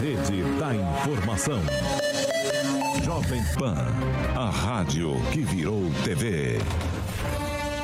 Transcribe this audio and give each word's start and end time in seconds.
Rede 0.00 0.42
da 0.58 0.74
informação. 0.74 1.60
Jovem 3.02 3.42
Pan. 3.58 3.76
A 4.34 4.50
rádio 4.50 5.14
que 5.32 5.42
virou 5.42 5.90
TV. 6.04 6.58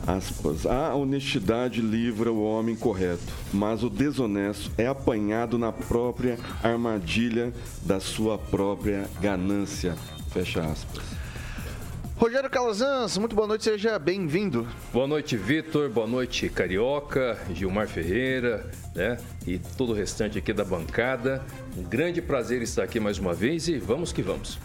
aspas, 0.07 0.65
a 0.65 0.93
honestidade 0.93 1.81
livra 1.81 2.31
o 2.31 2.43
homem 2.43 2.75
correto, 2.75 3.33
mas 3.53 3.83
o 3.83 3.89
desonesto 3.89 4.71
é 4.77 4.87
apanhado 4.87 5.57
na 5.57 5.71
própria 5.71 6.37
armadilha 6.63 7.53
da 7.83 7.99
sua 7.99 8.37
própria 8.37 9.09
ganância. 9.21 9.95
Fecha 10.31 10.61
aspas. 10.61 11.03
Rogério 12.17 12.49
Calazans, 12.49 13.17
muito 13.17 13.35
boa 13.35 13.47
noite, 13.47 13.65
seja 13.65 13.99
bem-vindo. 13.99 14.65
Boa 14.93 15.05
noite, 15.05 15.35
Vitor, 15.35 15.89
boa 15.89 16.07
noite, 16.07 16.47
Carioca, 16.47 17.37
Gilmar 17.53 17.89
Ferreira, 17.89 18.71
né? 18.95 19.17
E 19.45 19.59
todo 19.59 19.91
o 19.91 19.93
restante 19.93 20.37
aqui 20.37 20.53
da 20.53 20.63
bancada. 20.63 21.43
Um 21.77 21.83
grande 21.83 22.21
prazer 22.21 22.61
estar 22.61 22.83
aqui 22.83 23.01
mais 23.01 23.19
uma 23.19 23.33
vez 23.33 23.67
e 23.67 23.77
vamos 23.77 24.13
que 24.13 24.21
vamos. 24.21 24.57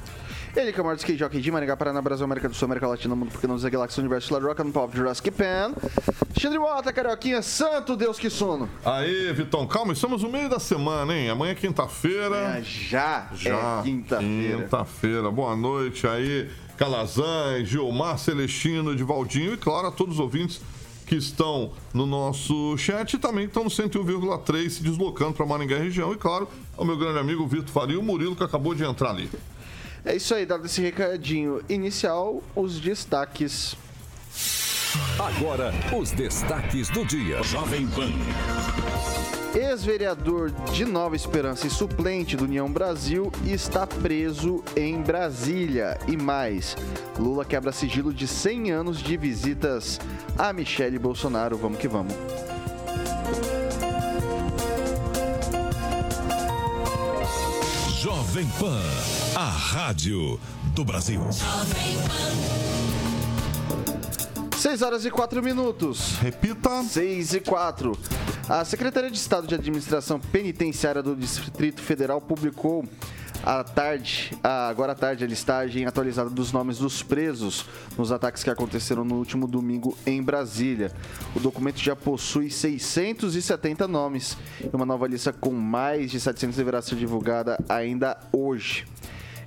Ele 0.56 0.72
que 0.72 0.80
é 0.80 0.82
o 0.82 0.84
maior 0.84 0.96
skate 0.96 1.18
jockey 1.18 1.40
de 1.40 1.50
Maringá, 1.50 1.76
Paraná, 1.76 2.02
Brasil, 2.02 2.24
América 2.24 2.48
do 2.48 2.54
Sul, 2.54 2.66
América 2.66 2.88
Latina, 2.88 3.14
Mundo 3.14 3.30
Porque 3.30 3.46
não 3.46 3.54
usa 3.54 3.70
Galáxia, 3.70 4.00
Universo, 4.00 4.32
Lado 4.32 4.46
Rock 4.46 4.62
and 4.62 4.70
Pop, 4.72 4.96
Jurassic 4.96 5.30
Pan. 5.30 5.74
Alexandre 6.30 6.58
Mota, 6.58 6.92
Carioquinha, 6.92 7.42
santo 7.42 7.96
Deus 7.96 8.18
que 8.18 8.28
sono. 8.28 8.68
Aí, 8.84 9.32
Vitão, 9.32 9.66
calma, 9.66 9.92
estamos 9.92 10.22
no 10.22 10.30
meio 10.30 10.48
da 10.48 10.58
semana, 10.58 11.14
hein? 11.14 11.28
Amanhã 11.30 11.52
é 11.52 11.54
quinta-feira. 11.54 12.58
É, 12.58 12.62
já, 12.62 13.28
já 13.34 13.80
é 13.80 13.82
quinta-feira. 13.82 14.62
Quinta-feira, 14.62 15.30
boa 15.30 15.54
noite 15.54 16.06
aí. 16.06 16.48
Calazans, 16.76 17.68
Gilmar 17.68 18.18
Celestino, 18.18 18.96
de 18.96 19.04
Valdinho 19.04 19.52
e, 19.52 19.56
claro, 19.56 19.88
a 19.88 19.92
todos 19.92 20.14
os 20.14 20.20
ouvintes 20.20 20.60
que 21.06 21.14
estão 21.14 21.72
no 21.92 22.06
nosso 22.06 22.76
chat 22.78 23.14
e 23.14 23.18
também 23.18 23.44
estão 23.44 23.64
no 23.64 23.70
101,3 23.70 24.70
se 24.70 24.82
deslocando 24.82 25.34
para 25.34 25.44
Maringá 25.44 25.76
região. 25.76 26.12
E, 26.12 26.16
claro, 26.16 26.48
ao 26.76 26.84
meu 26.84 26.96
grande 26.96 27.18
amigo 27.18 27.46
Vitor 27.46 27.68
Faria, 27.68 28.00
o 28.00 28.02
Murilo, 28.02 28.34
que 28.34 28.42
acabou 28.42 28.74
de 28.74 28.82
entrar 28.82 29.10
ali. 29.10 29.28
É 30.04 30.16
isso 30.16 30.34
aí, 30.34 30.46
dado 30.46 30.66
esse 30.66 30.80
recadinho 30.80 31.62
inicial, 31.68 32.42
os 32.54 32.80
destaques. 32.80 33.76
Agora, 35.18 35.72
os 35.96 36.10
destaques 36.10 36.88
do 36.88 37.04
dia. 37.04 37.42
Jovem 37.42 37.86
Pan. 37.88 38.10
Ex-vereador 39.54 40.50
de 40.72 40.84
Nova 40.84 41.16
Esperança 41.16 41.66
e 41.66 41.70
suplente 41.70 42.36
do 42.36 42.44
União 42.44 42.70
Brasil 42.70 43.32
está 43.44 43.86
preso 43.86 44.62
em 44.76 45.02
Brasília. 45.02 45.98
E 46.06 46.16
mais, 46.16 46.76
Lula 47.18 47.44
quebra 47.44 47.72
sigilo 47.72 48.14
de 48.14 48.28
100 48.28 48.70
anos 48.70 49.02
de 49.02 49.16
visitas 49.16 50.00
a 50.38 50.52
Michele 50.52 50.98
Bolsonaro. 50.98 51.56
Vamos 51.56 51.78
que 51.78 51.88
vamos. 51.88 52.14
Jovem 58.30 58.46
Pan, 58.60 58.80
a 59.34 59.44
rádio 59.44 60.38
do 60.72 60.84
Brasil. 60.84 61.20
6 64.56 64.82
horas 64.82 65.04
e 65.04 65.10
4 65.10 65.42
minutos. 65.42 66.14
Repita. 66.20 66.80
6 66.84 67.34
e 67.34 67.40
4. 67.40 67.98
A 68.48 68.64
Secretaria 68.64 69.10
de 69.10 69.18
Estado 69.18 69.48
de 69.48 69.56
Administração 69.56 70.20
Penitenciária 70.20 71.02
do 71.02 71.16
Distrito 71.16 71.80
Federal 71.80 72.20
publicou 72.20 72.84
à 73.44 73.64
tarde, 73.64 74.30
agora 74.42 74.92
à 74.92 74.94
tarde, 74.94 75.24
a 75.24 75.26
listagem 75.26 75.86
atualizada 75.86 76.28
dos 76.28 76.52
nomes 76.52 76.78
dos 76.78 77.02
presos 77.02 77.66
nos 77.96 78.12
ataques 78.12 78.42
que 78.42 78.50
aconteceram 78.50 79.04
no 79.04 79.16
último 79.16 79.46
domingo 79.46 79.96
em 80.06 80.22
Brasília. 80.22 80.92
O 81.34 81.40
documento 81.40 81.78
já 81.78 81.96
possui 81.96 82.50
670 82.50 83.88
nomes 83.88 84.36
e 84.62 84.74
uma 84.74 84.86
nova 84.86 85.06
lista 85.06 85.32
com 85.32 85.52
mais 85.52 86.10
de 86.10 86.20
700 86.20 86.56
deverá 86.56 86.82
ser 86.82 86.96
divulgada 86.96 87.58
ainda 87.68 88.18
hoje. 88.32 88.86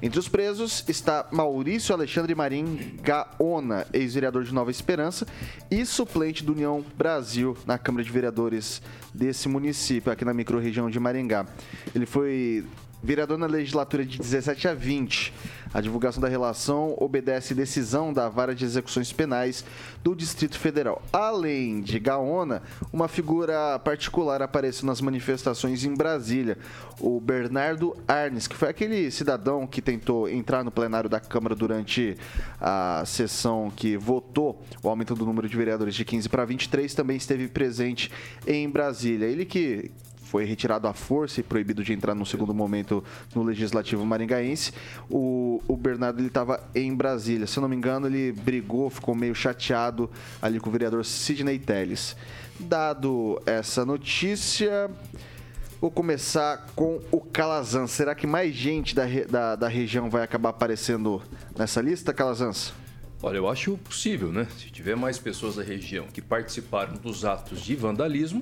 Entre 0.01 0.19
os 0.19 0.27
presos 0.27 0.83
está 0.89 1.27
Maurício 1.31 1.95
Alexandre 1.95 2.35
Marim 2.35 2.97
Gaona, 3.01 3.87
ex-vereador 3.93 4.43
de 4.43 4.53
Nova 4.53 4.69
Esperança 4.69 5.25
e 5.71 5.85
suplente 5.85 6.43
do 6.43 6.51
União 6.51 6.83
Brasil 6.97 7.55
na 7.65 7.77
Câmara 7.77 8.03
de 8.03 8.11
Vereadores 8.11 8.81
desse 9.13 9.47
município, 9.47 10.11
aqui 10.11 10.25
na 10.25 10.33
microrregião 10.33 10.89
de 10.89 10.99
Maringá. 10.99 11.45
Ele 11.95 12.05
foi 12.05 12.65
vereador 13.03 13.37
na 13.37 13.45
legislatura 13.45 14.05
de 14.05 14.17
17 14.17 14.67
a 14.69 14.73
20. 14.73 15.33
A 15.73 15.81
divulgação 15.81 16.21
da 16.21 16.27
relação 16.29 16.95
obedece 16.99 17.55
decisão 17.55 18.13
da 18.13 18.29
Vara 18.29 18.53
de 18.53 18.63
Execuções 18.63 19.11
Penais 19.11 19.65
do 20.03 20.15
Distrito 20.15 20.59
Federal. 20.59 21.01
Além 21.11 21.81
de 21.81 21.99
Gaona, 21.99 22.61
uma 22.91 23.07
figura 23.07 23.79
particular 23.79 24.41
apareceu 24.41 24.85
nas 24.85 25.01
manifestações 25.01 25.83
em 25.83 25.95
Brasília, 25.95 26.59
o 26.99 27.19
Bernardo 27.19 27.97
Arnes, 28.07 28.47
que 28.47 28.55
foi 28.55 28.69
aquele 28.69 29.09
cidadão 29.09 29.65
que 29.65 29.81
tentou 29.81 30.29
entrar 30.29 30.63
no 30.63 30.69
plenário 30.69 31.09
da 31.09 31.19
Câmara 31.19 31.55
durante 31.55 32.15
a 32.61 33.03
sessão 33.05 33.71
que 33.75 33.97
votou 33.97 34.63
o 34.83 34.87
aumento 34.87 35.15
do 35.15 35.25
número 35.25 35.49
de 35.49 35.57
vereadores 35.57 35.95
de 35.95 36.05
15 36.05 36.29
para 36.29 36.45
23, 36.45 36.93
também 36.93 37.17
esteve 37.17 37.47
presente 37.47 38.11
em 38.45 38.69
Brasília. 38.69 39.25
Ele 39.25 39.43
que 39.43 39.91
foi 40.33 40.45
retirado 40.45 40.87
à 40.87 40.93
força 40.93 41.41
e 41.41 41.43
proibido 41.43 41.83
de 41.83 41.93
entrar 41.93 42.15
no 42.15 42.25
segundo 42.25 42.55
momento 42.55 43.03
no 43.35 43.43
Legislativo 43.43 44.03
Maringaense. 44.03 44.73
O, 45.07 45.61
o 45.67 45.77
Bernardo 45.77 46.19
ele 46.19 46.27
estava 46.27 46.59
em 46.73 46.91
Brasília. 46.95 47.45
Se 47.45 47.59
eu 47.59 47.61
não 47.61 47.69
me 47.69 47.75
engano, 47.75 48.07
ele 48.07 48.31
brigou, 48.31 48.89
ficou 48.89 49.13
meio 49.13 49.35
chateado 49.35 50.09
ali 50.41 50.59
com 50.59 50.69
o 50.69 50.71
vereador 50.71 51.05
Sidney 51.05 51.59
Telles. 51.59 52.15
Dado 52.59 53.39
essa 53.45 53.85
notícia, 53.85 54.89
vou 55.79 55.91
começar 55.91 56.65
com 56.75 56.99
o 57.11 57.21
Calazans. 57.21 57.91
Será 57.91 58.15
que 58.15 58.25
mais 58.25 58.55
gente 58.55 58.95
da, 58.95 59.03
da, 59.29 59.55
da 59.55 59.67
região 59.67 60.09
vai 60.09 60.23
acabar 60.23 60.49
aparecendo 60.49 61.21
nessa 61.55 61.79
lista, 61.79 62.11
Calazans? 62.11 62.73
Olha, 63.21 63.37
eu 63.37 63.47
acho 63.47 63.77
possível, 63.77 64.31
né? 64.31 64.47
Se 64.57 64.71
tiver 64.71 64.95
mais 64.95 65.19
pessoas 65.19 65.57
da 65.57 65.61
região 65.61 66.07
que 66.11 66.23
participaram 66.23 66.95
dos 66.95 67.23
atos 67.23 67.61
de 67.61 67.75
vandalismo, 67.75 68.41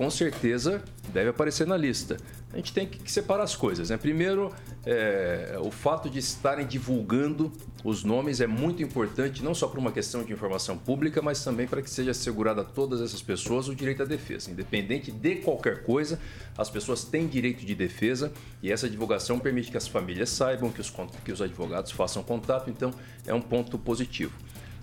com 0.00 0.08
certeza 0.08 0.82
deve 1.12 1.28
aparecer 1.28 1.66
na 1.66 1.76
lista. 1.76 2.16
A 2.50 2.56
gente 2.56 2.72
tem 2.72 2.86
que 2.86 3.12
separar 3.12 3.42
as 3.42 3.54
coisas. 3.54 3.90
Né? 3.90 3.98
Primeiro, 3.98 4.50
é, 4.86 5.58
o 5.62 5.70
fato 5.70 6.08
de 6.08 6.18
estarem 6.18 6.66
divulgando 6.66 7.52
os 7.84 8.02
nomes 8.02 8.40
é 8.40 8.46
muito 8.46 8.82
importante, 8.82 9.44
não 9.44 9.54
só 9.54 9.68
por 9.68 9.78
uma 9.78 9.92
questão 9.92 10.24
de 10.24 10.32
informação 10.32 10.78
pública, 10.78 11.20
mas 11.20 11.44
também 11.44 11.66
para 11.66 11.82
que 11.82 11.90
seja 11.90 12.12
assegurado 12.12 12.62
a 12.62 12.64
todas 12.64 13.02
essas 13.02 13.20
pessoas 13.20 13.68
o 13.68 13.74
direito 13.74 14.02
à 14.02 14.06
defesa. 14.06 14.50
Independente 14.50 15.12
de 15.12 15.36
qualquer 15.36 15.82
coisa, 15.82 16.18
as 16.56 16.70
pessoas 16.70 17.04
têm 17.04 17.26
direito 17.26 17.66
de 17.66 17.74
defesa 17.74 18.32
e 18.62 18.72
essa 18.72 18.88
divulgação 18.88 19.38
permite 19.38 19.70
que 19.70 19.76
as 19.76 19.86
famílias 19.86 20.30
saibam, 20.30 20.70
que 20.70 20.80
os, 20.80 20.90
que 21.22 21.30
os 21.30 21.42
advogados 21.42 21.90
façam 21.90 22.22
contato, 22.22 22.70
então 22.70 22.90
é 23.26 23.34
um 23.34 23.42
ponto 23.42 23.78
positivo. 23.78 24.32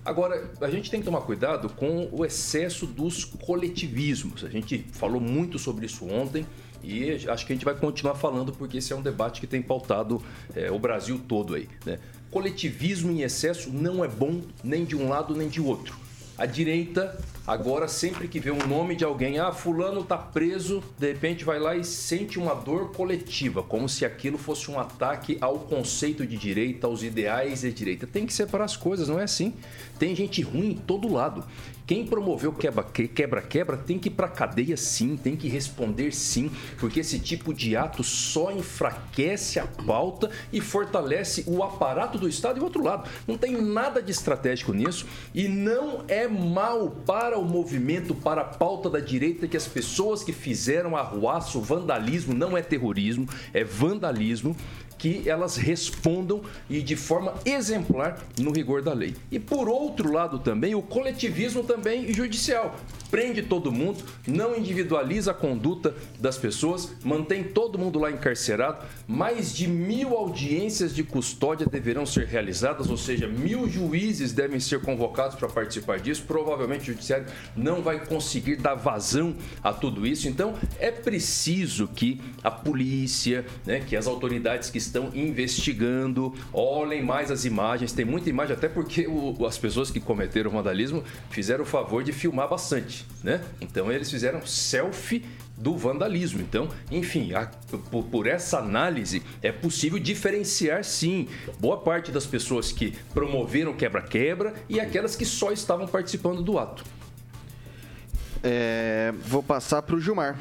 Agora, 0.08 0.50
a 0.62 0.70
gente 0.70 0.90
tem 0.90 1.00
que 1.00 1.04
tomar 1.04 1.20
cuidado 1.20 1.68
com 1.68 2.08
o 2.10 2.24
excesso 2.24 2.86
dos 2.86 3.26
coletivismos. 3.26 4.42
A 4.42 4.48
gente 4.48 4.86
falou 4.90 5.20
muito 5.20 5.58
sobre 5.58 5.84
isso 5.84 6.08
ontem 6.08 6.46
e 6.82 7.28
acho 7.28 7.44
que 7.44 7.52
a 7.52 7.54
gente 7.54 7.64
vai 7.66 7.74
continuar 7.74 8.14
falando 8.14 8.50
porque 8.50 8.78
esse 8.78 8.90
é 8.90 8.96
um 8.96 9.02
debate 9.02 9.38
que 9.38 9.46
tem 9.46 9.60
pautado 9.60 10.22
é, 10.56 10.70
o 10.70 10.78
Brasil 10.78 11.20
todo 11.28 11.54
aí. 11.54 11.68
Né? 11.84 11.98
Coletivismo 12.30 13.12
em 13.12 13.20
excesso 13.20 13.70
não 13.70 14.02
é 14.02 14.08
bom 14.08 14.40
nem 14.64 14.86
de 14.86 14.96
um 14.96 15.10
lado 15.10 15.36
nem 15.36 15.46
de 15.46 15.60
outro. 15.60 15.94
A 16.38 16.46
direita, 16.46 17.20
agora, 17.48 17.88
sempre 17.88 18.28
que 18.28 18.38
vê 18.38 18.50
um 18.50 18.66
nome 18.66 18.94
de 18.94 19.04
alguém, 19.04 19.38
ah, 19.38 19.50
fulano 19.50 20.04
tá 20.04 20.18
preso, 20.18 20.84
de 20.98 21.08
repente 21.08 21.46
vai 21.46 21.58
lá 21.58 21.74
e 21.74 21.82
sente 21.82 22.38
uma 22.38 22.54
dor 22.54 22.92
coletiva, 22.92 23.62
como 23.62 23.88
se 23.88 24.04
aquilo 24.04 24.36
fosse 24.36 24.70
um 24.70 24.78
ataque 24.78 25.38
ao 25.40 25.60
conceito 25.60 26.26
de 26.26 26.36
direita, 26.36 26.86
aos 26.86 27.02
ideais 27.02 27.62
de 27.62 27.72
direita. 27.72 28.06
Tem 28.06 28.26
que 28.26 28.34
separar 28.34 28.66
as 28.66 28.76
coisas, 28.76 29.08
não 29.08 29.18
é 29.18 29.24
assim. 29.24 29.54
Tem 29.98 30.14
gente 30.14 30.42
ruim 30.42 30.72
em 30.72 30.76
todo 30.76 31.10
lado. 31.10 31.42
Quem 31.88 32.04
promoveu 32.06 32.52
quebra-quebra 32.52 33.78
tem 33.78 33.98
que 33.98 34.08
ir 34.08 34.12
para 34.12 34.28
cadeia 34.28 34.76
sim, 34.76 35.16
tem 35.16 35.34
que 35.34 35.48
responder 35.48 36.12
sim, 36.12 36.50
porque 36.78 37.00
esse 37.00 37.18
tipo 37.18 37.54
de 37.54 37.78
ato 37.78 38.04
só 38.04 38.52
enfraquece 38.52 39.58
a 39.58 39.66
pauta 39.66 40.30
e 40.52 40.60
fortalece 40.60 41.44
o 41.46 41.62
aparato 41.62 42.18
do 42.18 42.28
Estado 42.28 42.58
e 42.58 42.60
o 42.60 42.64
outro 42.64 42.84
lado. 42.84 43.08
Não 43.26 43.38
tem 43.38 43.52
nada 43.62 44.02
de 44.02 44.12
estratégico 44.12 44.74
nisso 44.74 45.06
e 45.34 45.48
não 45.48 46.04
é 46.08 46.28
mal 46.28 46.90
para 47.06 47.37
o 47.38 47.44
movimento, 47.44 48.14
para 48.14 48.42
a 48.42 48.44
pauta 48.44 48.90
da 48.90 49.00
direita 49.00 49.48
que 49.48 49.56
as 49.56 49.66
pessoas 49.66 50.22
que 50.22 50.32
fizeram 50.32 50.96
arruaço, 50.96 51.60
vandalismo, 51.60 52.34
não 52.34 52.56
é 52.56 52.62
terrorismo, 52.62 53.28
é 53.52 53.64
vandalismo 53.64 54.56
que 54.98 55.28
elas 55.28 55.56
respondam 55.56 56.42
e 56.68 56.82
de 56.82 56.96
forma 56.96 57.34
exemplar 57.44 58.22
no 58.38 58.50
rigor 58.50 58.82
da 58.82 58.92
lei. 58.92 59.14
E 59.30 59.38
por 59.38 59.68
outro 59.68 60.12
lado 60.12 60.38
também, 60.38 60.74
o 60.74 60.82
coletivismo 60.82 61.62
também 61.62 62.12
judicial. 62.12 62.76
Prende 63.10 63.42
todo 63.42 63.72
mundo, 63.72 64.04
não 64.26 64.54
individualiza 64.56 65.30
a 65.30 65.34
conduta 65.34 65.94
das 66.18 66.36
pessoas, 66.36 66.92
mantém 67.02 67.42
todo 67.42 67.78
mundo 67.78 67.98
lá 67.98 68.10
encarcerado. 68.10 68.84
Mais 69.06 69.54
de 69.54 69.66
mil 69.66 70.14
audiências 70.14 70.94
de 70.94 71.02
custódia 71.02 71.66
deverão 71.66 72.04
ser 72.04 72.26
realizadas, 72.26 72.90
ou 72.90 72.96
seja, 72.96 73.26
mil 73.26 73.66
juízes 73.68 74.32
devem 74.32 74.60
ser 74.60 74.80
convocados 74.80 75.36
para 75.36 75.48
participar 75.48 75.98
disso. 76.00 76.24
Provavelmente 76.26 76.82
o 76.82 76.92
judiciário 76.92 77.26
não 77.56 77.80
vai 77.80 78.04
conseguir 78.04 78.56
dar 78.56 78.74
vazão 78.74 79.34
a 79.62 79.72
tudo 79.72 80.06
isso. 80.06 80.28
Então 80.28 80.54
é 80.78 80.90
preciso 80.90 81.88
que 81.88 82.20
a 82.42 82.50
polícia, 82.50 83.46
né, 83.64 83.80
que 83.80 83.96
as 83.96 84.06
autoridades 84.06 84.68
que 84.68 84.78
estão 84.88 85.10
investigando, 85.14 86.34
olhem 86.52 87.02
mais 87.02 87.30
as 87.30 87.44
imagens. 87.44 87.92
Tem 87.92 88.04
muita 88.04 88.28
imagem, 88.28 88.56
até 88.56 88.68
porque 88.68 89.06
o, 89.06 89.46
as 89.46 89.56
pessoas 89.56 89.90
que 89.90 90.00
cometeram 90.00 90.50
vandalismo 90.50 91.04
fizeram 91.30 91.62
o 91.62 91.66
favor 91.66 92.02
de 92.02 92.12
filmar 92.12 92.48
bastante, 92.48 93.06
né? 93.22 93.40
Então 93.60 93.90
eles 93.92 94.10
fizeram 94.10 94.44
selfie 94.44 95.24
do 95.56 95.76
vandalismo. 95.76 96.40
Então, 96.40 96.68
enfim, 96.90 97.34
a, 97.34 97.46
por, 97.90 98.04
por, 98.04 98.26
essa 98.26 98.58
análise 98.58 99.22
é 99.42 99.50
possível 99.50 99.98
diferenciar 99.98 100.84
sim 100.84 101.28
boa 101.58 101.78
parte 101.78 102.12
das 102.12 102.24
pessoas 102.24 102.70
que 102.70 102.92
promoveram 103.12 103.74
quebra-quebra 103.74 104.54
e 104.68 104.80
aquelas 104.80 105.16
que 105.16 105.24
só 105.24 105.50
estavam 105.52 105.86
participando 105.86 106.42
do 106.42 106.58
ato. 106.58 106.84
É, 108.42 109.12
vou 109.24 109.42
passar 109.42 109.82
para 109.82 109.96
o 109.96 110.00
Gilmar. 110.00 110.38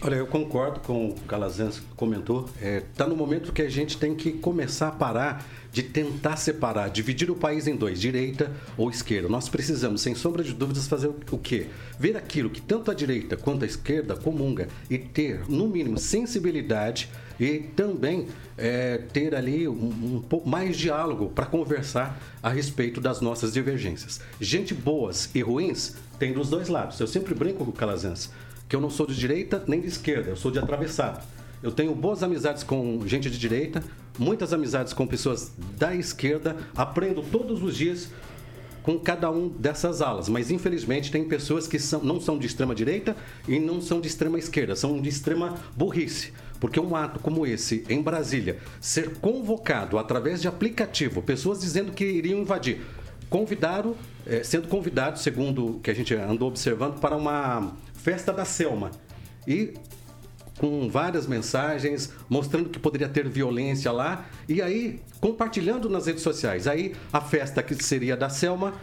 Olha, 0.00 0.14
eu 0.14 0.28
concordo 0.28 0.78
com 0.78 1.08
o 1.08 1.14
Calazans 1.22 1.80
que 1.80 1.94
comentou. 1.96 2.48
Está 2.54 2.64
é, 2.64 2.82
tá 2.96 3.06
no 3.08 3.16
momento 3.16 3.52
que 3.52 3.62
a 3.62 3.68
gente 3.68 3.98
tem 3.98 4.14
que 4.14 4.30
começar 4.30 4.88
a 4.88 4.92
parar 4.92 5.44
de 5.72 5.82
tentar 5.82 6.36
separar, 6.36 6.88
dividir 6.88 7.30
o 7.32 7.34
país 7.34 7.66
em 7.66 7.74
dois, 7.74 8.00
direita 8.00 8.50
ou 8.76 8.90
esquerda. 8.90 9.28
Nós 9.28 9.48
precisamos, 9.48 10.00
sem 10.00 10.14
sombra 10.14 10.44
de 10.44 10.54
dúvidas, 10.54 10.86
fazer 10.86 11.08
o 11.08 11.38
quê? 11.38 11.66
Ver 11.98 12.16
aquilo 12.16 12.48
que 12.48 12.60
tanto 12.60 12.92
a 12.92 12.94
direita 12.94 13.36
quanto 13.36 13.64
a 13.64 13.66
esquerda 13.66 14.14
comunga 14.14 14.68
e 14.88 14.98
ter, 14.98 15.40
no 15.48 15.66
mínimo, 15.66 15.98
sensibilidade 15.98 17.08
e 17.38 17.58
também 17.58 18.28
é, 18.56 18.98
ter 19.12 19.34
ali 19.34 19.66
um, 19.66 19.72
um 20.16 20.22
pouco 20.26 20.48
mais 20.48 20.76
diálogo 20.76 21.28
para 21.30 21.46
conversar 21.46 22.20
a 22.40 22.48
respeito 22.50 23.00
das 23.00 23.20
nossas 23.20 23.52
divergências. 23.52 24.20
Gente 24.40 24.72
boas 24.74 25.28
e 25.34 25.42
ruins 25.42 25.96
tem 26.20 26.32
dos 26.32 26.48
dois 26.48 26.68
lados. 26.68 26.98
Eu 27.00 27.06
sempre 27.08 27.34
brinco 27.34 27.64
com 27.64 27.70
o 27.70 27.74
Calazans 27.74 28.30
que 28.68 28.76
eu 28.76 28.80
não 28.80 28.90
sou 28.90 29.06
de 29.06 29.16
direita 29.16 29.64
nem 29.66 29.80
de 29.80 29.88
esquerda, 29.88 30.30
eu 30.30 30.36
sou 30.36 30.50
de 30.50 30.58
atravessado. 30.58 31.24
Eu 31.62 31.72
tenho 31.72 31.94
boas 31.94 32.22
amizades 32.22 32.62
com 32.62 33.00
gente 33.06 33.28
de 33.28 33.38
direita, 33.38 33.82
muitas 34.18 34.52
amizades 34.52 34.92
com 34.92 35.06
pessoas 35.06 35.52
da 35.76 35.94
esquerda, 35.94 36.56
aprendo 36.76 37.22
todos 37.22 37.62
os 37.62 37.76
dias 37.76 38.10
com 38.82 38.98
cada 38.98 39.30
um 39.30 39.48
dessas 39.48 40.00
alas, 40.00 40.28
mas 40.28 40.50
infelizmente 40.50 41.10
tem 41.10 41.24
pessoas 41.24 41.66
que 41.66 41.78
são, 41.78 42.02
não 42.02 42.20
são 42.20 42.38
de 42.38 42.46
extrema 42.46 42.74
direita 42.74 43.16
e 43.46 43.58
não 43.58 43.82
são 43.82 44.00
de 44.00 44.08
extrema 44.08 44.38
esquerda, 44.38 44.76
são 44.76 45.00
de 45.00 45.08
extrema 45.08 45.56
burrice. 45.76 46.32
Porque 46.60 46.80
um 46.80 46.96
ato 46.96 47.20
como 47.20 47.46
esse, 47.46 47.84
em 47.88 48.00
Brasília, 48.00 48.58
ser 48.80 49.16
convocado 49.16 49.98
através 49.98 50.40
de 50.40 50.48
aplicativo, 50.48 51.20
pessoas 51.20 51.60
dizendo 51.60 51.92
que 51.92 52.04
iriam 52.04 52.40
invadir, 52.40 52.80
convidaram, 53.28 53.94
é, 54.26 54.42
sendo 54.42 54.68
convidados, 54.68 55.22
segundo 55.22 55.76
o 55.76 55.80
que 55.80 55.90
a 55.90 55.94
gente 55.94 56.14
andou 56.14 56.48
observando, 56.48 56.98
para 56.98 57.16
uma 57.16 57.72
Festa 57.98 58.32
da 58.32 58.44
Selma. 58.44 58.90
E 59.46 59.74
com 60.58 60.88
várias 60.88 61.26
mensagens 61.26 62.12
mostrando 62.28 62.68
que 62.68 62.78
poderia 62.78 63.08
ter 63.08 63.28
violência 63.28 63.92
lá 63.92 64.26
e 64.48 64.60
aí 64.60 65.00
compartilhando 65.20 65.88
nas 65.88 66.06
redes 66.06 66.22
sociais. 66.22 66.66
Aí 66.66 66.94
a 67.12 67.20
festa 67.20 67.62
que 67.62 67.74
seria 67.82 68.16
da 68.16 68.28
Selma 68.28 68.74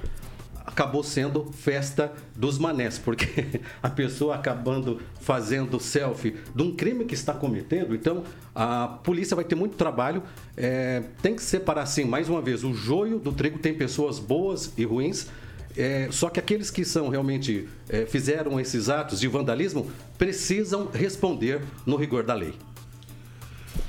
acabou 0.65 1.03
sendo 1.03 1.45
festa 1.53 2.11
dos 2.35 2.57
manés, 2.57 2.97
porque 2.97 3.61
a 3.81 3.89
pessoa 3.89 4.35
acabando 4.35 4.99
fazendo 5.21 5.79
selfie 5.79 6.35
de 6.53 6.63
um 6.63 6.75
crime 6.75 7.05
que 7.05 7.13
está 7.13 7.33
cometendo, 7.33 7.93
então 7.93 8.23
a 8.53 8.87
polícia 8.87 9.35
vai 9.35 9.45
ter 9.45 9.55
muito 9.55 9.77
trabalho. 9.77 10.23
É, 10.57 11.03
tem 11.21 11.35
que 11.35 11.41
separar, 11.41 11.83
assim, 11.83 12.03
mais 12.03 12.27
uma 12.27 12.41
vez, 12.41 12.63
o 12.63 12.73
joio 12.73 13.19
do 13.19 13.31
trigo. 13.31 13.59
Tem 13.59 13.73
pessoas 13.73 14.17
boas 14.17 14.73
e 14.77 14.83
ruins. 14.83 15.27
É, 15.77 16.07
só 16.11 16.29
que 16.29 16.39
aqueles 16.39 16.71
que 16.71 16.85
são 16.85 17.09
realmente 17.09 17.67
é, 17.89 18.05
fizeram 18.05 18.59
esses 18.59 18.87
atos 18.89 19.19
de 19.19 19.27
vandalismo 19.27 19.91
precisam 20.17 20.89
responder 20.93 21.61
no 21.85 21.97
rigor 21.97 22.23
da 22.23 22.33
lei. 22.33 22.53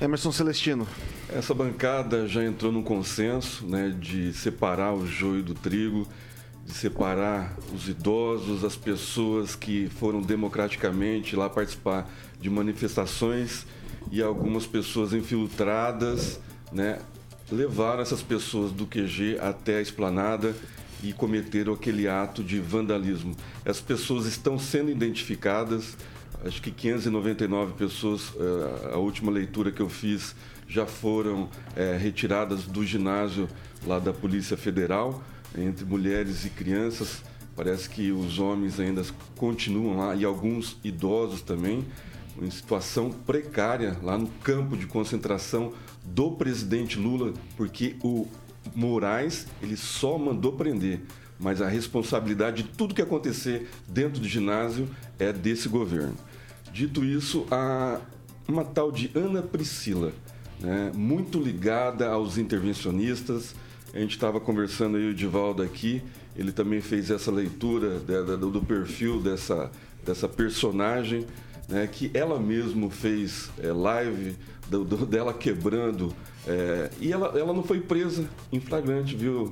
Emerson 0.00 0.32
Celestino. 0.32 0.86
Essa 1.32 1.54
bancada 1.54 2.26
já 2.26 2.44
entrou 2.44 2.72
num 2.72 2.82
consenso 2.82 3.66
né, 3.66 3.94
de 3.98 4.32
separar 4.32 4.92
o 4.94 5.06
joio 5.06 5.42
do 5.42 5.54
trigo, 5.54 6.06
de 6.64 6.72
separar 6.72 7.56
os 7.72 7.88
idosos, 7.88 8.64
as 8.64 8.74
pessoas 8.74 9.54
que 9.54 9.88
foram 9.88 10.20
democraticamente 10.20 11.36
lá 11.36 11.48
participar 11.48 12.10
de 12.40 12.50
manifestações 12.50 13.64
e 14.10 14.20
algumas 14.20 14.66
pessoas 14.66 15.12
infiltradas, 15.12 16.40
né, 16.72 16.98
levaram 17.50 18.02
essas 18.02 18.22
pessoas 18.22 18.72
do 18.72 18.86
QG 18.86 19.38
até 19.40 19.78
a 19.78 19.80
esplanada 19.80 20.54
e 21.08 21.12
cometeram 21.12 21.72
aquele 21.72 22.08
ato 22.08 22.42
de 22.42 22.58
vandalismo. 22.58 23.34
As 23.64 23.80
pessoas 23.80 24.26
estão 24.26 24.58
sendo 24.58 24.90
identificadas, 24.90 25.96
acho 26.44 26.60
que 26.60 26.70
599 26.70 27.75
pessoas, 27.75 28.32
eh, 28.36 28.94
a 28.94 28.98
última 28.98 29.30
leitura 29.30 29.70
que 29.70 29.80
eu 29.80 29.88
fiz, 29.88 30.34
já 30.68 30.84
foram 30.84 31.48
é, 31.76 31.96
retiradas 31.96 32.64
do 32.64 32.84
ginásio 32.84 33.48
lá 33.86 33.98
da 33.98 34.12
Polícia 34.12 34.56
Federal, 34.56 35.22
entre 35.56 35.84
mulheres 35.84 36.44
e 36.44 36.50
crianças. 36.50 37.22
Parece 37.54 37.88
que 37.88 38.10
os 38.10 38.38
homens 38.38 38.80
ainda 38.80 39.04
continuam 39.36 39.96
lá 39.96 40.14
e 40.14 40.25
alguns 40.25 40.76
idosos 40.82 41.40
também, 41.40 41.84
em 42.42 42.50
situação 42.50 43.10
precária 43.10 43.96
lá 44.02 44.18
no 44.18 44.26
campo 44.42 44.76
de 44.76 44.86
concentração 44.86 45.72
do 46.04 46.32
presidente 46.32 46.98
Lula, 46.98 47.32
porque 47.56 47.96
o 48.02 48.26
Moraes 48.76 49.47
ele 49.62 49.76
só 49.76 50.18
mandou 50.18 50.52
prender, 50.52 51.00
mas 51.40 51.62
a 51.62 51.68
responsabilidade 51.68 52.62
de 52.62 52.68
tudo 52.68 52.95
que 52.95 53.02
acontecer 53.02 53.68
dentro 53.88 54.21
do 54.21 54.28
ginásio 54.28 54.88
é 55.18 55.33
desse 55.33 55.68
governo. 55.68 56.14
Dito 56.73 57.02
isso, 57.02 57.47
a 57.50 58.00
uma 58.47 58.64
tal 58.64 58.92
de 58.92 59.11
Ana 59.14 59.42
Priscila, 59.42 60.12
né, 60.61 60.92
muito 60.95 61.40
ligada 61.40 62.09
aos 62.09 62.38
intervencionistas. 62.38 63.54
A 63.92 63.99
gente 63.99 64.12
estava 64.12 64.38
conversando 64.38 64.99
aí 64.99 65.09
o 65.09 65.14
Divaldo 65.14 65.62
aqui, 65.62 66.02
ele 66.37 66.52
também 66.52 66.80
fez 66.80 67.11
essa 67.11 67.30
leitura 67.30 67.99
do, 67.99 68.50
do 68.50 68.62
perfil 68.62 69.21
dessa, 69.21 69.71
dessa 70.04 70.28
personagem, 70.28 71.26
né, 71.66 71.87
que 71.87 72.11
ela 72.14 72.38
mesmo 72.38 72.90
fez 72.90 73.50
é, 73.59 73.73
live 73.73 74.37
do, 74.68 74.85
do, 74.85 75.06
dela 75.06 75.32
quebrando. 75.32 76.14
É, 76.46 76.90
e 77.00 77.12
ela, 77.12 77.38
ela 77.38 77.52
não 77.52 77.62
foi 77.62 77.80
presa 77.80 78.28
em 78.52 78.61
flagrante, 78.61 79.16
viu, 79.16 79.50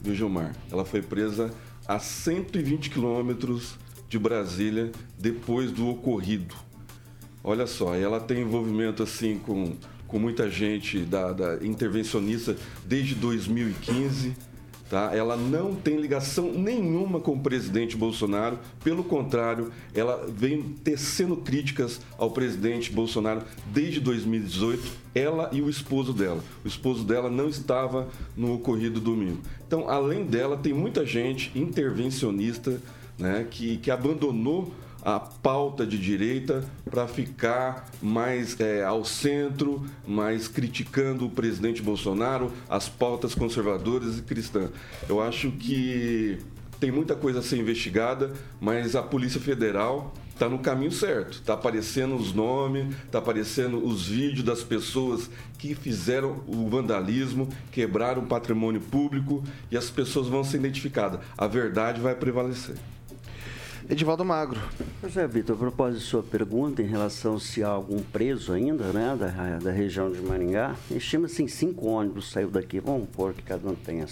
viu, 0.00 0.14
Gilmar? 0.14 0.54
Ela 0.70 0.84
foi 0.84 1.02
presa 1.02 1.52
a 1.86 1.98
120 1.98 2.90
quilômetros 2.90 3.76
de 4.08 4.18
Brasília 4.18 4.90
depois 5.18 5.70
do 5.70 5.88
ocorrido. 5.88 6.54
Olha 7.42 7.66
só, 7.66 7.94
ela 7.94 8.20
tem 8.20 8.42
envolvimento 8.42 9.02
assim 9.02 9.38
com, 9.38 9.74
com 10.06 10.18
muita 10.18 10.50
gente 10.50 11.00
da, 11.00 11.32
da 11.32 11.64
intervencionista 11.64 12.56
desde 12.84 13.14
2015. 13.14 14.34
Tá? 14.88 15.14
Ela 15.14 15.36
não 15.36 15.74
tem 15.74 16.00
ligação 16.00 16.50
nenhuma 16.50 17.20
com 17.20 17.34
o 17.34 17.40
presidente 17.40 17.94
Bolsonaro, 17.94 18.58
pelo 18.82 19.04
contrário, 19.04 19.70
ela 19.94 20.26
vem 20.26 20.62
tecendo 20.82 21.36
críticas 21.36 22.00
ao 22.16 22.30
presidente 22.30 22.90
Bolsonaro 22.90 23.42
desde 23.66 24.00
2018, 24.00 24.82
ela 25.14 25.50
e 25.52 25.60
o 25.60 25.68
esposo 25.68 26.14
dela. 26.14 26.42
O 26.64 26.68
esposo 26.68 27.04
dela 27.04 27.28
não 27.28 27.48
estava 27.48 28.08
no 28.34 28.54
ocorrido 28.54 28.98
domingo. 28.98 29.40
Então, 29.66 29.90
além 29.90 30.24
dela, 30.24 30.56
tem 30.56 30.72
muita 30.72 31.04
gente 31.04 31.52
intervencionista 31.54 32.80
né, 33.18 33.46
que, 33.50 33.76
que 33.76 33.90
abandonou 33.90 34.72
a 35.02 35.18
pauta 35.18 35.86
de 35.86 35.98
direita 35.98 36.64
para 36.90 37.06
ficar 37.06 37.88
mais 38.02 38.58
é, 38.60 38.84
ao 38.84 39.04
centro, 39.04 39.84
mais 40.06 40.48
criticando 40.48 41.26
o 41.26 41.30
presidente 41.30 41.82
Bolsonaro, 41.82 42.52
as 42.68 42.88
pautas 42.88 43.34
conservadoras 43.34 44.18
e 44.18 44.22
cristãs. 44.22 44.70
Eu 45.08 45.20
acho 45.20 45.50
que 45.52 46.38
tem 46.80 46.90
muita 46.90 47.14
coisa 47.14 47.40
a 47.40 47.42
ser 47.42 47.58
investigada, 47.58 48.32
mas 48.60 48.94
a 48.94 49.02
Polícia 49.02 49.40
Federal 49.40 50.14
está 50.38 50.48
no 50.48 50.60
caminho 50.60 50.92
certo. 50.92 51.32
Está 51.32 51.54
aparecendo 51.54 52.14
os 52.14 52.32
nomes, 52.32 52.94
está 53.04 53.18
aparecendo 53.18 53.84
os 53.84 54.06
vídeos 54.06 54.44
das 54.44 54.62
pessoas 54.62 55.28
que 55.58 55.74
fizeram 55.74 56.44
o 56.46 56.68
vandalismo, 56.68 57.48
quebraram 57.72 58.22
o 58.22 58.26
patrimônio 58.26 58.80
público 58.80 59.42
e 59.70 59.76
as 59.76 59.90
pessoas 59.90 60.28
vão 60.28 60.44
ser 60.44 60.58
identificadas. 60.58 61.20
A 61.36 61.48
verdade 61.48 62.00
vai 62.00 62.14
prevalecer. 62.14 62.76
Edivaldo 63.90 64.22
Magro. 64.22 64.60
Pois 65.00 65.16
é, 65.16 65.26
Vitor, 65.26 65.56
a 65.56 65.58
propósito 65.58 66.00
de 66.00 66.04
sua 66.04 66.22
pergunta 66.22 66.82
em 66.82 66.86
relação 66.86 67.38
se 67.38 67.64
há 67.64 67.68
algum 67.68 68.02
preso 68.02 68.52
ainda, 68.52 68.92
né, 68.92 69.16
da, 69.18 69.58
da 69.58 69.70
região 69.70 70.12
de 70.12 70.20
Maringá, 70.20 70.76
estima-se 70.90 71.42
em 71.42 71.48
cinco 71.48 71.86
ônibus 71.86 72.30
saiu 72.30 72.50
daqui. 72.50 72.80
Vamos 72.80 73.08
pôr 73.08 73.32
que 73.32 73.42
cada 73.42 73.66
um 73.66 73.74
tenha 73.74 74.06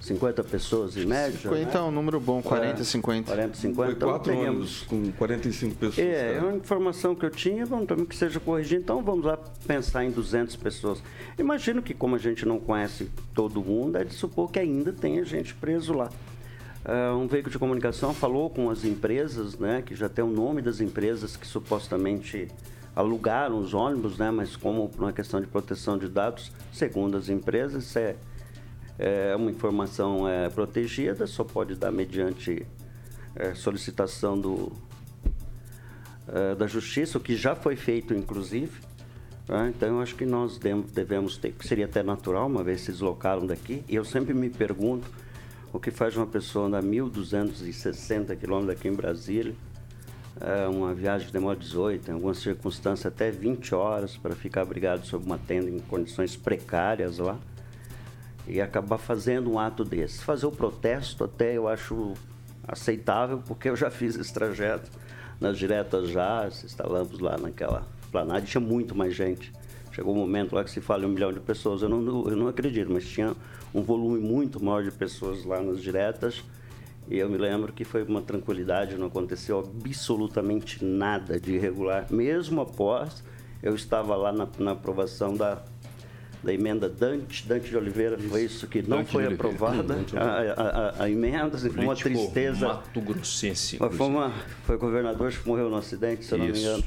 50 0.00 0.42
pessoas 0.44 0.96
em 0.96 1.04
média. 1.04 1.38
50 1.38 1.64
né? 1.64 1.70
é 1.74 1.80
um 1.82 1.90
número 1.90 2.18
bom, 2.18 2.40
40, 2.40 2.82
50. 2.82 3.26
40, 3.26 3.56
50. 3.56 3.74
Foi 3.74 3.92
então, 3.92 4.08
quatro 4.08 4.32
teríamos... 4.32 4.82
ônibus 4.90 5.12
com 5.12 5.12
45 5.18 5.74
pessoas. 5.74 5.98
É, 5.98 6.36
é 6.36 6.40
uma 6.40 6.56
informação 6.56 7.14
que 7.14 7.26
eu 7.26 7.30
tinha, 7.30 7.66
vamos 7.66 7.86
também 7.86 8.06
que 8.06 8.16
seja 8.16 8.40
corrigida. 8.40 8.80
Então 8.80 9.02
vamos 9.02 9.26
lá 9.26 9.38
pensar 9.66 10.02
em 10.02 10.10
200 10.10 10.56
pessoas. 10.56 11.02
Imagino 11.38 11.82
que, 11.82 11.92
como 11.92 12.14
a 12.14 12.18
gente 12.18 12.46
não 12.46 12.58
conhece 12.58 13.10
todo 13.34 13.62
mundo, 13.62 13.98
é 13.98 14.04
de 14.04 14.14
supor 14.14 14.50
que 14.50 14.58
ainda 14.58 14.94
tenha 14.94 15.22
gente 15.26 15.54
preso 15.54 15.92
lá. 15.92 16.08
Uh, 16.86 17.16
um 17.16 17.26
veículo 17.26 17.50
de 17.50 17.58
comunicação 17.58 18.14
falou 18.14 18.48
com 18.48 18.70
as 18.70 18.84
empresas, 18.84 19.58
né, 19.58 19.82
que 19.82 19.92
já 19.92 20.08
tem 20.08 20.24
o 20.24 20.30
nome 20.30 20.62
das 20.62 20.80
empresas 20.80 21.36
que 21.36 21.44
supostamente 21.44 22.46
alugaram 22.94 23.58
os 23.58 23.74
ônibus, 23.74 24.16
né, 24.18 24.30
mas 24.30 24.54
como 24.54 24.88
uma 24.96 25.12
questão 25.12 25.40
de 25.40 25.48
proteção 25.48 25.98
de 25.98 26.08
dados, 26.08 26.52
segundo 26.72 27.16
as 27.16 27.28
empresas, 27.28 27.86
isso 27.86 27.98
é, 27.98 28.14
é 29.00 29.34
uma 29.34 29.50
informação 29.50 30.28
é, 30.28 30.48
protegida, 30.48 31.26
só 31.26 31.42
pode 31.42 31.74
dar 31.74 31.90
mediante 31.90 32.64
é, 33.34 33.52
solicitação 33.52 34.38
do, 34.38 34.72
é, 36.28 36.54
da 36.54 36.68
justiça, 36.68 37.18
o 37.18 37.20
que 37.20 37.34
já 37.34 37.56
foi 37.56 37.74
feito, 37.74 38.14
inclusive. 38.14 38.80
Né? 39.48 39.72
Então, 39.76 39.88
eu 39.88 40.00
acho 40.00 40.14
que 40.14 40.24
nós 40.24 40.56
devemos 40.56 41.36
ter, 41.36 41.52
seria 41.62 41.86
até 41.86 42.00
natural, 42.00 42.46
uma 42.46 42.62
vez 42.62 42.82
se 42.82 42.92
deslocaram 42.92 43.44
daqui, 43.44 43.82
e 43.88 43.96
eu 43.96 44.04
sempre 44.04 44.32
me 44.32 44.48
pergunto 44.48 45.25
o 45.72 45.78
que 45.78 45.90
faz 45.90 46.16
uma 46.16 46.26
pessoa 46.26 46.66
andar 46.66 46.82
1.260 46.82 48.36
quilômetros 48.36 48.78
aqui 48.78 48.88
em 48.88 48.94
Brasília, 48.94 49.54
é 50.40 50.68
uma 50.68 50.92
viagem 50.92 51.26
que 51.26 51.32
demora 51.32 51.58
18, 51.58 52.10
em 52.10 52.14
algumas 52.14 52.38
circunstâncias 52.38 53.06
até 53.06 53.30
20 53.30 53.74
horas 53.74 54.16
para 54.16 54.34
ficar 54.34 54.62
abrigado 54.62 55.06
sob 55.06 55.24
uma 55.24 55.38
tenda 55.38 55.70
em 55.70 55.78
condições 55.78 56.36
precárias 56.36 57.18
lá 57.18 57.38
e 58.46 58.60
acabar 58.60 58.98
fazendo 58.98 59.50
um 59.50 59.58
ato 59.58 59.82
desse. 59.82 60.22
Fazer 60.22 60.46
o 60.46 60.52
protesto 60.52 61.24
até 61.24 61.56
eu 61.56 61.66
acho 61.66 62.12
aceitável, 62.68 63.42
porque 63.46 63.68
eu 63.68 63.76
já 63.76 63.90
fiz 63.90 64.16
esse 64.16 64.32
trajeto 64.32 64.90
nas 65.40 65.58
diretas 65.58 66.10
já, 66.10 66.46
instalamos 66.46 67.18
lá 67.18 67.36
naquela 67.38 67.86
planada, 68.10 68.42
tinha 68.42 68.60
muito 68.60 68.94
mais 68.94 69.14
gente. 69.14 69.52
Chegou 69.92 70.14
um 70.14 70.18
momento 70.18 70.54
lá 70.54 70.62
que 70.62 70.70
se 70.70 70.80
fala 70.80 71.06
um 71.06 71.10
milhão 71.10 71.32
de 71.32 71.40
pessoas, 71.40 71.80
eu 71.80 71.88
não, 71.88 72.28
eu 72.28 72.36
não 72.36 72.48
acredito, 72.48 72.92
mas 72.92 73.06
tinha 73.06 73.34
um 73.74 73.82
volume 73.82 74.18
muito 74.18 74.62
maior 74.62 74.82
de 74.82 74.90
pessoas 74.90 75.44
lá 75.44 75.60
nas 75.60 75.80
diretas. 75.80 76.42
E 77.08 77.18
eu 77.18 77.28
me 77.28 77.38
lembro 77.38 77.72
que 77.72 77.84
foi 77.84 78.02
uma 78.02 78.20
tranquilidade, 78.20 78.96
não 78.96 79.06
aconteceu 79.06 79.58
absolutamente 79.58 80.84
nada 80.84 81.38
de 81.38 81.52
irregular. 81.52 82.06
Mesmo 82.10 82.60
após 82.60 83.22
eu 83.62 83.74
estava 83.74 84.16
lá 84.16 84.32
na, 84.32 84.48
na 84.58 84.72
aprovação 84.72 85.36
da, 85.36 85.62
da 86.42 86.52
emenda 86.52 86.88
Dante, 86.88 87.46
Dante 87.46 87.68
de 87.68 87.76
Oliveira, 87.76 88.16
isso. 88.16 88.28
foi 88.28 88.44
isso 88.44 88.66
que 88.66 88.82
não 88.82 88.98
Dante 88.98 89.12
foi 89.12 89.26
aprovada, 89.26 89.96
a, 90.16 91.00
a, 91.00 91.04
a, 91.04 91.10
emenda, 91.10 91.56
assim, 91.56 91.70
foi 91.70 91.84
uma 91.84 91.94
tristeza. 91.94 92.68
Mato 92.68 93.00
Grossense. 93.00 93.78
Foi, 93.78 94.06
uma, 94.06 94.32
foi 94.64 94.76
o 94.76 94.78
governador 94.78 95.30
que 95.32 95.46
morreu 95.46 95.70
no 95.70 95.76
acidente, 95.76 96.24
se 96.24 96.32
eu 96.32 96.38
não 96.38 96.46
me 96.46 96.58
engano. 96.58 96.84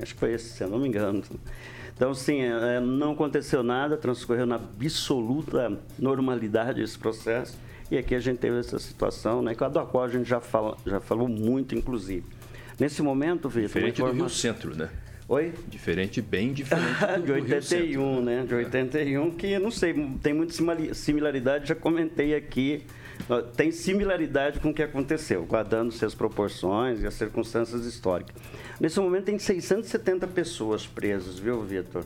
Acho 0.00 0.14
que 0.14 0.20
foi 0.20 0.32
esse, 0.32 0.50
se 0.50 0.62
eu 0.62 0.68
não 0.68 0.78
me 0.78 0.88
engano. 0.88 1.22
Então, 1.96 2.12
sim, 2.12 2.42
é, 2.42 2.78
não 2.78 3.12
aconteceu 3.12 3.62
nada, 3.62 3.96
transcorreu 3.96 4.44
na 4.44 4.56
absoluta 4.56 5.80
normalidade 5.98 6.82
esse 6.82 6.98
processo. 6.98 7.58
E 7.90 7.96
aqui 7.96 8.14
a 8.14 8.20
gente 8.20 8.36
teve 8.38 8.58
essa 8.58 8.78
situação, 8.78 9.40
né, 9.40 9.54
da 9.54 9.86
qual 9.86 10.04
a 10.04 10.08
gente 10.08 10.28
já, 10.28 10.38
fala, 10.38 10.76
já 10.84 11.00
falou 11.00 11.26
muito, 11.26 11.74
inclusive. 11.74 12.24
Nesse 12.78 13.00
momento, 13.00 13.48
Vitor... 13.48 13.68
Diferente 13.68 14.02
do 14.02 14.12
Rio 14.12 14.28
Centro, 14.28 14.76
né? 14.76 14.90
Oi? 15.26 15.54
Diferente, 15.68 16.20
bem 16.20 16.52
diferente 16.54 17.20
do, 17.20 17.24
de 17.24 17.32
81, 17.32 18.22
né? 18.22 18.44
De 18.46 18.54
81, 18.54 19.30
que 19.30 19.58
não 19.58 19.70
sei, 19.70 19.94
tem 20.22 20.34
muita 20.34 20.52
similaridade, 20.92 21.68
já 21.68 21.74
comentei 21.74 22.34
aqui 22.34 22.84
tem 23.56 23.70
similaridade 23.72 24.60
com 24.60 24.70
o 24.70 24.74
que 24.74 24.82
aconteceu, 24.82 25.44
guardando-se 25.44 26.04
as 26.04 26.14
proporções 26.14 27.02
e 27.02 27.06
as 27.06 27.14
circunstâncias 27.14 27.84
históricas. 27.84 28.34
Nesse 28.80 29.00
momento 29.00 29.24
tem 29.24 29.38
670 29.38 30.26
pessoas 30.28 30.86
presas, 30.86 31.38
viu, 31.38 31.62
Vitor? 31.62 32.04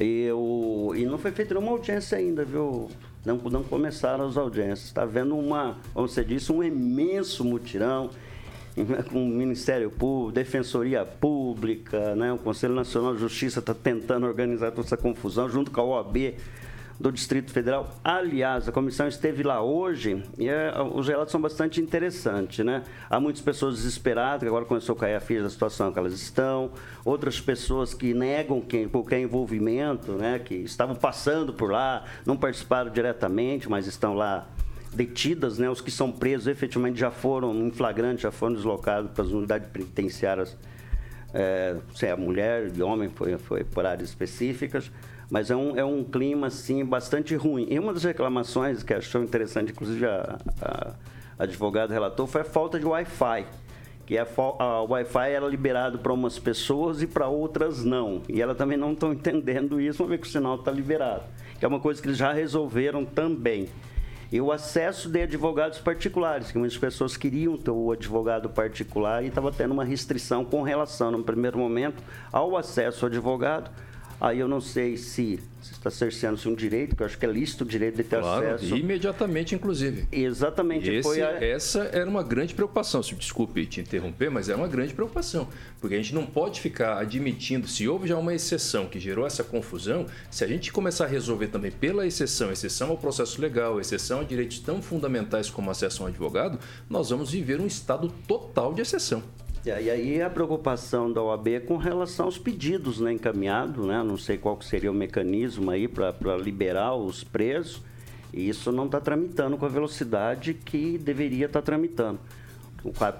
E, 0.00 0.24
eu, 0.24 0.92
e 0.94 1.04
não 1.04 1.18
foi 1.18 1.32
feita 1.32 1.54
nenhuma 1.54 1.72
audiência 1.72 2.18
ainda, 2.18 2.44
viu? 2.44 2.88
Não, 3.24 3.36
não 3.36 3.62
começaram 3.62 4.26
as 4.26 4.36
audiências. 4.36 4.84
Está 4.84 5.02
havendo 5.02 5.36
uma, 5.36 5.78
como 5.92 6.06
você 6.06 6.24
disse, 6.24 6.52
um 6.52 6.62
imenso 6.62 7.44
mutirão 7.44 8.10
com 9.10 9.24
o 9.24 9.28
Ministério 9.28 9.90
Público, 9.90 10.32
Defensoria 10.32 11.04
Pública, 11.04 12.14
né? 12.14 12.32
o 12.32 12.38
Conselho 12.38 12.74
Nacional 12.74 13.14
de 13.14 13.20
Justiça 13.20 13.60
está 13.60 13.74
tentando 13.74 14.26
organizar 14.26 14.70
toda 14.70 14.86
essa 14.86 14.96
confusão 14.96 15.48
junto 15.48 15.70
com 15.70 15.80
a 15.80 15.84
OAB 15.84 16.34
do 16.98 17.12
Distrito 17.12 17.52
Federal. 17.52 17.90
Aliás, 18.02 18.68
a 18.68 18.72
comissão 18.72 19.06
esteve 19.06 19.42
lá 19.42 19.62
hoje 19.62 20.22
e 20.38 20.48
é, 20.48 20.72
os 20.94 21.06
relatos 21.06 21.30
são 21.30 21.40
bastante 21.40 21.80
interessantes, 21.80 22.64
né? 22.64 22.82
Há 23.08 23.20
muitas 23.20 23.42
pessoas 23.42 23.76
desesperadas, 23.76 24.40
que 24.40 24.48
agora 24.48 24.64
começou 24.64 24.94
a 24.94 24.98
cair 24.98 25.14
a 25.14 25.20
ficha 25.20 25.42
da 25.42 25.50
situação 25.50 25.92
que 25.92 25.98
elas 25.98 26.14
estão, 26.14 26.70
outras 27.04 27.40
pessoas 27.40 27.92
que 27.92 28.14
negam 28.14 28.60
quem, 28.60 28.88
qualquer 28.88 29.20
envolvimento, 29.20 30.12
né? 30.12 30.38
Que 30.38 30.54
estavam 30.54 30.96
passando 30.96 31.52
por 31.52 31.70
lá, 31.70 32.04
não 32.24 32.36
participaram 32.36 32.90
diretamente, 32.90 33.68
mas 33.68 33.86
estão 33.86 34.14
lá 34.14 34.46
detidas, 34.94 35.58
né? 35.58 35.68
Os 35.68 35.82
que 35.82 35.90
são 35.90 36.10
presos 36.10 36.46
efetivamente 36.46 36.98
já 36.98 37.10
foram 37.10 37.54
em 37.54 37.70
flagrante, 37.70 38.22
já 38.22 38.30
foram 38.30 38.54
deslocados 38.54 39.10
para 39.10 39.22
as 39.22 39.30
unidades 39.30 39.68
penitenciárias, 39.68 40.56
é, 41.34 41.76
se 41.94 42.06
é 42.06 42.16
mulher 42.16 42.72
e 42.74 42.82
homem, 42.82 43.10
foi, 43.10 43.36
foi 43.36 43.62
por 43.64 43.84
áreas 43.84 44.08
específicas 44.08 44.90
mas 45.30 45.50
é 45.50 45.56
um, 45.56 45.76
é 45.76 45.84
um 45.84 46.04
clima 46.04 46.46
assim 46.46 46.84
bastante 46.84 47.34
ruim. 47.34 47.66
E 47.68 47.78
uma 47.78 47.92
das 47.92 48.04
reclamações 48.04 48.82
que 48.82 48.94
achou 48.94 49.22
interessante, 49.22 49.72
inclusive 49.72 50.06
a, 50.06 50.38
a, 50.62 50.94
advogada 51.38 51.92
relatou, 51.92 52.26
foi 52.26 52.42
a 52.42 52.44
falta 52.44 52.78
de 52.78 52.86
Wi-Fi. 52.86 53.44
Que 54.04 54.16
a, 54.18 54.26
a 54.58 54.82
Wi-Fi 54.82 55.30
era 55.30 55.46
liberado 55.46 55.98
para 55.98 56.12
umas 56.12 56.38
pessoas 56.38 57.02
e 57.02 57.08
para 57.08 57.26
outras 57.26 57.82
não. 57.82 58.22
E 58.28 58.40
elas 58.40 58.56
também 58.56 58.78
não 58.78 58.92
estão 58.92 59.10
entendendo 59.14 59.80
isso, 59.80 59.98
vamos 59.98 60.12
ver 60.12 60.18
que 60.18 60.28
o 60.28 60.30
sinal 60.30 60.54
está 60.56 60.70
liberado. 60.70 61.24
Que 61.58 61.64
é 61.64 61.68
uma 61.68 61.80
coisa 61.80 62.00
que 62.00 62.06
eles 62.06 62.18
já 62.18 62.32
resolveram 62.32 63.04
também. 63.04 63.68
E 64.30 64.40
o 64.40 64.50
acesso 64.50 65.08
de 65.08 65.22
advogados 65.22 65.78
particulares, 65.78 66.50
que 66.50 66.58
muitas 66.58 66.76
pessoas 66.76 67.16
queriam 67.16 67.56
ter 67.56 67.70
o 67.70 67.92
advogado 67.92 68.48
particular 68.50 69.24
e 69.24 69.28
estava 69.28 69.52
tendo 69.52 69.70
uma 69.72 69.84
restrição 69.84 70.44
com 70.44 70.62
relação, 70.62 71.12
no 71.12 71.22
primeiro 71.22 71.58
momento, 71.58 72.02
ao 72.32 72.56
acesso 72.56 73.04
ao 73.04 73.10
advogado 73.10 73.70
Aí 74.20 74.38
eu 74.38 74.48
não 74.48 74.60
sei 74.60 74.96
se, 74.96 75.38
se 75.60 75.72
está 75.72 75.90
cerceando-se 75.90 76.48
um 76.48 76.54
direito, 76.54 76.96
que 76.96 77.02
eu 77.02 77.06
acho 77.06 77.18
que 77.18 77.26
é 77.26 77.28
lícito 77.28 77.64
o 77.64 77.66
direito 77.66 77.96
de 77.96 78.04
ter 78.04 78.20
claro, 78.20 78.54
acesso. 78.54 78.76
imediatamente, 78.76 79.54
inclusive. 79.54 80.06
Exatamente. 80.10 80.90
Esse, 80.90 81.22
a... 81.22 81.44
Essa 81.44 81.80
era 81.92 82.08
uma 82.08 82.22
grande 82.22 82.54
preocupação. 82.54 83.00
Desculpe 83.00 83.66
te 83.66 83.80
interromper, 83.80 84.30
mas 84.30 84.48
é 84.48 84.54
uma 84.54 84.68
grande 84.68 84.94
preocupação. 84.94 85.48
Porque 85.80 85.94
a 85.94 85.98
gente 85.98 86.14
não 86.14 86.24
pode 86.24 86.60
ficar 86.60 86.98
admitindo, 86.98 87.68
se 87.68 87.86
houve 87.86 88.08
já 88.08 88.16
uma 88.16 88.34
exceção 88.34 88.86
que 88.86 88.98
gerou 88.98 89.26
essa 89.26 89.44
confusão, 89.44 90.06
se 90.30 90.42
a 90.42 90.46
gente 90.46 90.72
começar 90.72 91.04
a 91.04 91.08
resolver 91.08 91.48
também 91.48 91.70
pela 91.70 92.06
exceção, 92.06 92.50
exceção 92.50 92.90
ao 92.90 92.96
processo 92.96 93.40
legal, 93.40 93.78
exceção 93.78 94.20
a 94.20 94.24
direitos 94.24 94.58
tão 94.60 94.80
fundamentais 94.80 95.50
como 95.50 95.70
acesso 95.70 96.02
a 96.02 96.06
um 96.06 96.08
advogado, 96.08 96.58
nós 96.88 97.10
vamos 97.10 97.30
viver 97.30 97.60
um 97.60 97.66
estado 97.66 98.12
total 98.26 98.72
de 98.72 98.80
exceção. 98.80 99.22
E 99.66 99.90
aí 99.90 100.22
a 100.22 100.30
preocupação 100.30 101.12
da 101.12 101.20
OAB 101.20 101.48
é 101.48 101.58
com 101.58 101.76
relação 101.76 102.26
aos 102.26 102.38
pedidos 102.38 103.00
né, 103.00 103.12
encaminhados, 103.12 103.84
né? 103.84 104.00
não 104.00 104.16
sei 104.16 104.38
qual 104.38 104.62
seria 104.62 104.92
o 104.92 104.94
mecanismo 104.94 105.72
aí 105.72 105.88
para 105.88 106.36
liberar 106.36 106.94
os 106.94 107.24
presos, 107.24 107.82
e 108.32 108.48
isso 108.48 108.70
não 108.70 108.86
está 108.86 109.00
tramitando 109.00 109.58
com 109.58 109.66
a 109.66 109.68
velocidade 109.68 110.54
que 110.54 110.96
deveria 110.98 111.46
estar 111.46 111.62
tá 111.62 111.66
tramitando. 111.66 112.20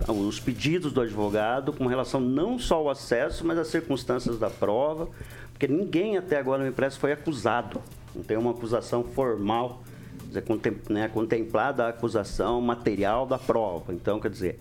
Os 0.09 0.39
pedidos 0.39 0.93
do 0.93 1.01
advogado 1.01 1.73
com 1.73 1.89
relação 1.89 2.21
não 2.21 2.61
só 2.61 2.77
ao 2.77 2.91
acesso, 2.91 3.45
mas 3.45 3.59
às 3.59 3.67
circunstâncias 3.67 4.39
da 4.39 4.49
prova, 4.49 5.09
porque 5.51 5.67
ninguém 5.67 6.17
até 6.17 6.39
agora 6.39 6.63
me 6.63 6.71
parece 6.71 6.97
foi 6.97 7.11
acusado, 7.11 7.83
não 8.15 8.23
tem 8.23 8.37
uma 8.37 8.53
acusação 8.53 9.03
formal, 9.03 9.83
dizer, 10.29 10.45
né, 10.89 11.09
contemplada 11.09 11.87
a 11.87 11.89
acusação 11.89 12.61
material 12.61 13.27
da 13.27 13.37
prova. 13.37 13.93
Então, 13.93 14.21
quer 14.21 14.31
dizer, 14.31 14.61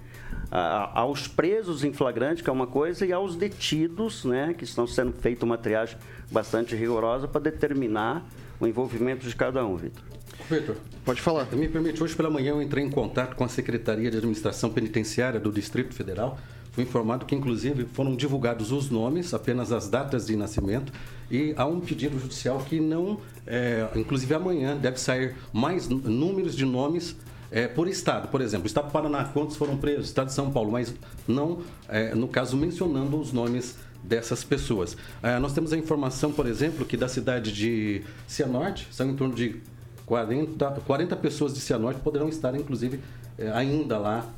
aos 0.93 1.27
presos 1.27 1.83
em 1.83 1.91
flagrante, 1.91 2.43
que 2.43 2.49
é 2.49 2.53
uma 2.53 2.67
coisa, 2.67 3.05
e 3.05 3.11
aos 3.11 3.35
detidos, 3.35 4.23
né, 4.23 4.53
que 4.57 4.63
estão 4.63 4.87
sendo 4.87 5.11
feita 5.13 5.45
uma 5.45 5.57
triagem 5.57 5.97
bastante 6.31 6.75
rigorosa 6.75 7.27
para 7.27 7.41
determinar 7.41 8.25
o 8.59 8.65
envolvimento 8.65 9.27
de 9.27 9.35
cada 9.35 9.65
um, 9.65 9.75
Vitor. 9.75 10.03
Vitor, 10.49 10.75
pode 11.03 11.21
falar. 11.21 11.45
Me 11.51 11.67
permite, 11.67 12.01
hoje 12.01 12.15
pela 12.15 12.29
manhã 12.29 12.51
eu 12.51 12.61
entrei 12.61 12.83
em 12.83 12.89
contato 12.89 13.35
com 13.35 13.43
a 13.43 13.49
Secretaria 13.49 14.09
de 14.09 14.17
Administração 14.17 14.69
Penitenciária 14.69 15.39
do 15.39 15.51
Distrito 15.51 15.93
Federal. 15.93 16.37
Fui 16.71 16.83
informado 16.83 17.25
que, 17.25 17.33
inclusive, 17.33 17.85
foram 17.93 18.15
divulgados 18.15 18.71
os 18.71 18.89
nomes, 18.89 19.33
apenas 19.33 19.71
as 19.71 19.89
datas 19.89 20.27
de 20.27 20.35
nascimento, 20.35 20.91
e 21.31 21.53
há 21.55 21.65
um 21.65 21.79
pedido 21.79 22.19
judicial 22.19 22.59
que 22.59 22.79
não, 22.81 23.19
é, 23.47 23.87
inclusive 23.95 24.33
amanhã, 24.33 24.75
deve 24.75 24.99
sair 24.99 25.35
mais 25.53 25.87
números 25.87 26.55
de 26.55 26.65
nomes 26.65 27.15
é, 27.55 27.69
por 27.69 27.87
estado, 27.87 28.27
por 28.27 28.41
exemplo, 28.41 28.67
estado 28.67 28.87
do 28.87 28.91
Paraná, 28.91 29.23
quantos 29.23 29.55
foram 29.55 29.77
presos? 29.77 30.07
Estado 30.07 30.27
de 30.27 30.33
São 30.33 30.51
Paulo, 30.51 30.73
mas 30.73 30.93
não, 31.25 31.61
é, 31.87 32.13
no 32.13 32.27
caso, 32.27 32.57
mencionando 32.57 33.17
os 33.17 33.31
nomes 33.31 33.77
dessas 34.03 34.43
pessoas. 34.43 34.97
É, 35.23 35.39
nós 35.39 35.53
temos 35.53 35.71
a 35.71 35.77
informação, 35.77 36.33
por 36.33 36.47
exemplo, 36.47 36.85
que 36.85 36.97
da 36.97 37.07
cidade 37.07 37.53
de 37.53 38.01
Cianorte, 38.27 38.89
são 38.91 39.09
em 39.09 39.15
torno 39.15 39.33
de 39.33 39.61
40, 40.05 40.81
40 40.85 41.15
pessoas 41.15 41.53
de 41.53 41.61
Cianorte 41.61 42.01
poderão 42.01 42.27
estar, 42.27 42.53
inclusive, 42.55 42.99
é, 43.37 43.49
ainda 43.51 43.97
lá 43.97 44.29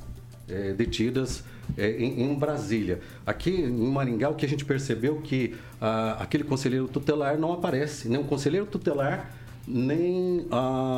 é, 0.47 0.73
detidas 0.73 1.43
é, 1.75 1.89
em, 1.89 2.21
em, 2.21 2.36
Brasília. 2.36 3.01
Aqui 3.25 3.49
em 3.49 3.71
Maringá, 3.71 4.30
o 4.30 4.36
que 4.36 4.45
a 4.45 4.49
gente 4.49 4.63
percebeu 4.63 5.21
que 5.21 5.56
ah, 5.82 6.17
aquele 6.19 6.43
conselheiro 6.43 6.88
tutelar 6.88 7.36
não 7.36 7.51
aparece, 7.51 8.08
nem 8.08 8.19
o 8.19 8.25
conselheiro 8.25 8.67
tutelar 8.67 9.32
nem 9.67 10.45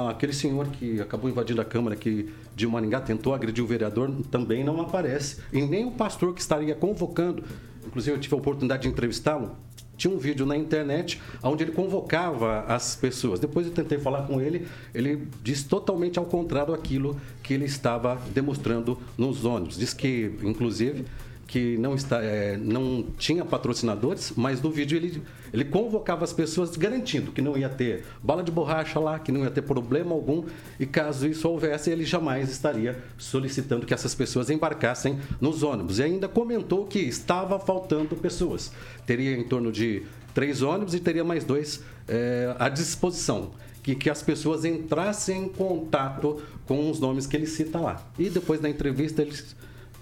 aquele 0.10 0.32
senhor 0.32 0.68
que 0.68 1.02
acabou 1.02 1.30
invadindo 1.30 1.60
a 1.60 1.66
Câmara 1.66 1.96
aqui 1.96 2.30
de 2.56 2.68
Maringá, 2.68 3.02
tentou 3.02 3.34
agredir 3.34 3.64
o 3.64 3.68
vereador, 3.68 4.12
também 4.30 4.64
não 4.64 4.80
aparece. 4.80 5.38
E 5.52 5.62
nem 5.62 5.86
o 5.86 5.92
pastor 5.92 6.34
que 6.34 6.42
estaria 6.42 6.76
convocando, 6.76 7.44
inclusive 7.86 8.16
eu 8.16 8.20
tive 8.20 8.36
a 8.36 8.38
oportunidade 8.38 8.84
de 8.84 8.90
entrevistá-lo, 8.90 9.56
tinha 9.98 10.14
um 10.14 10.18
vídeo 10.18 10.46
na 10.46 10.56
internet 10.56 11.22
onde 11.44 11.66
ele 11.66 11.74
convocava 11.74 12.62
as 12.62 12.96
pessoas. 12.96 13.40
Depois 13.40 13.68
eu 13.68 13.74
tentei 13.74 14.00
falar 14.00 14.22
com 14.22 14.40
ele, 14.40 14.66
ele 14.94 15.28
diz 15.44 15.64
totalmente 15.64 16.18
ao 16.18 16.26
contrário 16.26 16.72
daquilo 16.72 17.20
que 17.44 17.54
ele 17.54 17.66
estava 17.66 18.18
demonstrando 18.34 18.98
nos 19.18 19.44
ônibus. 19.44 19.78
Diz 19.78 19.94
que, 19.94 20.32
inclusive, 20.42 21.06
que 21.50 21.80
não, 21.80 21.96
está, 21.96 22.22
é, 22.24 22.56
não 22.58 23.04
tinha 23.18 23.44
patrocinadores, 23.44 24.34
mas 24.38 24.62
no 24.62 24.70
vídeo 24.70 24.96
ele, 24.96 25.20
ele 25.52 25.66
convocava 25.66 26.24
as 26.24 26.32
pessoas 26.32 26.78
garantindo 26.78 27.32
que 27.32 27.42
não 27.42 27.58
ia 27.58 27.68
ter 27.68 28.06
bala 28.22 28.44
de 28.44 28.52
borracha 28.52 29.00
lá, 29.00 29.18
que 29.18 29.32
não 29.32 29.44
ia 29.44 29.50
ter 29.50 29.64
problema 29.64 30.14
algum, 30.14 30.44
e 30.80 30.86
caso 30.86 31.28
isso 31.28 31.50
houvesse, 31.50 31.90
ele 31.90 32.06
jamais 32.06 32.52
estaria 32.52 33.04
solicitando 33.18 33.88
que 33.88 33.96
essas 33.96 34.14
pessoas 34.14 34.52
embarcassem 34.52 35.18
nos 35.42 35.64
ônibus. 35.64 35.98
E 35.98 36.04
ainda 36.04 36.28
comentou 36.28 36.86
que 36.86 37.00
estava 37.00 37.60
faltando 37.60 38.16
pessoas. 38.16 38.72
Teria 39.08 39.36
em 39.36 39.44
torno 39.44 39.72
de 39.72 40.04
três 40.36 40.62
ônibus 40.62 40.94
e 40.94 41.00
teria 41.00 41.24
mais 41.24 41.44
dois 41.44 41.84
é, 42.08 42.56
à 42.60 42.70
disposição. 42.70 43.50
Que, 43.82 43.96
que 43.96 44.10
as 44.10 44.22
pessoas 44.22 44.66
entrassem 44.66 45.46
em 45.46 45.50
contato 45.50 46.44
com 46.68 46.92
os 46.92 47.00
nomes 47.00 47.26
que 47.26 47.36
ele 47.36 47.48
cita 47.48 47.80
lá. 47.80 48.06
E 48.20 48.30
depois 48.30 48.60
da 48.60 48.70
entrevista 48.70 49.24
ele 49.24 49.34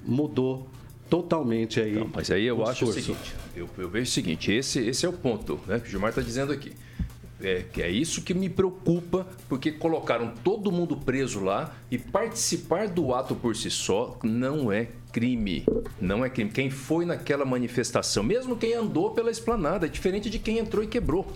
mudou 0.04 0.68
totalmente 1.10 1.80
aí. 1.80 1.96
Então, 1.96 2.10
mas 2.14 2.32
aí 2.32 2.46
eu 2.46 2.66
acho 2.66 2.86
o 2.86 2.94
seguinte, 2.94 3.36
eu, 3.56 3.70
eu, 3.78 3.90
vejo 3.90 4.10
o 4.10 4.14
seguinte, 4.14 4.52
esse, 4.52 4.80
esse 4.80 5.06
é 5.06 5.10
o 5.10 5.14
ponto 5.14 5.60
né, 5.68 5.80
que 5.80 5.88
o 5.88 5.90
Gilmar 5.90 6.10
está 6.10 6.22
dizendo 6.22 6.52
aqui. 6.52 6.74
É, 7.40 7.64
que 7.72 7.84
é 7.84 7.90
isso 7.90 8.24
que 8.24 8.34
me 8.34 8.50
preocupa, 8.50 9.28
porque 9.48 9.72
colocaram 9.72 10.34
todo 10.44 10.72
mundo 10.72 10.98
preso 10.98 11.40
lá 11.40 11.76
e 11.92 11.98
participar 11.98 12.88
do 12.88 13.14
ato 13.14 13.36
por 13.36 13.56
si 13.56 13.70
só 13.70 14.18
não 14.24 14.72
é 14.72 14.88
crime. 15.12 15.64
Não 16.02 16.26
é 16.26 16.30
crime. 16.30 16.50
Quem 16.50 16.72
foi 16.72 17.06
naquela 17.06 17.46
manifestação, 17.46 18.24
mesmo 18.24 18.58
quem 18.58 18.74
andou 18.74 19.12
pela 19.12 19.30
esplanada, 19.30 19.86
é 19.86 19.90
diferente 19.90 20.32
de 20.32 20.40
quem 20.40 20.58
entrou 20.58 20.84
e 20.84 20.88
quebrou. 20.88 21.28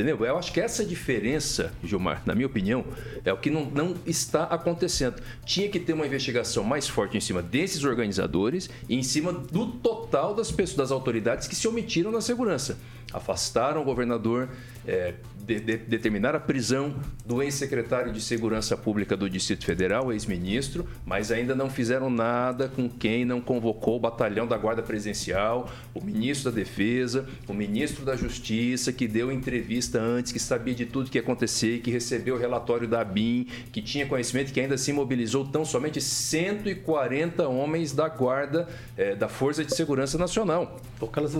Entendeu? 0.00 0.24
Eu 0.24 0.38
acho 0.38 0.50
que 0.50 0.58
essa 0.58 0.82
diferença, 0.82 1.74
Gilmar, 1.84 2.22
na 2.24 2.34
minha 2.34 2.46
opinião, 2.46 2.82
é 3.22 3.30
o 3.30 3.36
que 3.36 3.50
não, 3.50 3.66
não 3.66 3.94
está 4.06 4.44
acontecendo. 4.44 5.20
Tinha 5.44 5.68
que 5.68 5.78
ter 5.78 5.92
uma 5.92 6.06
investigação 6.06 6.64
mais 6.64 6.88
forte 6.88 7.18
em 7.18 7.20
cima 7.20 7.42
desses 7.42 7.84
organizadores 7.84 8.70
e 8.88 8.96
em 8.96 9.02
cima 9.02 9.30
do 9.30 9.66
total 9.66 10.34
das 10.34 10.50
pessoas, 10.50 10.76
das 10.78 10.90
autoridades 10.90 11.46
que 11.46 11.54
se 11.54 11.68
omitiram 11.68 12.10
na 12.10 12.22
segurança. 12.22 12.78
Afastaram 13.12 13.82
o 13.82 13.84
governador, 13.84 14.48
é, 14.86 15.14
de, 15.44 15.60
de, 15.60 15.76
determinar 15.76 16.34
a 16.34 16.40
prisão 16.40 16.94
do 17.26 17.42
ex-secretário 17.42 18.12
de 18.12 18.20
Segurança 18.20 18.76
Pública 18.76 19.16
do 19.16 19.28
Distrito 19.28 19.64
Federal, 19.64 20.12
ex-ministro, 20.12 20.86
mas 21.04 21.32
ainda 21.32 21.54
não 21.54 21.68
fizeram 21.68 22.08
nada 22.08 22.68
com 22.68 22.88
quem 22.88 23.24
não 23.24 23.40
convocou 23.40 23.96
o 23.96 24.00
batalhão 24.00 24.46
da 24.46 24.56
Guarda 24.56 24.82
Presidencial, 24.82 25.70
o 25.94 26.04
ministro 26.04 26.50
da 26.50 26.56
Defesa, 26.56 27.26
o 27.48 27.54
ministro 27.54 28.04
da 28.04 28.16
Justiça, 28.16 28.92
que 28.92 29.08
deu 29.08 29.32
entrevista 29.32 30.00
antes, 30.00 30.32
que 30.32 30.38
sabia 30.38 30.74
de 30.74 30.86
tudo 30.86 31.10
que 31.10 31.18
ia 31.18 31.22
acontecer, 31.22 31.80
que 31.80 31.90
recebeu 31.90 32.36
o 32.36 32.38
relatório 32.38 32.86
da 32.86 33.02
BIM, 33.04 33.46
que 33.72 33.82
tinha 33.82 34.06
conhecimento 34.06 34.52
que 34.52 34.60
ainda 34.60 34.78
se 34.78 34.92
mobilizou 34.92 35.44
tão 35.44 35.64
somente 35.64 36.00
140 36.00 37.48
homens 37.48 37.92
da 37.92 38.08
Guarda, 38.08 38.68
é, 38.96 39.14
da 39.14 39.28
Força 39.28 39.64
de 39.64 39.74
Segurança 39.74 40.16
Nacional. 40.16 40.80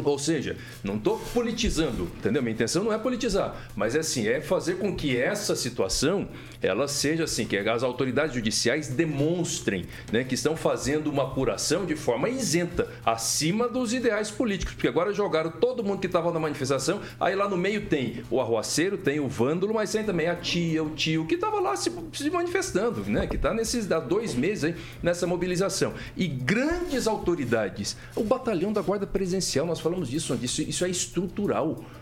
Ou 0.04 0.18
seja, 0.18 0.56
não 0.82 0.96
estou 0.96 1.18
politizando 1.32 1.59
politizando, 1.60 2.10
entendeu? 2.16 2.42
Minha 2.42 2.54
intenção 2.54 2.82
não 2.82 2.92
é 2.92 2.96
politizar, 2.96 3.54
mas 3.76 3.94
é 3.94 3.98
assim, 3.98 4.26
é 4.26 4.40
fazer 4.40 4.78
com 4.78 4.96
que 4.96 5.16
essa 5.16 5.54
situação 5.54 6.26
ela 6.62 6.88
seja 6.88 7.24
assim, 7.24 7.44
que 7.44 7.56
as 7.56 7.82
autoridades 7.82 8.34
judiciais 8.34 8.88
demonstrem 8.88 9.84
né, 10.10 10.24
que 10.24 10.34
estão 10.34 10.56
fazendo 10.56 11.10
uma 11.10 11.24
apuração 11.24 11.84
de 11.84 11.96
forma 11.96 12.28
isenta, 12.28 12.88
acima 13.04 13.68
dos 13.68 13.92
ideais 13.92 14.30
políticos, 14.30 14.74
porque 14.74 14.88
agora 14.88 15.12
jogaram 15.12 15.50
todo 15.50 15.84
mundo 15.84 16.00
que 16.00 16.06
estava 16.06 16.32
na 16.32 16.40
manifestação, 16.40 17.00
aí 17.18 17.34
lá 17.34 17.48
no 17.48 17.56
meio 17.56 17.86
tem 17.86 18.22
o 18.30 18.40
arruaceiro, 18.40 18.96
tem 18.96 19.20
o 19.20 19.28
vândalo, 19.28 19.74
mas 19.74 19.92
tem 19.92 20.04
também 20.04 20.28
a 20.28 20.36
tia, 20.36 20.82
o 20.82 20.90
tio, 20.90 21.26
que 21.26 21.34
estava 21.34 21.60
lá 21.60 21.76
se, 21.76 21.92
se, 22.12 22.30
manifestando, 22.30 23.02
né, 23.04 23.26
que 23.26 23.36
está 23.36 23.52
nesses 23.52 23.90
há 23.90 24.00
dois 24.00 24.34
meses 24.34 24.64
aí, 24.64 24.74
nessa 25.02 25.26
mobilização. 25.26 25.92
E 26.16 26.26
grandes 26.26 27.06
autoridades, 27.06 27.96
o 28.14 28.24
batalhão 28.24 28.72
da 28.72 28.80
Guarda 28.80 29.06
Presidencial, 29.06 29.66
nós 29.66 29.80
falamos 29.80 30.08
disso, 30.08 30.38
isso, 30.42 30.62
isso 30.62 30.84
é 30.84 30.88
estrutural 30.88 31.49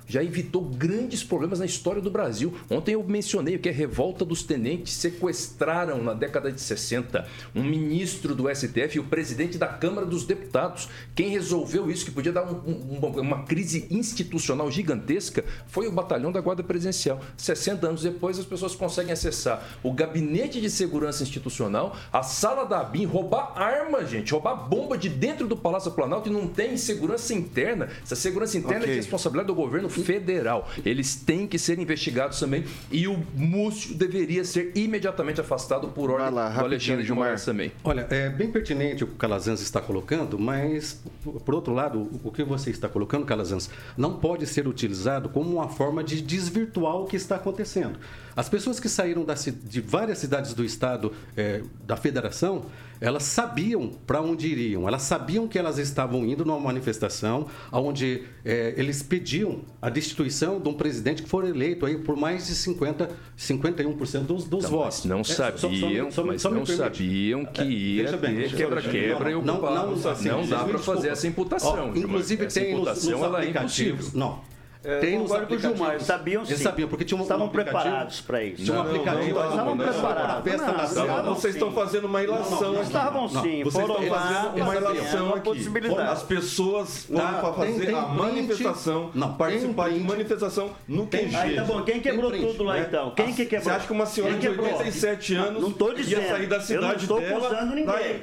já 0.09 0.25
evitou 0.25 0.63
grandes 0.63 1.23
problemas 1.23 1.59
na 1.59 1.67
história 1.67 2.01
do 2.01 2.11
Brasil. 2.11 2.55
Ontem 2.71 2.93
eu 2.93 3.05
mencionei 3.05 3.59
que 3.59 3.69
a 3.69 3.73
revolta 3.73 4.25
dos 4.25 4.43
tenentes 4.43 4.95
sequestraram 4.95 6.03
na 6.03 6.15
década 6.15 6.51
de 6.51 6.61
60 6.61 7.27
um 7.55 7.63
ministro 7.63 8.35
do 8.35 8.49
STF 8.49 8.97
e 8.97 9.01
o 9.01 9.05
presidente 9.05 9.59
da 9.59 9.67
Câmara 9.67 10.07
dos 10.07 10.25
Deputados. 10.25 10.89
Quem 11.15 11.29
resolveu 11.29 11.91
isso, 11.91 12.07
que 12.07 12.11
podia 12.11 12.33
dar 12.33 12.51
um, 12.51 12.57
um, 12.67 13.21
uma 13.21 13.45
crise 13.45 13.87
institucional 13.91 14.71
gigantesca, 14.71 15.45
foi 15.67 15.87
o 15.87 15.93
batalhão 15.93 16.33
da 16.33 16.41
Guarda 16.41 16.63
Presidencial. 16.63 17.21
60 17.37 17.87
anos 17.87 18.03
depois, 18.03 18.39
as 18.39 18.47
pessoas 18.47 18.75
conseguem 18.75 19.13
acessar 19.13 19.63
o 19.83 19.93
gabinete 19.93 20.61
de 20.61 20.71
segurança 20.71 21.23
institucional, 21.23 21.97
a 22.11 22.23
sala 22.23 22.65
da 22.65 22.81
ABIN, 22.81 23.05
roubar 23.05 23.53
arma, 23.57 24.05
gente, 24.07 24.33
roubar 24.33 24.55
bomba 24.69 24.97
de 24.97 25.09
dentro 25.09 25.47
do 25.47 25.57
Palácio 25.57 25.91
Planalto 25.91 26.29
e 26.29 26.33
não 26.33 26.47
tem 26.47 26.77
segurança 26.77 27.35
interna. 27.35 27.89
Essa 28.03 28.17
segurança 28.17 28.57
interna 28.57 28.83
okay. 28.83 28.93
é 28.95 28.95
de 28.95 29.01
responsabilidade 29.39 29.47
do 29.47 29.55
governo 29.55 29.89
federal. 29.89 30.69
Eles 30.85 31.15
têm 31.15 31.47
que 31.47 31.59
ser 31.59 31.79
investigados 31.79 32.39
também 32.39 32.65
e 32.91 33.07
o 33.07 33.19
Múcio 33.35 33.95
deveria 33.95 34.45
ser 34.45 34.73
imediatamente 34.75 35.41
afastado 35.41 35.89
por 35.89 36.11
ordem 36.11 36.31
lá, 36.31 36.51
do 36.51 36.61
Alexandre 36.61 37.05
de 37.05 37.13
Moraes 37.13 37.45
também. 37.45 37.73
Olha, 37.85 38.07
é 38.11 38.29
bem 38.29 38.51
pertinente 38.51 39.05
o 39.05 39.07
que 39.07 39.15
o 39.15 39.17
Calazans 39.17 39.61
está 39.61 39.81
colocando, 39.81 40.39
mas, 40.39 41.01
por 41.45 41.55
outro 41.55 41.73
lado, 41.73 42.09
o 42.23 42.31
que 42.31 42.43
você 42.43 42.71
está 42.71 42.89
colocando, 42.89 43.25
Calazans, 43.25 43.71
não 43.97 44.15
pode 44.15 44.47
ser 44.47 44.67
utilizado 44.67 45.29
como 45.29 45.51
uma 45.51 45.69
forma 45.69 46.03
de 46.03 46.21
desvirtuar 46.21 46.97
o 46.97 47.07
que 47.07 47.17
está 47.17 47.37
acontecendo. 47.37 47.99
As 48.35 48.49
pessoas 48.49 48.79
que 48.79 48.89
saíram 48.89 49.25
da, 49.25 49.35
de 49.35 49.81
várias 49.81 50.19
cidades 50.19 50.55
do 50.55 50.65
estado, 50.65 51.13
é, 51.37 51.63
da 51.85 51.97
federação, 51.97 52.67
elas 53.01 53.25
sabiam 53.25 53.91
para 54.07 54.21
onde 54.21 54.49
iriam, 54.49 54.87
elas 54.87 55.03
sabiam 55.03 55.47
que 55.47 55.59
elas 55.59 55.79
estavam 55.79 56.25
indo 56.25 56.45
numa 56.45 56.59
manifestação 56.59 57.47
onde 57.73 58.25
é, 58.45 58.75
eles 58.77 59.03
pediam 59.03 59.61
a 59.81 59.89
destituição 59.89 60.61
de 60.61 60.69
um 60.69 60.75
presidente 60.75 61.23
que 61.23 61.29
foi 61.29 61.49
eleito 61.49 61.87
aí 61.87 61.99
por 61.99 62.17
mais 62.17 62.47
de 62.47 62.55
50, 62.55 63.11
51% 63.37 64.21
dos, 64.21 64.45
dos 64.45 64.65
não, 64.65 64.71
votos. 64.71 65.05
Não 65.05 65.25
sabiam, 65.25 66.09
é, 66.09 66.11
só, 66.11 66.23
só, 66.23 66.23
só, 66.23 66.25
mas 66.25 66.45
não 66.45 66.67
sabiam 66.67 67.45
que 67.45 67.63
é, 67.63 67.67
ia 67.67 68.19
ter 68.19 68.55
quebra-quebra 68.55 69.31
e 69.31 69.35
ocupação. 69.35 70.25
Não, 70.25 70.37
não, 70.37 70.41
não 70.43 70.49
dá 70.49 70.65
para 70.65 70.79
fazer 70.79 71.09
essa 71.09 71.27
imputação. 71.27 71.93
Ó, 71.93 71.97
inclusive 71.97 72.47
tem 72.47 72.75
nos, 72.75 73.05
nos 73.05 73.23
aplicativos. 73.23 74.13
Não, 74.13 74.41
é, 74.89 74.99
tem 75.01 75.21
os 75.21 75.31
aplicativos. 75.31 75.77
Gilmar, 75.77 76.01
sabiam 76.01 76.45
sim. 76.45 76.53
Eles 76.53 76.63
sabiam, 76.63 76.89
porque 76.89 77.05
tinha 77.05 77.21
um 77.21 77.23
Estavam 77.23 77.49
preparados 77.51 78.23
para 78.23 78.43
isso. 78.43 78.65
Tinha 78.65 78.79
um 78.79 78.81
aplicativo. 78.81 79.39
Estavam 79.39 79.77
preparados. 79.77 80.95
Não, 80.95 81.35
vocês 81.35 81.55
estão 81.55 81.73
fazendo 81.73 82.07
uma 82.07 82.23
ilação. 82.23 82.81
Estavam 82.81 83.29
sim. 83.29 83.63
Vocês 83.63 83.89
estão 83.89 84.03
fazendo 84.03 84.63
uma 84.63 84.77
ilação 84.77 85.35
aqui. 85.35 85.69
As 86.09 86.23
pessoas 86.23 87.05
foram 87.05 87.21
tá, 87.21 87.33
para 87.41 87.53
fazer 87.53 87.95
a 87.95 88.01
manifestação, 88.03 89.11
não, 89.15 89.35
participar 89.35 89.91
de 89.91 90.01
manifestação 90.01 90.71
no 90.87 91.07
QG. 91.07 91.37
Aí 91.37 91.57
tá 91.57 91.65
bom, 91.65 91.83
quem 91.83 92.01
quebrou 92.01 92.31
tudo 92.31 92.65
lá 92.65 92.75
né? 92.75 92.87
então? 92.89 93.11
Quem 93.11 93.35
que 93.35 93.45
quebrou? 93.45 93.65
Você 93.65 93.71
acha 93.71 93.87
que 93.87 93.93
uma 93.93 94.07
senhora 94.07 94.35
de 94.35 94.49
87 94.49 95.35
anos 95.35 95.75
ia 96.07 96.29
sair 96.29 96.47
da 96.47 96.61
cidade 96.61 97.07
dela 97.07 97.69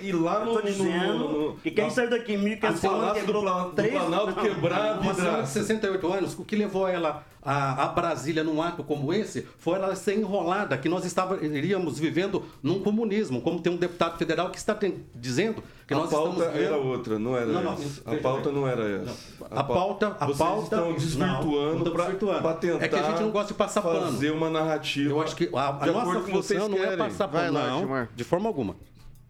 e 0.02 0.12
lá 0.12 0.44
no... 0.44 1.60
E 1.64 1.72
quem 1.72 1.90
saiu 1.90 2.10
daqui 2.10 2.34
em 2.34 2.38
1500 2.38 2.84
anos 2.86 3.14
quebrou 3.20 3.42
do 3.44 3.82
Planalto 3.82 4.34
quebrar 4.42 5.00
Uma 5.00 5.14
senhora 5.14 5.44
de 5.44 5.50
68 5.50 6.14
anos, 6.14 6.40
o 6.40 6.44
que 6.44 6.55
levou 6.56 6.88
ela 6.88 7.24
a, 7.46 7.84
a, 7.84 7.88
Brasília 7.90 8.44
num 8.44 8.60
ato 8.60 8.84
como 8.84 9.14
esse 9.14 9.48
foi 9.60 9.76
ela 9.76 9.96
ser 9.96 10.18
enrolada, 10.18 10.76
que 10.80 10.90
nós 10.90 11.06
estaríamos 11.06 12.00
vivendo 12.00 12.44
num 12.64 12.82
comunismo, 12.82 13.40
como 13.40 13.62
tem 13.62 13.72
um 13.72 13.78
deputado 13.78 14.18
federal 14.18 14.50
que 14.50 14.58
está 14.58 14.74
tem, 14.74 15.06
dizendo 15.14 15.64
que 15.86 15.94
a 15.94 15.98
nós 15.98 16.10
pauta 16.10 16.40
estamos 16.40 16.60
era 16.60 16.76
outra, 16.76 17.20
não 17.20 17.38
era 17.38 17.46
não, 17.46 17.74
essa. 17.74 18.02
Não, 18.04 18.14
a 18.14 18.18
pauta 18.18 18.52
não 18.52 18.68
era 18.68 18.84
essa. 18.84 19.16
A, 19.52 19.60
a 19.60 19.64
pauta, 19.64 20.18
a 20.20 20.26
Vocês 20.26 20.38
pauta 20.40 20.64
estão 20.64 20.94
desvirtuando 20.94 21.92
para 21.92 22.54
tentar 22.56 22.84
é 22.84 22.88
que 22.88 22.96
a 22.96 23.12
gente 23.12 23.22
não 23.22 23.30
gosta 23.30 23.50
de 23.50 23.54
passar 23.54 23.84
pano. 23.84 24.02
fazer 24.02 24.32
uma 24.32 24.50
narrativa. 24.50 25.12
Eu 25.12 25.22
acho 25.22 25.36
que 25.36 25.48
a, 25.54 25.84
a 25.84 25.86
nossa 25.86 26.22
função 26.22 26.68
não 26.68 26.84
é 26.84 26.98
passar 26.98 27.28
pano, 27.28 27.54
não, 27.54 28.08
de 28.16 28.24
forma 28.24 28.50
alguma. 28.50 28.76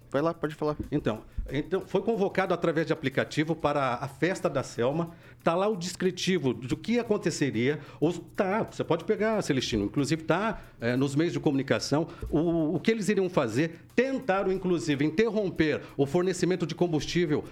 Vai 0.09 0.21
lá, 0.21 0.33
pode 0.33 0.55
falar. 0.55 0.77
Então, 0.89 1.23
então, 1.51 1.83
foi 1.85 2.01
convocado 2.01 2.53
através 2.53 2.88
de 2.88 2.93
aplicativo 2.93 3.53
para 3.53 3.95
a 3.95 4.07
festa 4.07 4.49
da 4.49 4.63
Selma. 4.63 5.11
Está 5.45 5.53
lá 5.53 5.67
o 5.67 5.75
descritivo 5.75 6.55
do 6.55 6.75
que 6.75 6.97
aconteceria. 6.97 7.79
Ou 7.99 8.12
tá, 8.12 8.63
você 8.63 8.84
pode 8.84 9.03
pegar, 9.03 9.39
Celestino, 9.43 9.86
inclusive 9.86 10.23
está 10.23 10.60
é, 10.81 10.95
nos 10.95 11.15
meios 11.15 11.34
de 11.34 11.39
comunicação. 11.39 12.08
O, 12.31 12.73
o 12.73 12.79
que 12.79 12.89
eles 12.89 13.10
iriam 13.10 13.29
fazer? 13.29 13.81
Tentaram, 13.95 14.51
inclusive, 14.51 15.05
interromper 15.05 15.81
o 15.95 16.08
fornecimento 16.08 16.65
de 16.65 16.73
combustível 16.73 17.43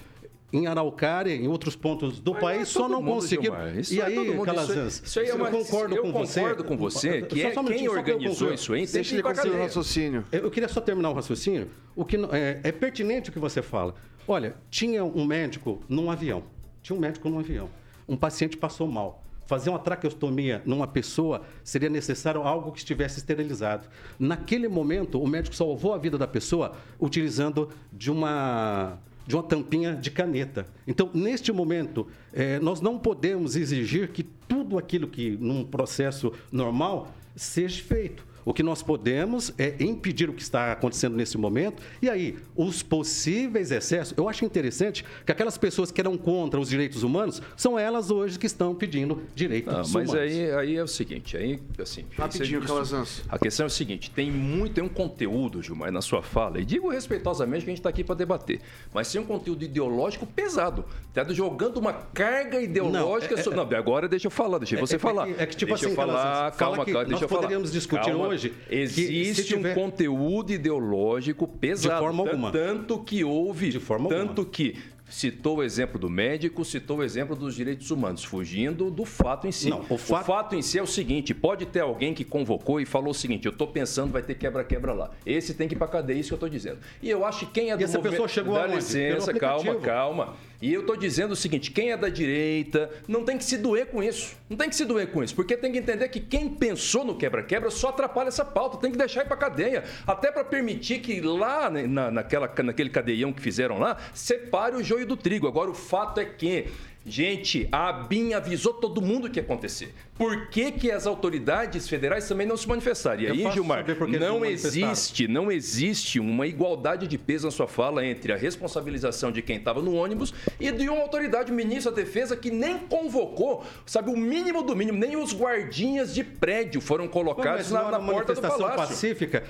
em 0.52 0.66
Araucária, 0.66 1.36
em 1.36 1.48
outros 1.48 1.76
pontos 1.76 2.20
do 2.20 2.32
Mas 2.34 2.42
país, 2.42 2.62
é 2.62 2.66
só 2.66 2.90
não 2.90 3.04
conseguiram. 3.04 3.58
E 3.92 4.02
é 4.02 4.06
aí, 4.06 4.40
Calazans, 4.44 5.04
isso, 5.06 5.20
aí 5.20 5.28
é 5.28 5.36
uma, 5.36 5.50
eu 5.50 5.52
concordo 5.52 5.96
eu 5.96 6.02
com 6.02 6.12
você. 6.12 6.40
Eu 6.40 6.44
concordo 6.44 6.64
com 6.64 6.78
você 6.78 7.22
que 7.22 7.44
é 7.44 7.52
quem 7.52 7.88
organizou 7.88 8.52
isso 8.52 8.74
aí 8.74 8.88
Deixa 8.88 9.14
ele 9.14 9.22
concluir 9.22 9.52
o 9.52 9.60
raciocínio. 9.60 10.26
Eu 10.32 10.50
queria 10.50 10.68
só 10.68 10.82
terminar 10.82 11.12
o 11.12 11.14
raciocínio. 11.14 11.70
O 11.96 12.04
que 12.04 12.18
é, 12.32 12.60
é 12.64 12.72
pertinente 12.72 13.30
o 13.30 13.34
que 13.34 13.38
você 13.38 13.62
fala. 13.62 13.94
Olha, 14.28 14.56
tinha 14.72 15.06
um 15.06 15.24
médico 15.24 15.80
num 15.88 16.10
avião. 16.10 16.44
Tinha 16.82 16.98
um 16.98 17.00
médico 17.00 17.30
num 17.30 17.38
avião. 17.38 17.70
Um 18.08 18.18
paciente 18.18 18.58
passou 18.58 18.88
mal 18.88 19.24
fazer 19.46 19.70
uma 19.70 19.80
traqueostomia 19.80 20.62
numa 20.66 20.88
pessoa 20.88 21.42
seria 21.64 21.90
necessário 21.90 22.42
algo 22.42 22.72
que 22.72 22.80
estivesse 22.80 23.20
esterilizado. 23.20 23.88
Naquele 24.18 24.68
momento, 24.68 25.22
o 25.22 25.28
médico 25.28 25.56
salvou 25.56 25.94
a 25.94 25.98
vida 25.98 26.18
da 26.18 26.28
pessoa 26.28 26.74
utilizando 27.00 27.70
de 27.92 28.12
uma 28.12 28.98
de 29.26 29.36
uma 29.36 29.44
tampinha 29.44 29.96
de 29.96 30.12
caneta. 30.12 30.68
Então, 30.86 31.10
neste 31.14 31.50
momento, 31.54 32.08
é, 32.34 32.60
nós 32.60 32.82
não 32.82 33.00
podemos 33.00 33.56
exigir 33.56 34.10
que 34.10 34.22
tudo 34.22 34.78
aquilo 34.78 35.08
que 35.08 35.38
num 35.40 35.64
processo 35.64 36.34
normal 36.52 37.08
seja 37.34 37.82
feito. 37.82 38.26
O 38.46 38.54
que 38.54 38.64
nós 38.64 38.82
podemos 38.84 39.54
é 39.58 39.76
impedir 39.80 40.30
o 40.30 40.34
que 40.34 40.42
está 40.42 40.72
acontecendo 40.72 41.16
nesse 41.16 41.38
momento. 41.38 41.82
E 42.02 42.10
aí, 42.10 42.38
os 42.56 42.84
possíveis 42.84 43.72
excessos. 43.72 44.14
Eu 44.18 44.28
acho 44.28 44.46
interessante 44.46 45.06
que 45.26 45.32
aquelas 45.32 45.58
pessoas 45.58 45.92
que 45.92 46.02
eram 46.02 46.18
contra 46.18 46.60
os 46.60 46.70
direitos 46.70 47.04
humanos 47.04 47.42
são 47.56 47.78
elas 47.78 48.12
hoje 48.12 48.38
que 48.38 48.46
estão 48.46 48.76
pedindo 48.76 49.24
direitos 49.36 49.74
ah, 49.74 49.78
mas 49.78 49.90
humanos. 49.90 50.12
Mas 50.12 50.22
aí, 50.22 50.52
aí 50.52 50.76
é 50.76 50.84
o 50.84 50.88
seguinte, 50.88 51.38
aí 51.38 51.60
assim. 51.80 52.06
Rapidinho, 52.18 52.64
isso, 52.64 53.24
A 53.30 53.40
questão 53.40 53.66
é 53.66 53.68
o 53.68 53.70
seguinte: 53.70 54.12
tem 54.12 54.32
muito, 54.32 54.74
tem 54.74 54.84
um 54.84 54.90
conteúdo, 54.90 55.62
Gilmar, 55.62 55.92
na 55.92 56.02
sua 56.02 56.22
fala, 56.22 56.60
e 56.60 56.66
digo 56.66 56.90
respeitosamente 56.90 57.64
que 57.64 57.70
a 57.70 57.72
gente 57.72 57.80
está 57.80 57.90
aqui 57.90 58.04
para 58.04 58.16
debater, 58.16 58.60
mas 58.94 59.12
tem 59.12 59.22
um 59.22 59.26
conteúdo 59.26 59.64
ideológico 59.64 60.26
pesado. 60.26 60.86
Está 61.10 61.32
jogando 61.32 61.78
uma 61.78 61.94
carga 61.94 62.60
ideológica. 62.62 63.34
Não, 63.34 63.40
é, 63.40 63.44
sobre... 63.44 63.60
É, 63.60 63.64
não 63.64 63.78
agora 63.78 64.08
deixa 64.08 64.28
eu 64.28 64.32
falar, 64.32 64.58
deixa 64.58 64.76
é, 64.76 64.80
você 64.80 64.96
é, 64.96 65.00
falar. 65.00 65.30
É 65.30 65.34
que, 65.34 65.42
é 65.42 65.46
que 65.46 65.56
tipo 65.56 65.72
deixa 65.72 65.86
assim, 65.86 65.94
eu 65.94 65.96
falar, 65.96 66.52
calma, 66.52 66.86
calma, 66.86 67.06
deixa 67.06 67.24
eu 67.24 67.30
falar. 67.30 67.42
poderíamos 67.42 67.72
discutir 67.72 68.12
calma. 68.12 68.28
hoje. 68.28 68.33
Existe 68.70 69.44
tiver... 69.44 69.72
um 69.72 69.82
conteúdo 69.82 70.52
ideológico 70.52 71.48
pesado. 71.48 71.96
De 71.96 72.00
forma 72.00 72.30
alguma. 72.30 72.52
Tanto 72.52 73.00
que 73.04 73.24
houve. 73.24 73.70
De 73.70 73.80
forma 73.80 74.10
tanto 74.10 74.42
alguma. 74.42 74.50
que 74.50 74.76
citou 75.14 75.58
o 75.58 75.64
exemplo 75.64 76.00
do 76.00 76.10
médico, 76.10 76.66
citou 76.66 76.98
o 76.98 77.04
exemplo 77.04 77.36
dos 77.36 77.56
direitos 77.56 77.92
humanos, 77.92 78.24
fugindo 78.24 78.90
do 78.90 79.06
fato 79.06 79.48
em 79.48 79.52
si. 79.52 79.70
Não, 79.70 79.86
o, 79.88 79.98
fato... 79.98 80.24
o 80.24 80.26
fato 80.26 80.56
em 80.56 80.62
si 80.62 80.80
é 80.80 80.84
o 80.84 80.88
seguinte: 80.88 81.34
pode 81.36 81.68
ter 81.68 81.82
alguém 81.82 82.14
que 82.14 82.24
convocou 82.24 82.82
e 82.82 82.86
falou 82.86 83.12
o 83.12 83.14
seguinte: 83.14 83.46
eu 83.46 83.52
estou 83.52 83.68
pensando, 83.68 84.12
vai 84.12 84.24
ter 84.24 84.34
quebra-quebra 84.34 84.92
lá. 84.92 85.12
Esse 85.24 85.54
tem 85.54 85.68
que 85.68 85.76
ir 85.76 85.78
para 85.78 85.88
cadeia, 85.88 86.20
isso 86.20 86.30
que 86.30 86.34
eu 86.34 86.38
estou 86.38 86.50
dizendo. 86.50 86.80
E 87.02 87.10
eu 87.10 87.24
acho 87.24 87.46
que 87.46 87.52
quem 87.54 87.70
é 87.70 87.78
do 87.78 87.82
e 87.82 87.84
essa 87.84 87.98
movimento... 87.98 88.12
pessoa 88.14 88.28
chegou 88.28 88.56
Dá 88.56 88.66
licença, 88.66 89.34
calma, 89.34 89.76
calma. 89.76 90.34
E 90.64 90.74
eu 90.74 90.80
estou 90.80 90.96
dizendo 90.96 91.34
o 91.34 91.36
seguinte: 91.36 91.70
quem 91.72 91.92
é 91.92 91.98
da 91.98 92.10
direita 92.10 92.90
não 93.08 93.24
tem 93.24 93.38
que 93.38 93.44
se 93.44 93.58
doer 93.58 93.88
com 93.88 94.02
isso. 94.02 94.36
Não 94.50 94.58
tem 94.58 94.70
que 94.70 94.76
se 94.76 94.86
doer 94.86 95.12
com 95.12 95.24
isso, 95.24 95.36
porque 95.36 95.58
tem 95.58 95.72
que 95.72 95.78
entender 95.78 96.08
que 96.08 96.22
quem 96.22 96.50
pensou 96.50 97.04
no 97.04 97.16
quebra-quebra 97.16 97.70
só 97.70 97.90
atrapalha 97.90 98.30
essa 98.30 98.46
pauta, 98.46 98.78
tem 98.78 98.90
que 98.90 98.98
deixar 98.98 99.24
ir 99.24 99.28
para 99.28 99.36
cadeia. 99.36 99.84
Até 100.08 100.32
para 100.32 100.44
permitir 100.44 101.00
que 101.00 101.20
lá 101.20 101.70
na, 101.70 102.10
naquela, 102.10 102.50
naquele 102.64 102.90
cadeião 102.90 103.34
que 103.34 103.42
fizeram 103.42 103.78
lá, 103.78 103.98
separe 104.14 104.76
o 104.78 104.84
joio 104.84 105.03
do 105.06 105.18
trigo. 105.18 105.48
Agora, 105.48 105.72
o 105.72 105.74
fato 105.74 106.20
é 106.20 106.26
que 106.26 106.68
Gente, 107.06 107.68
a 107.70 107.90
ABIN 107.90 108.34
avisou 108.34 108.74
todo 108.74 109.02
mundo 109.02 109.28
o 109.28 109.30
que 109.30 109.38
ia 109.38 109.44
acontecer. 109.44 109.94
Por 110.16 110.48
que, 110.48 110.72
que 110.72 110.92
as 110.92 111.08
autoridades 111.08 111.90
federais 111.90 112.28
também 112.28 112.46
não 112.46 112.56
se 112.56 112.68
manifestaram? 112.68 113.22
E 113.22 113.28
aí, 113.28 113.52
Gilmar, 113.52 113.84
não 114.08 114.46
existe, 114.46 115.28
não 115.28 115.52
existe 115.52 116.20
uma 116.20 116.46
igualdade 116.46 117.08
de 117.08 117.18
peso 117.18 117.48
na 117.48 117.52
sua 117.52 117.68
fala 117.68 118.06
entre 118.06 118.32
a 118.32 118.38
responsabilização 118.38 119.32
de 119.32 119.42
quem 119.42 119.58
estava 119.58 119.82
no 119.82 119.96
ônibus 119.96 120.34
e 120.60 120.72
de 120.72 120.88
uma 120.88 121.02
autoridade, 121.02 121.52
o 121.52 121.56
ministro 121.56 121.92
da 121.92 122.02
Defesa, 122.02 122.38
que 122.38 122.52
nem 122.52 122.78
convocou, 122.78 123.66
sabe, 123.86 124.12
o 124.12 124.16
mínimo 124.16 124.62
do 124.62 124.76
mínimo, 124.76 124.98
nem 124.98 125.18
os 125.18 125.34
guardinhas 125.34 126.14
de 126.14 126.24
prédio 126.24 126.80
foram 126.80 127.08
colocados 127.08 127.72
na, 127.72 127.90
na 127.90 128.00
porta 128.00 128.36
do 128.36 128.42
palácio. 128.42 128.78
pacífica, 128.78 129.44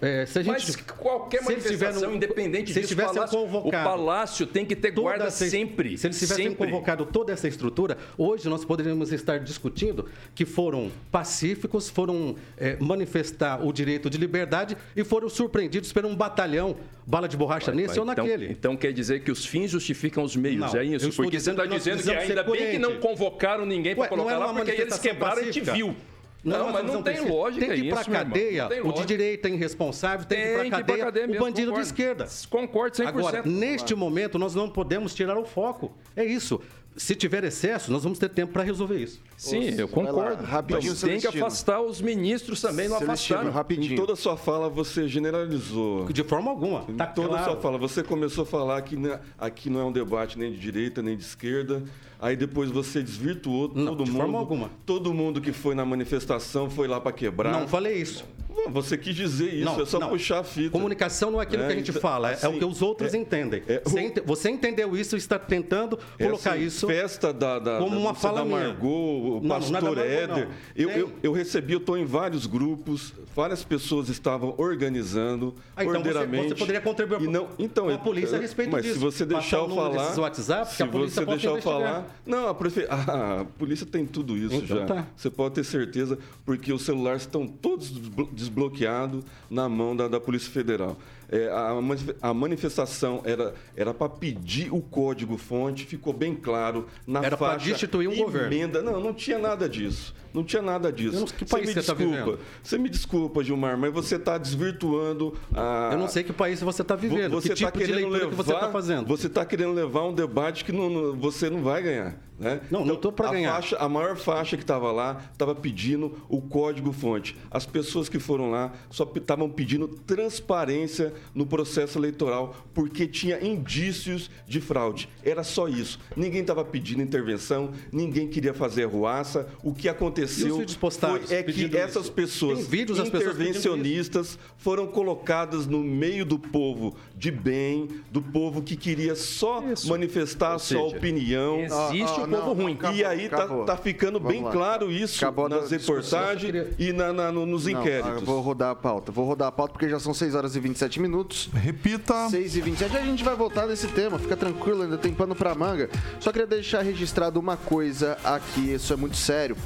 é, 0.00 0.24
se 0.24 0.38
a 0.38 0.42
gente, 0.42 0.52
Mas 0.52 0.76
qualquer 0.76 1.42
manifestação, 1.42 2.14
independente 2.14 2.72
se 2.72 2.80
disso, 2.80 2.96
palácio, 2.96 3.38
o 3.38 3.70
palácio 3.70 4.46
tem 4.46 4.64
que 4.64 4.74
ter 4.74 4.90
guarda 4.90 5.30
sempre. 5.30 5.98
Se 5.98 6.06
eles 6.06 6.18
tivessem 6.18 6.48
sempre. 6.48 6.79
Convocado 6.80 7.04
toda 7.04 7.32
essa 7.32 7.46
estrutura, 7.46 7.96
hoje 8.16 8.48
nós 8.48 8.64
poderíamos 8.64 9.12
estar 9.12 9.38
discutindo 9.38 10.06
que 10.34 10.44
foram 10.44 10.90
pacíficos, 11.12 11.88
foram 11.88 12.34
é, 12.56 12.76
manifestar 12.80 13.64
o 13.64 13.72
direito 13.72 14.08
de 14.08 14.18
liberdade 14.18 14.76
e 14.96 15.04
foram 15.04 15.28
surpreendidos 15.28 15.92
por 15.92 16.04
um 16.04 16.16
batalhão 16.16 16.76
bala 17.06 17.28
de 17.28 17.36
borracha 17.36 17.66
vai, 17.66 17.76
nesse 17.76 17.94
vai. 17.94 17.98
ou 17.98 18.10
então, 18.10 18.24
naquele. 18.24 18.52
Então 18.52 18.76
quer 18.76 18.92
dizer 18.92 19.20
que 19.20 19.30
os 19.30 19.44
fins 19.44 19.70
justificam 19.70 20.24
os 20.24 20.34
meios, 20.34 20.72
não, 20.72 20.80
é 20.80 20.84
isso? 20.84 21.12
Porque 21.12 21.38
você 21.38 21.50
está 21.50 21.66
dizendo 21.66 22.02
que 22.02 22.10
ainda 22.10 22.42
bem 22.42 22.70
que 22.72 22.78
não 22.78 22.96
convocaram 22.98 23.66
ninguém 23.66 23.94
para 23.94 24.08
colocar 24.08 24.38
lá, 24.38 24.52
porque 24.52 24.70
eles 24.70 24.98
quebraram 24.98 25.42
e 25.42 25.48
a 25.48 25.52
gente 25.52 25.60
viu. 25.60 25.94
Não, 26.42 26.66
não 26.66 26.72
mas 26.72 26.86
não 26.86 27.02
tem 27.02 27.20
lógica 27.20 27.66
Tem 27.66 27.74
que 27.80 27.86
ir 27.86 27.90
para 27.90 28.04
cadeia. 28.04 28.68
O 28.84 28.92
de 28.92 29.04
direita 29.04 29.48
é 29.48 29.52
irresponsável, 29.52 30.26
tem, 30.26 30.38
tem 30.38 30.46
que 30.46 30.52
ir 30.52 30.70
para 30.70 30.70
cadeia, 30.70 31.04
cadeia 31.04 31.26
mesmo, 31.26 31.42
o 31.42 31.44
bandido 31.44 31.70
concordo. 31.70 31.86
de 31.86 31.92
esquerda. 31.92 32.28
Concordo 32.48 32.96
100%. 32.96 33.06
Agora, 33.06 33.42
neste 33.44 33.94
momento, 33.94 34.38
nós 34.38 34.54
não 34.54 34.68
podemos 34.68 35.14
tirar 35.14 35.36
o 35.36 35.44
foco. 35.44 35.92
É 36.16 36.24
isso 36.24 36.60
se 36.96 37.14
tiver 37.14 37.44
excesso, 37.44 37.90
nós 37.92 38.02
vamos 38.02 38.18
ter 38.18 38.28
tempo 38.28 38.52
para 38.52 38.62
resolver 38.62 38.98
isso. 38.98 39.20
Sim, 39.36 39.74
eu 39.78 39.88
concordo. 39.88 40.44
Rapidinho, 40.44 40.92
Mas 40.92 41.00
tem 41.00 41.20
que 41.20 41.26
afastar 41.26 41.80
os 41.80 42.00
ministros 42.00 42.60
também, 42.60 42.88
não 42.88 42.96
afastaram. 42.96 43.50
Rapidinho. 43.50 43.94
Em 43.94 43.96
toda 43.96 44.12
a 44.12 44.16
sua 44.16 44.36
fala, 44.36 44.68
você 44.68 45.06
generalizou. 45.08 46.06
De 46.06 46.24
forma 46.24 46.50
alguma. 46.50 46.84
Em 46.88 46.96
tá 46.96 47.06
toda 47.06 47.28
a 47.28 47.38
claro. 47.38 47.52
sua 47.52 47.60
fala, 47.60 47.78
você 47.78 48.02
começou 48.02 48.42
a 48.42 48.46
falar 48.46 48.82
que 48.82 48.96
aqui 49.38 49.70
não 49.70 49.80
é 49.80 49.84
um 49.84 49.92
debate 49.92 50.38
nem 50.38 50.52
de 50.52 50.58
direita, 50.58 51.00
nem 51.00 51.16
de 51.16 51.22
esquerda. 51.22 51.82
Aí 52.20 52.36
depois 52.36 52.70
você 52.70 53.02
desvirtuou 53.02 53.72
não, 53.74 53.96
todo 53.96 54.04
de 54.04 54.10
mundo. 54.10 54.20
Forma 54.20 54.38
alguma. 54.38 54.70
Todo 54.84 55.14
mundo 55.14 55.40
que 55.40 55.52
foi 55.52 55.74
na 55.74 55.84
manifestação 55.84 56.68
foi 56.68 56.86
lá 56.86 57.00
para 57.00 57.12
quebrar. 57.12 57.52
Não 57.52 57.66
falei 57.66 57.96
isso. 57.96 58.24
Você 58.68 58.98
quis 58.98 59.14
dizer 59.14 59.54
isso, 59.54 59.64
não, 59.64 59.80
é 59.80 59.86
só 59.86 59.98
não. 59.98 60.08
puxar 60.08 60.40
a 60.40 60.44
fita. 60.44 60.70
Comunicação 60.70 61.30
não 61.30 61.40
é 61.40 61.44
aquilo 61.44 61.62
é, 61.62 61.66
que 61.66 61.72
a 61.72 61.76
gente 61.76 61.90
então, 61.90 62.02
fala, 62.02 62.30
assim, 62.30 62.46
é 62.46 62.48
o 62.48 62.58
que 62.58 62.64
os 62.64 62.82
outros 62.82 63.14
é, 63.14 63.16
entendem. 63.16 63.62
É, 63.66 63.82
o... 63.84 64.26
Você 64.26 64.50
entendeu 64.50 64.96
isso 64.96 65.16
e 65.16 65.18
está 65.18 65.38
tentando 65.38 65.98
colocar 66.18 66.56
isso 66.56 66.86
festa 66.86 67.32
da, 67.32 67.58
da, 67.58 67.78
como 67.78 67.98
uma 67.98 68.14
fala 68.14 68.40
da 68.40 68.44
Margot, 68.44 69.38
o 69.38 69.48
pastor 69.48 69.82
não, 69.82 70.02
Éder. 70.02 70.48
Eu, 70.76 70.90
eu, 70.90 71.12
eu, 71.22 71.32
recebi, 71.32 71.72
eu 71.72 71.78
estou 71.78 71.96
em 71.96 72.04
vários 72.04 72.46
grupos, 72.46 73.14
várias 73.34 73.64
pessoas 73.64 74.08
estavam 74.08 74.54
organizando 74.58 75.54
ah, 75.76 75.84
então 75.84 75.96
ordeiramente. 75.96 76.42
Você, 76.42 76.48
você 76.50 76.58
poderia 76.58 76.80
contribuir 76.80 77.22
e 77.22 77.28
não, 77.28 77.48
então, 77.58 77.86
com 77.86 77.94
a 77.94 77.98
polícia 77.98 78.36
a 78.36 78.40
respeito 78.40 78.72
mas 78.72 78.82
disso. 78.82 79.00
Mas 79.00 79.14
se 79.14 79.18
você 79.18 79.26
deixar 79.26 79.58
eu 79.58 79.68
falar... 79.68 80.18
WhatsApp, 80.18 80.74
se 80.74 80.84
você 80.84 81.24
deixar 81.24 81.50
eu 81.50 81.62
falar... 81.62 82.09
Não, 82.26 82.48
a, 82.48 82.54
prefe... 82.54 82.86
a 82.90 83.44
polícia 83.58 83.86
tem 83.86 84.06
tudo 84.06 84.36
isso 84.36 84.54
então, 84.54 84.78
já. 84.78 84.86
Tá. 84.86 85.06
Você 85.16 85.30
pode 85.30 85.54
ter 85.54 85.64
certeza, 85.64 86.18
porque 86.44 86.72
os 86.72 86.82
celulares 86.82 87.22
estão 87.22 87.46
todos 87.46 87.90
desbloqueados 88.32 89.24
na 89.50 89.68
mão 89.68 89.94
da, 89.96 90.08
da 90.08 90.20
Polícia 90.20 90.50
Federal. 90.50 90.96
É, 91.30 91.48
a, 91.48 92.28
a, 92.28 92.34
manifestação 92.34 93.22
era 93.24 93.54
era 93.76 93.94
para 93.94 94.08
pedir 94.08 94.74
o 94.74 94.80
código-fonte, 94.80 95.86
ficou 95.86 96.12
bem 96.12 96.34
claro 96.34 96.86
na 97.06 97.20
era 97.20 97.36
faixa. 97.36 97.52
Era 97.52 97.60
para 97.60 97.70
destituir 97.70 98.08
um 98.08 98.12
emenda. 98.12 98.24
governo. 98.24 98.82
Não, 98.82 99.00
não 99.00 99.14
tinha 99.14 99.38
nada 99.38 99.68
disso. 99.68 100.12
Não 100.34 100.44
tinha 100.44 100.62
nada 100.62 100.92
disso. 100.92 101.20
Não, 101.20 101.26
que 101.26 101.44
país 101.44 101.68
você, 101.68 101.74
me 101.74 101.82
você 101.82 101.92
tá 101.92 101.94
desculpa. 101.94 102.36
Tá 102.36 102.42
você 102.62 102.78
me 102.78 102.88
desculpa, 102.88 103.44
Gilmar, 103.44 103.78
mas 103.78 103.92
você 103.92 104.16
está 104.16 104.38
desvirtuando 104.38 105.36
a. 105.54 105.90
Eu 105.92 105.98
não 105.98 106.08
sei 106.08 106.24
que 106.24 106.32
país 106.32 106.60
você 106.60 106.82
está 106.82 106.96
vivendo. 106.96 107.32
Você 107.32 107.50
que 107.50 107.54
tipo 107.54 107.70
tá 107.70 107.78
querendo 107.78 108.08
levar, 108.08 108.30
que 108.30 108.34
você 108.34 108.52
está 108.52 108.70
fazendo? 108.70 109.06
Você 109.06 109.26
está 109.28 109.44
querendo 109.44 109.72
levar 109.72 110.04
um 110.04 110.14
debate 110.14 110.64
que 110.64 110.72
não, 110.72 110.90
não, 110.90 111.16
você 111.16 111.48
não 111.48 111.62
vai 111.62 111.82
ganhar. 111.82 112.16
Né? 112.40 112.58
Não, 112.70 112.80
então, 112.80 112.84
não 112.86 112.94
estou 112.94 113.12
para 113.12 113.30
ganhar. 113.32 113.52
Faixa, 113.52 113.76
a 113.76 113.86
maior 113.86 114.16
faixa 114.16 114.56
que 114.56 114.62
estava 114.62 114.90
lá 114.90 115.20
estava 115.30 115.54
pedindo 115.54 116.24
o 116.26 116.40
código-fonte. 116.40 117.36
As 117.50 117.66
pessoas 117.66 118.08
que 118.08 118.18
foram 118.18 118.50
lá 118.50 118.72
só 118.88 119.10
estavam 119.14 119.50
pedindo 119.50 119.86
transparência 119.88 121.12
no 121.34 121.46
processo 121.46 121.98
eleitoral 121.98 122.56
porque 122.72 123.06
tinha 123.06 123.44
indícios 123.44 124.30
de 124.46 124.60
fraude. 124.60 125.08
Era 125.22 125.42
só 125.42 125.68
isso. 125.68 125.98
Ninguém 126.16 126.40
estava 126.40 126.64
pedindo 126.64 127.02
intervenção, 127.02 127.72
ninguém 127.92 128.28
queria 128.28 128.54
fazer 128.54 128.84
ruaça. 128.84 129.48
O 129.62 129.74
que 129.74 129.88
aconteceu 129.88 130.56
foi 130.56 131.36
é 131.36 131.42
que 131.42 131.76
essas 131.76 132.04
isso. 132.04 132.12
pessoas 132.12 132.60
intervencionistas 132.72 134.30
pessoas 134.30 134.38
foram 134.56 134.86
colocadas 134.86 135.66
no 135.66 135.82
meio 135.82 136.24
do 136.24 136.38
povo 136.38 136.94
de 137.16 137.30
bem, 137.30 137.88
do 138.10 138.20
povo 138.20 138.62
que 138.62 138.76
queria 138.76 139.14
só 139.14 139.62
isso. 139.70 139.88
manifestar 139.88 140.54
a 140.54 140.58
sua 140.58 140.82
opinião. 140.82 141.60
Existe 141.60 142.20
ah, 142.20 142.24
ah, 142.24 142.28
povo 142.28 142.52
ruim. 142.52 142.74
Acabou, 142.74 142.96
e 142.96 143.04
aí 143.04 143.28
tá, 143.28 143.46
tá, 143.64 143.76
ficando 143.76 144.18
Vamos 144.18 144.32
bem 144.32 144.42
lá. 144.42 144.50
claro 144.50 144.90
isso 144.90 145.16
acabou 145.16 145.48
nas 145.48 145.70
reportagens 145.70 146.44
queria... 146.44 146.70
e 146.78 146.92
na, 146.92 147.12
na, 147.12 147.32
nos 147.32 147.66
não, 147.66 147.80
inquéritos. 147.80 148.22
vou 148.22 148.40
rodar 148.40 148.70
a 148.70 148.74
pauta. 148.74 149.10
Vou 149.10 149.26
rodar 149.26 149.48
a 149.48 149.52
pauta 149.52 149.72
porque 149.72 149.88
já 149.88 149.98
são 149.98 150.12
6 150.12 150.34
horas 150.34 150.56
e 150.56 150.60
27 150.60 151.00
minutos. 151.00 151.09
Repita. 151.52 152.28
6 152.28 152.56
e 152.56 152.60
27. 152.60 152.96
A 152.96 153.04
gente 153.04 153.24
vai 153.24 153.34
voltar 153.34 153.66
nesse 153.66 153.88
tema. 153.88 154.18
Fica 154.18 154.36
tranquilo, 154.36 154.82
ainda 154.82 154.96
tem 154.96 155.12
pano 155.12 155.34
pra 155.34 155.54
manga. 155.54 155.90
Só 156.18 156.30
queria 156.30 156.46
deixar 156.46 156.82
registrado 156.82 157.40
uma 157.40 157.56
coisa 157.56 158.16
aqui. 158.24 158.72
Isso 158.72 158.92
é 158.92 158.96
muito 158.96 159.16
sério. 159.16 159.56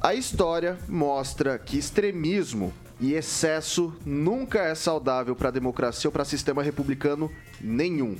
A 0.00 0.14
história 0.14 0.78
mostra 0.88 1.58
que 1.58 1.76
extremismo 1.76 2.72
e 3.00 3.14
excesso 3.14 3.94
nunca 4.04 4.60
é 4.60 4.74
saudável 4.74 5.34
para 5.34 5.48
a 5.48 5.52
democracia 5.52 6.08
ou 6.08 6.12
para 6.12 6.24
sistema 6.24 6.62
republicano 6.62 7.30
nenhum. 7.60 8.16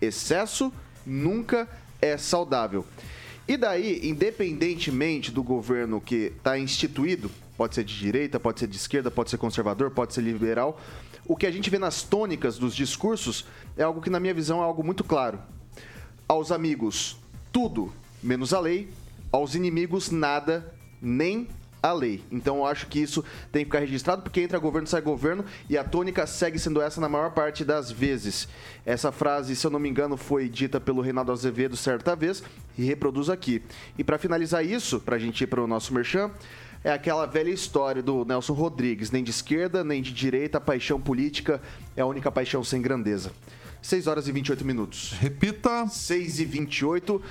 Excesso 0.00 0.72
nunca 1.06 1.68
é 2.00 2.16
saudável. 2.16 2.84
E 3.46 3.56
daí, 3.56 4.00
independentemente 4.02 5.30
do 5.30 5.42
governo 5.42 6.00
que 6.00 6.32
está 6.36 6.58
instituído, 6.58 7.30
pode 7.56 7.74
ser 7.74 7.84
de 7.84 7.98
direita, 7.98 8.40
pode 8.40 8.60
ser 8.60 8.66
de 8.66 8.76
esquerda, 8.76 9.10
pode 9.10 9.30
ser 9.30 9.36
conservador, 9.36 9.90
pode 9.90 10.14
ser 10.14 10.22
liberal, 10.22 10.80
o 11.26 11.36
que 11.36 11.46
a 11.46 11.50
gente 11.50 11.70
vê 11.70 11.78
nas 11.78 12.02
tônicas 12.02 12.58
dos 12.58 12.74
discursos 12.74 13.46
é 13.76 13.82
algo 13.82 14.00
que, 14.00 14.10
na 14.10 14.20
minha 14.20 14.34
visão, 14.34 14.60
é 14.60 14.64
algo 14.64 14.84
muito 14.84 15.02
claro. 15.02 15.38
Aos 16.28 16.52
amigos, 16.52 17.16
tudo 17.52 17.92
menos 18.22 18.52
a 18.52 18.60
lei, 18.60 18.88
aos 19.30 19.54
inimigos, 19.54 20.10
nada, 20.10 20.74
nem 21.00 21.48
a 21.82 21.92
lei. 21.92 22.22
Então 22.32 22.58
eu 22.58 22.66
acho 22.66 22.86
que 22.86 22.98
isso 22.98 23.22
tem 23.52 23.62
que 23.62 23.66
ficar 23.66 23.80
registrado, 23.80 24.22
porque 24.22 24.40
entra 24.40 24.58
governo, 24.58 24.88
sai 24.88 25.02
governo, 25.02 25.44
e 25.68 25.76
a 25.76 25.84
tônica 25.84 26.26
segue 26.26 26.58
sendo 26.58 26.80
essa 26.80 26.98
na 26.98 27.10
maior 27.10 27.32
parte 27.32 27.62
das 27.62 27.90
vezes. 27.90 28.48
Essa 28.86 29.12
frase, 29.12 29.54
se 29.54 29.66
eu 29.66 29.70
não 29.70 29.78
me 29.78 29.88
engano, 29.88 30.16
foi 30.16 30.48
dita 30.48 30.80
pelo 30.80 31.02
Reinaldo 31.02 31.30
Azevedo 31.30 31.76
certa 31.76 32.16
vez, 32.16 32.42
e 32.78 32.84
reproduz 32.84 33.28
aqui. 33.28 33.62
E 33.98 34.02
para 34.02 34.18
finalizar 34.18 34.64
isso, 34.64 34.98
para 34.98 35.16
a 35.16 35.18
gente 35.18 35.44
ir 35.44 35.46
para 35.46 35.62
o 35.62 35.66
nosso 35.66 35.92
merchan, 35.92 36.30
é 36.84 36.92
aquela 36.92 37.24
velha 37.24 37.48
história 37.48 38.02
do 38.02 38.26
Nelson 38.26 38.52
Rodrigues, 38.52 39.10
nem 39.10 39.24
de 39.24 39.30
esquerda, 39.30 39.82
nem 39.82 40.02
de 40.02 40.12
direita, 40.12 40.58
a 40.58 40.60
paixão 40.60 41.00
política 41.00 41.60
é 41.96 42.02
a 42.02 42.06
única 42.06 42.30
paixão 42.30 42.62
sem 42.62 42.82
grandeza. 42.82 43.32
6 43.80 44.06
horas 44.06 44.28
e 44.28 44.32
28 44.32 44.64
minutos. 44.64 45.12
Repita. 45.18 45.86
6 45.88 46.40
e 46.40 46.44
28 46.44 47.22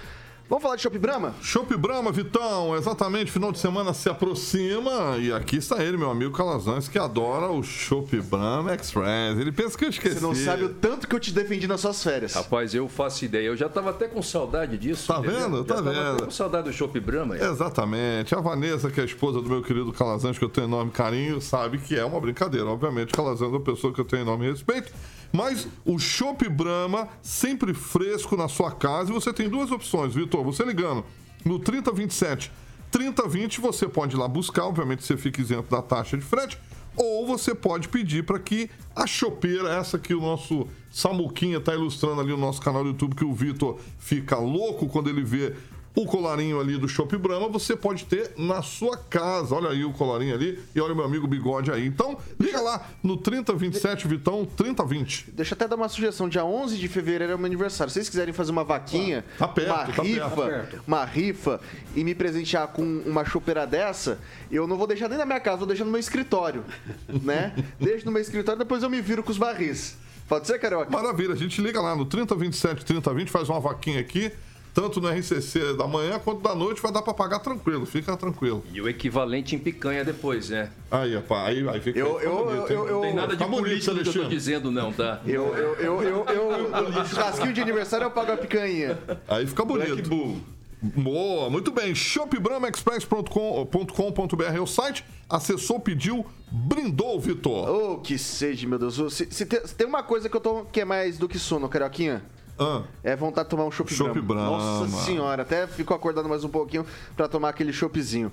Vamos 0.54 0.62
falar 0.62 0.76
de 0.76 0.84
Chopp 0.84 1.00
Brahma? 1.00 1.34
Chopp 1.42 1.76
Brahma, 1.76 2.12
Vitão, 2.12 2.76
exatamente, 2.76 3.32
final 3.32 3.52
de 3.52 3.58
semana 3.58 3.92
se 3.92 4.08
aproxima 4.08 5.18
e 5.18 5.34
aqui 5.34 5.56
está 5.56 5.84
ele, 5.84 5.98
meu 5.98 6.12
amigo 6.12 6.32
Calazans, 6.32 6.88
que 6.88 7.00
adora 7.00 7.50
o 7.50 7.64
Chopp 7.64 8.22
Brahma 8.22 8.76
Express. 8.76 9.40
Ele 9.40 9.52
pensa 9.52 9.76
que 9.76 9.86
eu 9.86 9.90
esqueci. 9.90 10.20
Você 10.20 10.22
não 10.22 10.36
sabe 10.36 10.66
o 10.66 10.70
tanto 10.70 11.08
que 11.08 11.16
eu 11.16 11.20
te 11.20 11.34
defendi 11.34 11.66
nas 11.66 11.82
suas 11.82 12.04
férias. 12.04 12.36
Rapaz, 12.36 12.76
eu 12.76 12.88
faço 12.88 13.26
ideia. 13.26 13.48
Eu 13.48 13.58
já 13.58 13.66
estava 13.66 13.90
até 13.90 14.08
com 14.08 14.22
saudade 14.22 14.78
disso. 14.78 15.12
Tá 15.12 15.18
entendeu? 15.18 15.40
vendo? 15.40 15.64
Tá 15.64 15.82
vendo? 15.82 16.26
com 16.26 16.30
saudade 16.30 16.70
do 16.70 16.74
Chopp 16.74 17.00
Brahma. 17.00 17.36
Exatamente. 17.36 18.36
A 18.36 18.40
Vanessa, 18.40 18.92
que 18.92 19.00
é 19.00 19.04
a 19.04 19.08
esposa 19.08 19.42
do 19.42 19.50
meu 19.50 19.64
querido 19.64 19.92
Calazans, 19.92 20.38
que 20.38 20.46
eu 20.46 20.50
tenho 20.50 20.68
enorme 20.68 20.92
carinho, 20.92 21.42
sabe 21.42 21.80
que 21.80 21.98
é 21.98 22.06
uma 22.06 22.22
brincadeira. 22.22 22.68
Obviamente, 22.68 23.12
Calazans 23.12 23.52
é 23.52 23.56
uma 23.56 23.60
pessoa 23.60 23.92
que 23.92 24.00
eu 24.00 24.06
tenho 24.06 24.22
enorme 24.22 24.48
respeito. 24.52 24.94
Mas 25.34 25.68
o 25.84 25.98
Chopp 25.98 26.48
Brahma, 26.48 27.10
sempre 27.24 27.74
fresco 27.74 28.38
na 28.38 28.48
sua 28.48 28.72
casa. 28.72 29.10
E 29.10 29.14
você 29.14 29.34
tem 29.34 29.50
duas 29.50 29.72
opções, 29.72 30.14
Vitor. 30.14 30.44
Você 30.44 30.64
ligando 30.64 31.04
no 31.44 31.58
3027 31.58 32.52
3020, 32.92 33.60
você 33.60 33.88
pode 33.88 34.16
ir 34.16 34.20
lá 34.20 34.28
buscar. 34.28 34.66
Obviamente, 34.66 35.04
você 35.04 35.18
fica 35.18 35.42
isento 35.42 35.72
da 35.72 35.82
taxa 35.82 36.16
de 36.16 36.24
frete. 36.24 36.60
Ou 36.96 37.26
você 37.26 37.56
pode 37.56 37.90
pedir 37.90 38.24
para 38.24 38.38
que 38.38 38.70
a 38.96 39.08
chopeira, 39.08 39.74
essa 39.74 39.98
que 39.98 40.14
o 40.14 40.22
nosso 40.22 40.68
Samuquinha 40.92 41.58
está 41.58 41.74
ilustrando 41.74 42.22
ali 42.22 42.30
no 42.30 42.38
nosso 42.38 42.62
canal 42.62 42.84
do 42.84 42.90
YouTube, 42.90 43.16
que 43.16 43.26
o 43.26 43.34
Vitor 43.34 43.80
fica 43.98 44.38
louco 44.38 44.88
quando 44.88 45.10
ele 45.10 45.24
vê 45.24 45.56
o 45.96 46.06
colarinho 46.06 46.60
ali 46.60 46.78
do 46.78 46.88
Shop 46.88 47.16
Brahma 47.18 47.48
você 47.48 47.76
pode 47.76 48.06
ter 48.06 48.32
na 48.38 48.62
sua 48.64 48.98
casa. 48.98 49.54
Olha 49.54 49.70
aí 49.70 49.86
o 49.86 49.94
colarinho 49.94 50.34
ali 50.34 50.60
e 50.74 50.82
olha 50.82 50.94
o 50.94 50.96
meu 50.96 51.06
amigo 51.06 51.28
Bigode 51.28 51.72
aí. 51.72 51.86
Então, 51.86 52.18
liga 52.40 52.60
lá 52.60 52.88
no 53.04 53.16
3027 53.16 54.08
Vitão 54.08 54.44
3020. 54.44 55.32
Deixa 55.34 55.54
eu 55.54 55.56
até 55.56 55.68
dar 55.68 55.76
uma 55.76 55.88
sugestão. 55.88 56.28
Dia 56.28 56.44
11 56.44 56.78
de 56.78 56.88
fevereiro 56.88 57.34
é 57.34 57.36
o 57.36 57.40
meu 57.40 57.46
aniversário. 57.46 57.92
Se 57.92 57.96
vocês 57.96 58.10
quiserem 58.10 58.34
fazer 58.34 58.52
uma 58.52 58.64
vaquinha, 58.64 59.24
Tá 59.38 59.48
perto, 59.48 59.70
uma 59.70 59.86
tá 59.86 60.02
rifa, 60.04 60.46
perto. 60.46 60.84
uma 60.88 61.06
rifa 61.06 61.62
e 61.96 62.04
me 62.04 62.16
presentear 62.16 62.68
com 62.70 62.82
uma 63.06 63.24
chopeira 63.24 63.68
dessa, 63.68 64.20
eu 64.52 64.66
não 64.68 64.78
vou 64.78 64.88
deixar 64.88 65.08
nem 65.08 65.18
na 65.18 65.26
minha 65.26 65.40
casa, 65.40 65.58
vou 65.58 65.68
deixar 65.68 65.86
no 65.86 65.92
meu 65.92 66.00
escritório, 66.00 66.64
né? 67.22 67.54
Deixo 67.80 68.06
no 68.06 68.12
meu 68.12 68.22
escritório, 68.22 68.58
depois 68.58 68.82
eu 68.82 68.90
me 68.90 69.00
viro 69.02 69.22
com 69.24 69.32
os 69.32 69.38
barris. 69.38 69.96
Pode 70.28 70.48
ser, 70.48 70.58
Carioca? 70.58 70.90
Maravilha, 70.90 71.34
a 71.34 71.38
gente 71.38 71.62
liga 71.62 71.80
lá 71.82 71.96
no 71.96 72.06
3027 72.06 72.84
3020, 72.86 73.30
faz 73.30 73.50
uma 73.50 73.60
vaquinha 73.60 74.00
aqui, 74.00 74.32
tanto 74.74 75.00
no 75.00 75.08
RCC 75.10 75.76
da 75.78 75.88
manhã 75.88 76.20
quanto 76.20 76.42
da 76.42 76.54
noite, 76.56 76.82
vai 76.82 76.92
dar 76.92 77.02
pra 77.02 77.14
pagar 77.14 77.40
tranquilo, 77.40 77.86
fica 77.86 78.18
tranquilo. 78.18 78.64
E 78.74 78.82
o 78.82 78.90
equivalente 78.90 79.56
em 79.56 79.60
picanha 79.60 80.04
depois, 80.04 80.50
né? 80.50 80.70
Aí, 80.90 81.14
rapaz, 81.16 81.50
aí, 81.58 81.70
aí 81.70 81.80
fica 81.80 82.00
Eu- 82.00 82.16
fica 82.20 82.26
eu- 82.30 82.46
bonito, 82.46 82.72
eu- 82.74 82.88
eu- 82.88 82.94
Não 82.96 83.02
tem 83.02 83.14
nada 83.14 83.34
de 83.34 83.40
Tá 83.44 83.48
político 83.48 83.94
no 83.94 84.02
que 84.04 84.10
eu 84.10 84.14
tô 84.24 84.30
dizendo, 84.30 84.72
não, 84.72 84.92
tá? 84.92 85.22
Eu, 85.26 85.56
eu, 85.56 85.76
eu, 85.76 86.02
eu, 86.04 86.26
eu, 86.28 87.06
churrasquinho 87.06 87.54
de 87.54 87.62
aniversário 87.62 88.06
eu 88.06 88.12
pago 88.12 88.32
a 88.32 88.38
picanha. 88.38 88.98
Aí 89.28 89.46
fica 89.46 89.64
bonito. 89.64 89.94
Black 89.94 90.10
Bull. 90.10 90.38
Boa, 90.82 91.50
muito 91.50 91.72
bem. 91.72 91.96
shopbramaexpress.com.br 91.96 94.44
é 94.56 94.60
o 94.60 94.68
site. 94.68 95.06
Acessou, 95.30 95.80
pediu, 95.80 96.26
brindou, 96.52 97.18
Vitor. 97.20 97.70
Oh, 97.70 97.98
que 98.00 98.18
sede, 98.18 98.68
meu 98.68 98.78
Deus. 98.78 98.96
Se, 99.14 99.28
se 99.32 99.46
tem, 99.46 99.66
se 99.66 99.74
tem 99.76 99.88
uma 99.88 100.04
coisa 100.04 100.28
que 100.30 100.36
eu 100.36 100.42
tô 100.42 100.66
que 100.66 100.82
é 100.82 100.86
mais 100.86 101.18
do 101.18 101.28
que 101.30 101.40
sono, 101.40 101.70
Carioquinha, 101.70 102.22
Ah, 102.58 102.84
é 103.04 103.16
vontade 103.16 103.48
de 103.48 103.50
tomar 103.50 103.66
um 103.66 103.72
chopp 103.72 103.94
Brahma. 103.96 104.22
Brahma. 104.22 104.50
Nossa 104.50 105.06
senhora, 105.06 105.42
até 105.42 105.66
fico 105.68 105.94
acordado 105.94 106.30
mais 106.30 106.44
um 106.44 106.50
pouquinho 106.50 106.86
pra 107.16 107.28
tomar 107.28 107.50
aquele 107.50 107.74
choppzinho. 107.74 108.32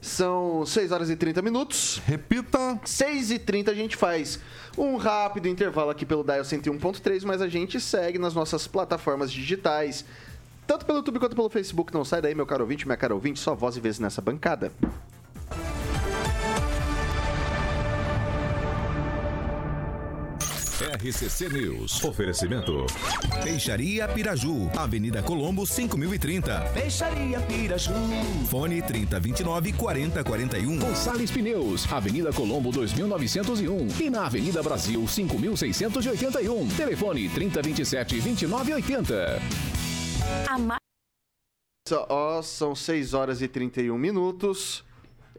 São 0.00 0.64
6 0.64 0.92
horas 0.92 1.10
e 1.10 1.16
30 1.16 1.42
minutos. 1.42 2.00
repita. 2.06 2.80
6 2.84 3.30
e 3.32 3.38
30 3.38 3.70
a 3.70 3.74
gente 3.74 3.96
faz 3.96 4.40
um 4.78 4.96
rápido 4.96 5.46
intervalo 5.46 5.90
aqui 5.90 6.06
pelo 6.06 6.24
Dial 6.24 6.42
101.3, 6.42 7.24
mas 7.24 7.42
a 7.42 7.48
gente 7.48 7.78
segue 7.78 8.18
nas 8.18 8.34
nossas 8.34 8.66
plataformas 8.66 9.30
digitais, 9.30 10.04
tanto 10.66 10.86
pelo 10.86 10.98
YouTube 10.98 11.18
quanto 11.18 11.36
pelo 11.36 11.50
Facebook. 11.50 11.92
Não 11.92 12.04
sai 12.04 12.22
daí, 12.22 12.34
meu 12.34 12.46
caro 12.46 12.64
ouvinte, 12.64 12.86
minha 12.86 12.96
cara 12.96 13.14
ouvinte, 13.14 13.38
só 13.38 13.54
voz 13.54 13.76
e 13.76 13.80
vez 13.80 13.98
nessa 13.98 14.22
bancada. 14.22 14.72
RCC 21.04 21.48
News. 21.48 22.04
Oferecimento. 22.04 22.84
Peixaria 23.42 24.06
Piraju, 24.06 24.70
Avenida 24.76 25.22
Colombo 25.22 25.66
5030. 25.66 26.60
Peixaria 26.74 27.40
Piraju. 27.40 27.92
Fone 28.50 28.82
3029 28.82 29.72
4041. 29.72 30.78
Gonçalves 30.78 31.30
Pneus, 31.30 31.90
Avenida 31.90 32.30
Colombo 32.34 32.70
2901 32.70 33.88
e 33.98 34.10
na 34.10 34.26
Avenida 34.26 34.62
Brasil 34.62 35.06
5681. 35.08 36.68
Telefone 36.76 37.30
3027 37.30 38.20
2980. 38.20 39.40
A 40.48 40.58
ma- 40.58 40.76
Só- 41.88 42.06
Ó, 42.10 42.42
são 42.42 42.74
6 42.74 43.14
horas 43.14 43.40
e 43.40 43.48
31 43.48 43.96
minutos. 43.96 44.84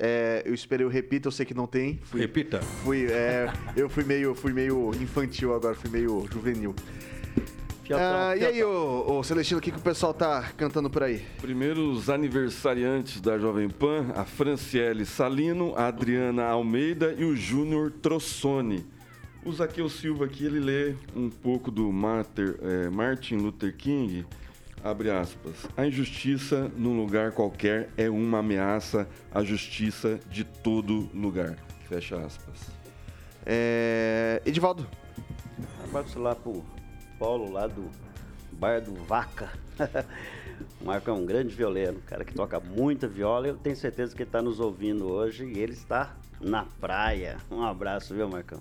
É, 0.03 0.41
eu 0.47 0.53
esperei 0.55 0.83
o 0.83 0.89
repita, 0.89 1.27
eu 1.27 1.31
sei 1.31 1.45
que 1.45 1.53
não 1.53 1.67
tem. 1.67 1.99
Fui, 2.05 2.19
Repita. 2.21 2.59
fui, 2.83 3.05
é, 3.05 3.53
eu 3.77 3.87
fui 3.87 4.03
meio, 4.03 4.33
fui 4.33 4.51
meio 4.51 4.89
infantil 4.99 5.53
agora, 5.53 5.75
fui 5.75 5.91
meio 5.91 6.25
juvenil. 6.31 6.73
Ah, 7.93 8.35
e 8.37 8.45
aí, 8.45 8.63
ô, 8.63 9.19
ô 9.19 9.23
Celestino, 9.23 9.59
o 9.59 9.61
que, 9.61 9.69
que 9.69 9.77
o 9.77 9.81
pessoal 9.81 10.13
tá 10.13 10.49
cantando 10.57 10.89
por 10.89 11.03
aí? 11.03 11.21
Primeiro, 11.41 11.91
os 11.91 12.09
aniversariantes 12.09 13.19
da 13.21 13.37
Jovem 13.37 13.69
Pan, 13.69 14.11
a 14.15 14.23
Franciele 14.23 15.05
Salino, 15.05 15.73
a 15.75 15.87
Adriana 15.87 16.45
Almeida 16.45 17.13
e 17.17 17.23
o 17.25 17.35
Júnior 17.35 17.91
Trossoni. 17.91 18.85
O 19.43 19.51
Zaqueu 19.51 19.89
Silva 19.89 20.25
aqui, 20.25 20.45
ele 20.45 20.59
lê 20.59 20.95
um 21.15 21.29
pouco 21.29 21.69
do 21.69 21.91
Mater- 21.91 22.55
eh, 22.61 22.89
Martin 22.89 23.35
Luther 23.35 23.75
King, 23.75 24.25
abre 24.83 25.09
aspas, 25.09 25.67
a 25.75 25.85
injustiça 25.85 26.71
num 26.75 26.97
lugar 26.97 27.31
qualquer 27.31 27.89
é 27.97 28.09
uma 28.09 28.39
ameaça 28.39 29.07
à 29.33 29.43
justiça 29.43 30.19
de 30.29 30.43
todo 30.43 31.09
lugar, 31.13 31.55
fecha 31.87 32.17
aspas. 32.17 32.69
É, 33.45 34.41
Edivaldo, 34.45 34.87
Abraço 35.83 36.19
lá 36.19 36.35
pro 36.35 36.63
Paulo, 37.19 37.51
lá 37.51 37.67
do 37.67 37.89
Bar 38.53 38.81
do 38.81 38.93
Vaca. 39.03 39.49
O 40.79 40.85
Marco 40.85 41.09
é 41.09 41.13
um 41.13 41.25
grande 41.25 41.55
violeiro, 41.55 41.97
um 41.97 42.01
cara 42.01 42.23
que 42.23 42.33
toca 42.33 42.59
muita 42.59 43.07
viola. 43.07 43.47
Eu 43.47 43.55
tenho 43.55 43.75
certeza 43.75 44.15
que 44.15 44.21
ele 44.21 44.29
está 44.29 44.41
nos 44.41 44.59
ouvindo 44.59 45.11
hoje 45.11 45.45
e 45.45 45.59
ele 45.59 45.73
está 45.73 46.15
na 46.39 46.65
praia. 46.79 47.37
Um 47.49 47.63
abraço, 47.63 48.13
viu, 48.13 48.27
Marcão? 48.27 48.59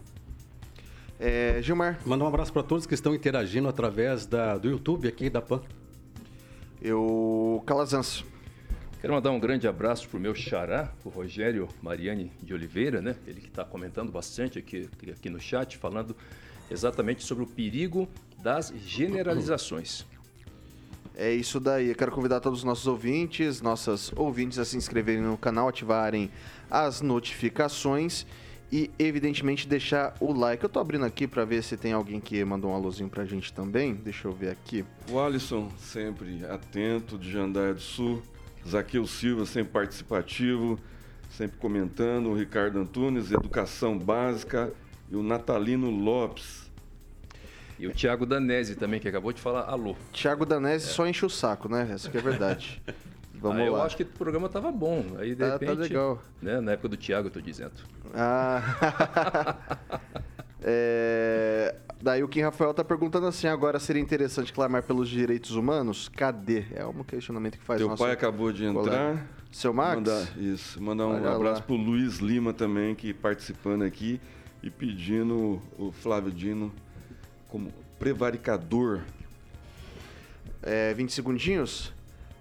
é, 1.19 1.61
Gilmar, 1.61 1.99
Mandar 2.07 2.25
um 2.25 2.29
abraço 2.29 2.53
para 2.53 2.63
todos 2.63 2.87
que 2.87 2.95
estão 2.95 3.15
interagindo 3.15 3.69
através 3.69 4.27
da, 4.27 4.57
do 4.57 4.71
YouTube 4.71 5.07
aqui 5.07 5.29
da 5.29 5.43
PAN. 5.43 5.61
Eu. 6.81 7.63
Calazans. 7.67 8.25
Quero 9.01 9.15
mandar 9.15 9.31
um 9.31 9.41
grande 9.41 9.67
abraço 9.67 10.07
pro 10.09 10.21
meu 10.21 10.35
xará, 10.35 10.93
o 11.05 11.09
Rogério 11.09 11.69
Mariani 11.81 12.31
de 12.43 12.53
Oliveira, 12.53 13.01
né? 13.01 13.17
Ele 13.27 13.41
que 13.41 13.49
está 13.49 13.65
comentando 13.65 14.13
bastante 14.13 14.59
aqui, 14.59 14.91
aqui 15.11 15.31
no 15.31 15.41
chat, 15.41 15.79
falando 15.79 16.15
exatamente 16.71 17.25
sobre 17.25 17.45
o 17.45 17.47
perigo 17.47 18.07
das 18.43 18.73
generalizações. 18.85 20.05
É 21.17 21.33
isso 21.33 21.59
daí. 21.59 21.89
Eu 21.89 21.95
quero 21.95 22.13
convidar 22.13 22.41
todos 22.41 22.61
os 22.61 22.65
nossos 22.65 22.87
ouvintes, 22.87 23.63
nossas 23.63 24.13
ouvintes 24.17 24.59
a 24.59 24.65
se 24.65 24.77
inscreverem 24.77 25.23
no 25.23 25.37
canal, 25.37 25.69
ativarem 25.69 26.31
as 26.71 27.01
notificações 27.01 28.27
e, 28.73 28.91
evidentemente, 28.99 29.67
deixar 29.67 30.15
o 30.21 30.33
like. 30.33 30.63
Eu 30.63 30.69
tô 30.69 30.79
abrindo 30.79 31.05
aqui 31.05 31.27
para 31.27 31.45
ver 31.45 31.63
se 31.63 31.77
tem 31.77 31.93
alguém 31.93 32.21
que 32.21 32.45
mandou 32.45 32.71
um 32.71 32.75
alôzinho 32.75 33.09
pra 33.09 33.25
gente 33.25 33.53
também. 33.53 33.95
Deixa 33.95 34.29
eu 34.29 34.33
ver 34.33 34.51
aqui. 34.51 34.85
O 35.11 35.19
Alisson, 35.19 35.71
sempre 35.79 36.45
atento, 36.47 37.19
de 37.19 37.31
Jandaia 37.31 37.75
do 37.75 37.81
Sul. 37.81 38.23
Zaqueu 38.69 39.07
Silva, 39.07 39.47
sempre 39.47 39.73
participativo, 39.73 40.79
sempre 41.31 41.57
comentando. 41.59 42.29
O 42.29 42.35
Ricardo 42.35 42.79
Antunes, 42.79 43.33
Educação 43.33 43.99
Básica. 43.99 44.73
E 45.11 45.17
o 45.17 45.23
Natalino 45.23 45.91
Lopes. 45.91 46.71
E 47.77 47.87
o 47.87 47.93
Thiago 47.93 48.25
Danese 48.25 48.77
também, 48.77 49.01
que 49.01 49.09
acabou 49.09 49.33
de 49.33 49.41
falar 49.41 49.63
alô. 49.63 49.97
Thiago 50.13 50.47
Danese 50.47 50.87
só 50.87 51.07
enche 51.07 51.27
o 51.27 51.31
saco, 51.31 51.69
né? 51.69 51.89
Essa 51.91 52.11
que 52.11 52.19
é 52.19 52.21
verdade. 52.21 52.81
Vamos 53.41 53.59
Ah, 53.63 53.65
eu 53.65 53.73
lá. 53.73 53.85
acho 53.85 53.97
que 53.97 54.03
o 54.03 54.07
programa 54.07 54.49
tava 54.49 54.71
bom. 54.71 55.05
Aí, 55.19 55.31
de 55.31 55.37
Tá- 55.37 55.47
tá 55.47 55.53
repente, 55.67 55.79
legal. 55.79 56.23
Né, 56.43 56.61
na 56.61 56.73
época 56.73 56.89
do 56.91 56.97
Thiago, 56.97 57.29
eu 57.29 57.33
tô 57.33 57.41
dizendo. 57.41 57.73
Ah. 58.15 58.61
É, 60.63 61.75
Daí 62.03 62.23
o 62.23 62.29
Kim 62.29 62.41
Rafael 62.43 62.73
tá 62.75 62.85
perguntando 62.85 63.27
assim: 63.27 63.47
agora 63.47 63.79
seria 63.81 64.03
interessante 64.03 64.53
clamar 64.53 64.83
pelos 64.83 65.09
direitos 65.09 65.53
humanos? 65.53 66.09
Cadê? 66.11 66.65
É 66.75 66.85
um 66.85 67.03
questionamento 67.03 67.57
que 67.59 67.65
faz 67.65 67.79
Teu 67.79 67.89
nosso 67.89 68.03
pai 68.03 68.13
acabou 68.13 68.53
de 68.53 68.71
colega. 68.71 68.81
entrar. 69.13 69.27
Seu 69.51 69.73
Max? 69.73 69.97
Mandar, 69.97 70.39
isso. 70.39 70.83
Mandar 70.83 71.07
um 71.07 71.15
Olha 71.17 71.31
abraço 71.35 71.61
lá. 71.61 71.67
pro 71.67 71.75
Luiz 71.77 72.19
Lima 72.19 72.53
também, 72.53 72.95
que 72.95 73.13
participando 73.15 73.83
aqui. 73.85 74.21
E 74.63 74.69
pedindo 74.69 75.61
o 75.79 75.91
Flávio 75.91 76.31
Dino 76.31 76.71
como 77.49 77.73
prevaricador. 77.99 79.01
É, 80.63 80.93
20 80.93 81.11
segundinhos. 81.15 81.91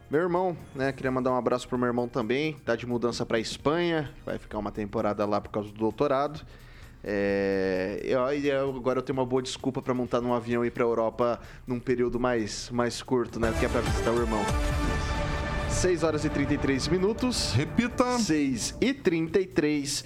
Meu 0.09 0.21
irmão, 0.21 0.57
né? 0.73 0.91
Queria 0.91 1.11
mandar 1.11 1.31
um 1.31 1.35
abraço 1.37 1.67
pro 1.67 1.77
meu 1.77 1.87
irmão 1.87 2.07
também. 2.07 2.53
Tá 2.65 2.75
de 2.75 2.85
mudança 2.87 3.25
pra 3.25 3.39
Espanha. 3.39 4.11
Vai 4.25 4.39
ficar 4.39 4.57
uma 4.57 4.71
temporada 4.71 5.23
lá 5.25 5.39
por 5.39 5.49
causa 5.51 5.69
do 5.69 5.77
doutorado. 5.77 6.41
É, 7.03 8.01
eu- 8.03 8.33
e 8.33 8.51
agora 8.51 8.99
eu 8.99 9.03
tenho 9.03 9.17
uma 9.19 9.25
boa 9.25 9.41
desculpa 9.41 9.81
pra 9.81 9.93
montar 9.93 10.19
num 10.19 10.33
avião 10.33 10.65
e 10.65 10.67
ir 10.67 10.71
pra 10.71 10.83
Europa 10.83 11.39
num 11.65 11.79
período 11.79 12.19
mais, 12.19 12.69
mais 12.71 13.01
curto, 13.03 13.39
né? 13.39 13.53
Que 13.59 13.65
é 13.65 13.69
pra 13.69 13.81
visitar 13.81 14.11
o 14.11 14.19
irmão. 14.19 14.41
6 15.69 16.03
horas 16.03 16.25
e 16.25 16.29
33 16.29 16.87
minutos. 16.87 17.53
Repita. 17.53 18.17
6 18.17 18.75
e 18.81 18.93
33. 18.93 20.03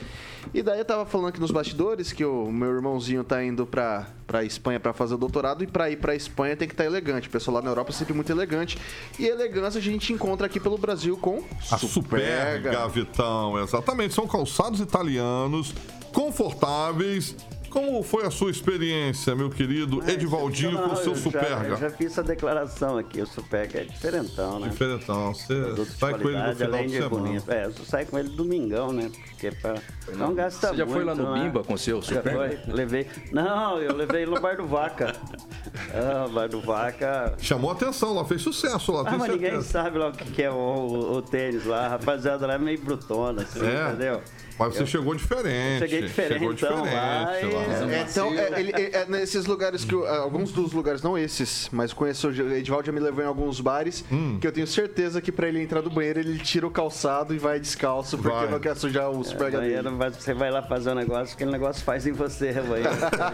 E 0.53 0.61
daí 0.61 0.79
eu 0.79 0.85
tava 0.85 1.05
falando 1.05 1.27
aqui 1.27 1.39
nos 1.39 1.51
bastidores 1.51 2.11
que 2.11 2.25
o 2.25 2.51
meu 2.51 2.75
irmãozinho 2.75 3.23
tá 3.23 3.43
indo 3.43 3.65
pra, 3.65 4.07
pra 4.25 4.43
Espanha 4.43 4.79
pra 4.79 4.93
fazer 4.93 5.15
o 5.15 5.17
doutorado 5.17 5.63
e 5.63 5.67
pra 5.67 5.89
ir 5.89 5.97
pra 5.97 6.15
Espanha 6.15 6.55
tem 6.55 6.67
que 6.67 6.73
estar 6.73 6.85
elegante. 6.85 7.27
O 7.27 7.31
pessoal 7.31 7.55
lá 7.55 7.61
na 7.61 7.69
Europa 7.69 7.91
é 7.91 7.93
sempre 7.93 8.13
muito 8.13 8.31
elegante. 8.31 8.77
E 9.19 9.25
elegância 9.25 9.79
a 9.79 9.81
gente 9.81 10.11
encontra 10.11 10.47
aqui 10.47 10.59
pelo 10.59 10.77
Brasil 10.77 11.17
com 11.17 11.43
A 11.71 11.77
Superga, 11.77 12.87
Vitão, 12.87 13.59
exatamente. 13.61 14.13
São 14.13 14.27
calçados 14.27 14.79
italianos, 14.79 15.73
confortáveis, 16.11 17.35
Como 17.73 18.03
foi 18.03 18.23
a 18.23 18.29
sua 18.29 18.51
experiência, 18.51 19.33
meu 19.35 19.49
querido 19.49 20.07
Edivaldinho, 20.07 20.77
com 20.77 20.93
o 20.93 20.95
seu 20.95 21.13
eu 21.13 21.15
já, 21.15 21.21
Superga? 21.23 21.67
eu 21.69 21.77
já 21.77 21.89
fiz 21.89 22.11
essa 22.11 22.21
declaração 22.21 22.99
aqui. 22.99 23.19
O 23.19 23.25
Superga 23.25 23.79
é 23.81 23.83
diferentão, 23.85 24.59
né? 24.59 24.67
Diferentão. 24.69 25.33
Você 25.33 25.55
sai 25.97 26.13
com 26.19 26.29
ele 26.29 26.37
no 26.37 26.55
final 26.55 26.73
além 26.73 26.85
de 26.85 26.93
de 26.93 26.97
semana. 27.01 27.09
bonito. 27.09 27.51
É, 27.51 27.65
eu 27.65 27.71
só 27.73 27.83
saio 27.83 28.05
com 28.05 28.19
ele 28.19 28.29
domingão, 28.29 28.91
né? 28.93 29.09
Porque 29.31 29.47
é 29.47 29.51
pra 29.51 29.73
não 30.15 30.35
gasta 30.35 30.67
Você 30.67 30.75
já 30.75 30.85
muito. 30.85 30.95
foi 30.97 31.03
lá 31.03 31.15
no 31.15 31.33
né? 31.33 31.43
Bimba 31.45 31.63
com 31.63 31.73
o 31.73 31.77
seu 31.77 31.99
Já 32.03 32.15
Superga? 32.17 32.37
foi, 32.63 32.73
levei. 32.73 33.07
Não, 33.31 33.79
eu 33.79 33.95
levei 33.95 34.25
no 34.27 34.39
Bar 34.39 34.55
do 34.57 34.67
Vaca. 34.67 35.13
Ah, 35.95 36.27
Bar 36.27 36.49
do 36.49 36.59
Vaca. 36.61 37.33
Chamou 37.39 37.69
a 37.71 37.73
atenção 37.73 38.13
lá, 38.13 38.25
fez 38.25 38.41
sucesso 38.41 38.91
lá, 38.91 39.01
Ah, 39.07 39.17
mas 39.17 39.29
ninguém 39.31 39.51
certeza. 39.51 39.61
sabe 39.71 39.97
lá 39.97 40.09
o 40.09 40.11
que 40.11 40.25
que 40.25 40.43
é 40.43 40.49
o, 40.51 40.53
o- 40.53 41.13
o 41.17 41.21
tênis 41.21 41.65
lá. 41.65 41.85
A 41.85 41.89
rapaziada 41.89 42.45
lá 42.45 42.55
é 42.55 42.57
meio 42.57 42.79
brutona, 42.81 43.41
assim, 43.43 43.65
É. 43.65 43.89
entendeu? 43.89 44.21
Mas 44.57 44.75
você 44.75 44.85
chegou 44.85 45.15
diferente. 45.15 45.79
Cheguei 45.79 46.01
diferentão 46.03 46.37
Chegou 46.39 46.53
diferente 46.53 46.93
lá 46.93 47.23
lá. 47.25 47.35
É, 47.37 48.05
então, 48.09 48.33
é, 48.33 48.59
ele- 48.59 48.71
é, 48.71 49.01
é 49.01 49.05
nesses 49.07 49.45
lugares 49.45 49.83
que. 49.83 49.93
eu- 49.93 50.05
alguns 50.07 50.51
dos 50.51 50.73
lugares, 50.73 51.01
não 51.01 51.17
esses, 51.17 51.69
mas 51.71 51.91
conheço. 51.93 52.27
O 52.29 52.53
Edivaldo 52.53 52.85
já 52.85 52.91
me 52.91 52.99
levou 52.99 53.23
em 53.23 53.27
alguns 53.27 53.59
bares 53.59 54.03
Hum. 54.11 54.37
que 54.39 54.47
eu 54.47 54.51
tenho 54.51 54.67
certeza 54.67 55.21
que 55.21 55.31
pra 55.31 55.47
ele 55.47 55.61
entrar 55.61 55.81
do 55.81 55.89
banheiro 55.89 56.19
ele 56.19 56.37
tira 56.39 56.65
o 56.67 56.71
calçado 56.71 57.33
e 57.33 57.37
vai 57.37 57.59
descalço 57.59 58.17
porque 58.17 58.35
Vai. 58.37 58.47
não 58.49 58.59
quer 58.59 58.75
sujar 58.75 59.09
o 59.09 59.23
superga 59.23 59.59
dele. 59.59 59.81
Banheiro, 59.91 60.13
você 60.19 60.33
vai 60.33 60.51
lá 60.51 60.61
fazer 60.61 60.91
um 60.91 60.95
negócio, 60.95 61.35
aquele 61.35 61.51
negócio 61.51 61.83
faz 61.83 62.05
em 62.07 62.11
você, 62.11 62.53
banheiro. 62.53 62.89
tá? 63.09 63.31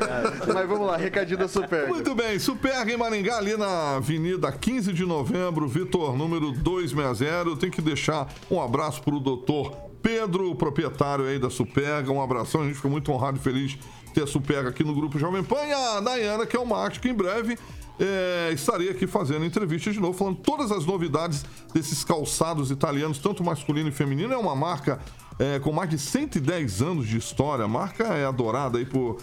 Mas 0.54 0.68
vamos 0.68 0.88
lá, 0.88 0.98
recadinho 0.98 1.38
da 1.38 1.48
Superga. 1.48 1.88
Muito 1.88 2.16
bem, 2.16 2.40
Superga 2.40 2.92
em 2.92 2.98
Maringá, 2.98 3.38
ali 3.38 3.56
na 3.58 3.96
Avenida 3.98 4.52
15 4.52 4.94
de 4.94 5.06
Novembro, 5.06 5.68
Vitor, 5.68 6.16
número 6.18 6.52
260. 6.52 7.56
Tem 7.58 7.70
que 7.70 7.82
deixar 7.82 8.28
um 8.50 8.62
abraço 8.62 9.02
pro 9.02 9.20
doutor 9.20 9.89
Pedro, 10.02 10.56
proprietário 10.56 11.26
aí 11.26 11.40
da 11.40 11.50
Superga. 11.50 12.12
Um 12.12 12.22
abração, 12.22 12.62
a 12.62 12.66
gente 12.66 12.76
ficou 12.76 12.92
muito 12.92 13.12
honrado 13.12 13.38
e 13.38 13.42
feliz 13.42 13.72
de 13.72 13.80
ter 14.14 14.24
a 14.24 14.28
Superga 14.28 14.70
aqui 14.70 14.84
no 14.84 14.94
Grupo 14.94 15.20
Jovem 15.20 15.44
Pan. 15.44 15.64
E 15.66 15.74
a 15.74 16.00
Dayana, 16.00 16.46
que 16.46 16.56
é 16.56 16.60
o 16.60 16.66
marketing, 16.66 17.02
que 17.02 17.10
em 17.10 17.14
breve 17.14 17.58
é, 18.00 18.52
estarei 18.54 18.90
aqui 18.90 19.06
fazendo 19.06 19.46
entrevista 19.46 19.92
de 19.92 20.00
novo, 20.00 20.18
falando 20.18 20.38
todas 20.38 20.72
as 20.72 20.86
novidades 20.86 21.46
desses 21.74 22.04
calçados 22.04 22.72
italianos, 22.72 23.20
tanto 23.20 23.44
masculino 23.44 23.90
e 23.90 23.92
feminino. 23.92 24.34
É 24.34 24.38
uma 24.38 24.56
marca 24.56 25.00
é, 25.38 25.60
com 25.60 25.72
mais 25.72 25.90
de 25.90 25.98
110 25.98 26.82
anos 26.82 27.08
de 27.08 27.18
história. 27.18 27.66
A 27.66 27.68
marca 27.68 28.06
é 28.06 28.26
adorada 28.26 28.78
aí 28.78 28.86
por 28.86 29.18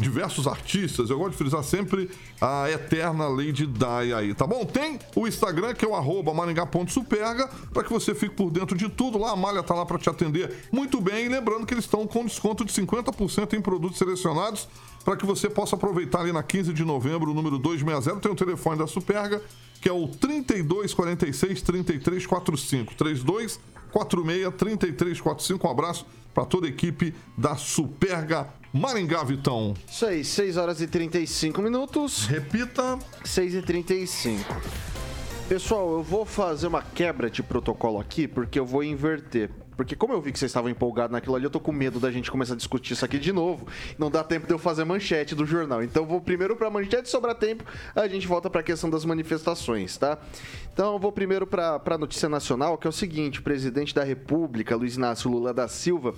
diversos 0.00 0.46
artistas. 0.46 1.10
Eu 1.10 1.18
gosto 1.18 1.32
de 1.32 1.36
frisar 1.36 1.62
sempre 1.62 2.10
a 2.40 2.70
eterna 2.70 3.28
Lady 3.28 3.66
Di 3.66 4.12
aí, 4.14 4.34
tá 4.34 4.46
bom? 4.46 4.64
Tem 4.64 4.98
o 5.14 5.28
Instagram, 5.28 5.74
que 5.74 5.84
é 5.84 5.88
o 5.88 5.94
arroba 5.94 6.32
maringá.superga, 6.32 7.48
para 7.72 7.84
que 7.84 7.90
você 7.90 8.14
fique 8.14 8.34
por 8.34 8.50
dentro 8.50 8.76
de 8.76 8.88
tudo. 8.88 9.18
Lá 9.18 9.32
a 9.32 9.36
Malha 9.36 9.62
tá 9.62 9.74
lá 9.74 9.84
para 9.84 9.98
te 9.98 10.08
atender 10.08 10.68
muito 10.72 11.00
bem. 11.00 11.26
E 11.26 11.28
lembrando 11.28 11.66
que 11.66 11.74
eles 11.74 11.84
estão 11.84 12.06
com 12.06 12.24
desconto 12.24 12.64
de 12.64 12.72
50% 12.72 13.52
em 13.52 13.60
produtos 13.60 13.98
selecionados, 13.98 14.68
para 15.04 15.16
que 15.16 15.26
você 15.26 15.48
possa 15.48 15.76
aproveitar 15.76 16.20
ali 16.20 16.32
na 16.32 16.42
15 16.42 16.72
de 16.72 16.84
novembro, 16.84 17.30
o 17.30 17.34
número 17.34 17.58
260. 17.58 18.20
Tem 18.20 18.32
o 18.32 18.34
telefone 18.34 18.78
da 18.78 18.86
Superga, 18.86 19.42
que 19.80 19.88
é 19.88 19.92
o 19.92 20.08
3246 20.08 21.62
3345. 21.62 22.94
32 22.94 23.60
46 23.92 24.54
3345. 24.56 25.66
Um 25.66 25.70
abraço 25.70 26.06
para 26.32 26.44
toda 26.44 26.66
a 26.66 26.70
equipe 26.70 27.14
da 27.36 27.56
Superga 27.56 28.59
Maringá, 28.72 29.24
Vitão. 29.24 29.74
Isso 29.88 30.06
aí, 30.06 30.24
6 30.24 30.56
horas 30.56 30.80
e 30.80 30.86
35 30.86 31.60
minutos. 31.60 32.26
Repita. 32.26 32.98
6 33.24 33.54
e 33.54 33.62
35. 33.62 34.44
Pessoal, 35.48 35.90
eu 35.94 36.02
vou 36.04 36.24
fazer 36.24 36.68
uma 36.68 36.80
quebra 36.80 37.28
de 37.28 37.42
protocolo 37.42 37.98
aqui, 37.98 38.28
porque 38.28 38.60
eu 38.60 38.64
vou 38.64 38.84
inverter. 38.84 39.50
Porque 39.76 39.96
como 39.96 40.12
eu 40.12 40.20
vi 40.20 40.30
que 40.30 40.38
vocês 40.38 40.50
estavam 40.50 40.70
empolgados 40.70 41.10
naquilo 41.10 41.34
ali, 41.34 41.44
eu 41.44 41.50
tô 41.50 41.58
com 41.58 41.72
medo 41.72 41.98
da 41.98 42.12
gente 42.12 42.30
começar 42.30 42.52
a 42.52 42.56
discutir 42.56 42.92
isso 42.92 43.04
aqui 43.04 43.18
de 43.18 43.32
novo. 43.32 43.66
Não 43.98 44.08
dá 44.08 44.22
tempo 44.22 44.46
de 44.46 44.52
eu 44.52 44.58
fazer 44.58 44.84
manchete 44.84 45.34
do 45.34 45.44
jornal. 45.44 45.82
Então 45.82 46.04
eu 46.04 46.08
vou 46.08 46.20
primeiro 46.20 46.54
pra 46.54 46.70
manchete, 46.70 47.08
sobrar 47.08 47.34
tempo, 47.34 47.64
a 47.96 48.06
gente 48.06 48.28
volta 48.28 48.48
pra 48.48 48.62
questão 48.62 48.88
das 48.88 49.04
manifestações, 49.04 49.96
tá? 49.96 50.18
Então 50.72 50.92
eu 50.92 50.98
vou 51.00 51.10
primeiro 51.10 51.46
pra, 51.46 51.80
pra 51.80 51.98
notícia 51.98 52.28
nacional, 52.28 52.78
que 52.78 52.86
é 52.86 52.90
o 52.90 52.92
seguinte: 52.92 53.40
o 53.40 53.42
presidente 53.42 53.92
da 53.92 54.04
República, 54.04 54.76
Luiz 54.76 54.96
Inácio 54.96 55.28
Lula 55.28 55.52
da 55.52 55.66
Silva, 55.66 56.14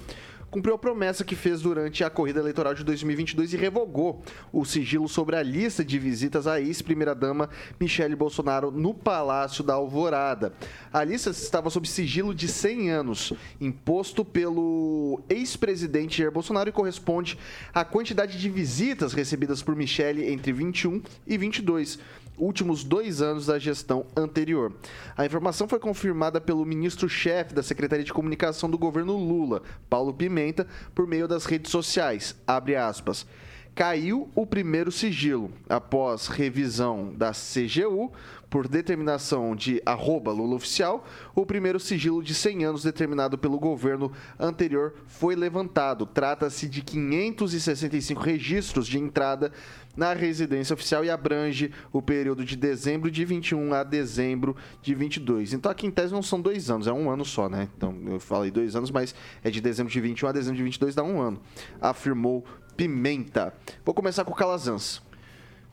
cumpriu 0.53 0.75
a 0.75 0.79
promessa 0.79 1.25
que 1.25 1.35
fez 1.35 1.63
durante 1.63 2.05
a 2.05 2.11
corrida 2.11 2.39
eleitoral 2.39 2.75
de 2.75 2.85
2022 2.85 3.55
e 3.55 3.57
revogou 3.57 4.23
o 4.53 4.67
sigilo 4.67 5.09
sobre 5.09 5.35
a 5.35 5.43
lista 5.43 5.83
de 5.83 5.99
visitas 5.99 6.47
à 6.47 6.61
ex-primeira-dama 6.61 7.49
Michele 7.81 8.15
Bolsonaro 8.15 8.71
no 8.71 8.93
Palácio 8.93 9.65
da 9.65 9.73
Alvorada. 9.73 10.53
A 10.93 11.03
lista 11.03 11.31
estava 11.31 11.71
sob 11.71 11.89
sigilo 11.89 12.35
de 12.35 12.49
100 12.49 12.91
anos, 12.91 13.33
imposto 13.59 14.27
pelo 14.27 15.23
ex-presidente 15.27 16.19
Jair 16.19 16.31
Bolsonaro 16.31 16.69
e 16.69 16.73
corresponde 16.73 17.39
à 17.73 17.83
quantidade 17.83 18.39
de 18.39 18.51
visitas 18.51 19.15
recebidas 19.15 19.63
por 19.63 19.75
Michele 19.75 20.31
entre 20.31 20.53
21 20.53 21.01
e 21.27 21.39
22 21.39 21.99
últimos 22.37 22.85
dois 22.85 23.23
anos 23.23 23.47
da 23.47 23.59
gestão 23.59 24.07
anterior. 24.17 24.73
A 25.17 25.25
informação 25.27 25.69
foi 25.69 25.79
confirmada 25.79 26.41
pelo 26.41 26.65
ministro-chefe 26.65 27.55
da 27.55 27.63
Secretaria 27.63 28.05
de 28.05 28.13
Comunicação 28.13 28.71
do 28.71 28.79
governo 28.79 29.17
Lula, 29.17 29.63
Paulo 29.89 30.13
Pimenta, 30.13 30.67
por 30.95 31.07
meio 31.07 31.29
das 31.29 31.45
redes 31.45 31.71
sociais. 31.71 32.35
Abre 32.47 32.77
aspas. 32.77 33.27
Caiu 33.75 34.29
o 34.35 34.47
primeiro 34.47 34.93
sigilo 34.93 35.51
após 35.69 36.27
revisão 36.27 37.15
da 37.15 37.33
CGU 37.33 38.13
por 38.53 38.69
determinação 38.69 39.57
de 39.57 39.81
arroba 39.87 40.31
Lula 40.31 40.57
Oficial, 40.57 41.07
o 41.35 41.47
primeiro 41.47 41.81
sigilo 41.81 42.23
de 42.23 42.35
100 42.35 42.67
anos 42.67 42.83
determinado 42.83 43.39
pelo 43.39 43.59
governo 43.59 44.13
anterior 44.39 44.93
foi 45.07 45.35
levantado. 45.35 46.05
Trata-se 46.05 46.69
de 46.69 46.83
565 46.83 48.21
registros 48.21 48.87
de 48.87 48.99
entrada 48.99 49.51
na 49.97 50.15
residência 50.15 50.75
oficial 50.75 51.05
e 51.05 51.11
abrange 51.11 51.71
o 51.93 52.01
período 52.01 52.45
de 52.45 52.57
dezembro 52.57 53.11
de 53.11 53.25
21 53.25 53.75
a 53.75 53.83
dezembro 53.83 54.57
de 54.81 54.95
22. 54.95 55.53
Então 55.53 55.71
aqui 55.71 55.87
em 55.87 55.91
tese 55.91 56.13
não 56.13 56.23
são 56.23 56.41
dois 56.41 56.71
anos, 56.71 56.87
é 56.87 56.93
um 56.93 57.11
ano 57.11 57.25
só, 57.25 57.49
né? 57.49 57.69
Então 57.77 57.97
eu 58.07 58.19
falei 58.19 58.51
dois 58.51 58.75
anos, 58.75 58.91
mas 58.91 59.15
é 59.43 59.51
de 59.51 59.61
dezembro 59.61 59.93
de 59.93 60.01
21 60.01 60.29
a 60.29 60.33
dezembro 60.33 60.57
de 60.57 60.63
22 60.63 60.95
dá 60.95 61.03
um 61.03 61.21
ano, 61.21 61.41
afirmou 61.81 62.45
Pimenta. 62.77 63.55
Vou 63.85 63.95
começar 63.95 64.25
com 64.25 64.33
o 64.33 64.35
Calazans. 64.35 65.03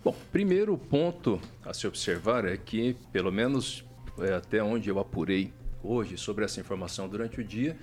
Bom, 0.03 0.15
primeiro 0.31 0.77
ponto 0.77 1.39
a 1.65 1.73
se 1.73 1.87
observar 1.87 2.45
é 2.45 2.57
que, 2.57 2.95
pelo 3.11 3.31
menos 3.31 3.85
é, 4.19 4.33
até 4.33 4.63
onde 4.63 4.89
eu 4.89 4.99
apurei 4.99 5.53
hoje 5.83 6.17
sobre 6.17 6.43
essa 6.43 6.59
informação 6.59 7.07
durante 7.07 7.39
o 7.39 7.43
dia, 7.43 7.77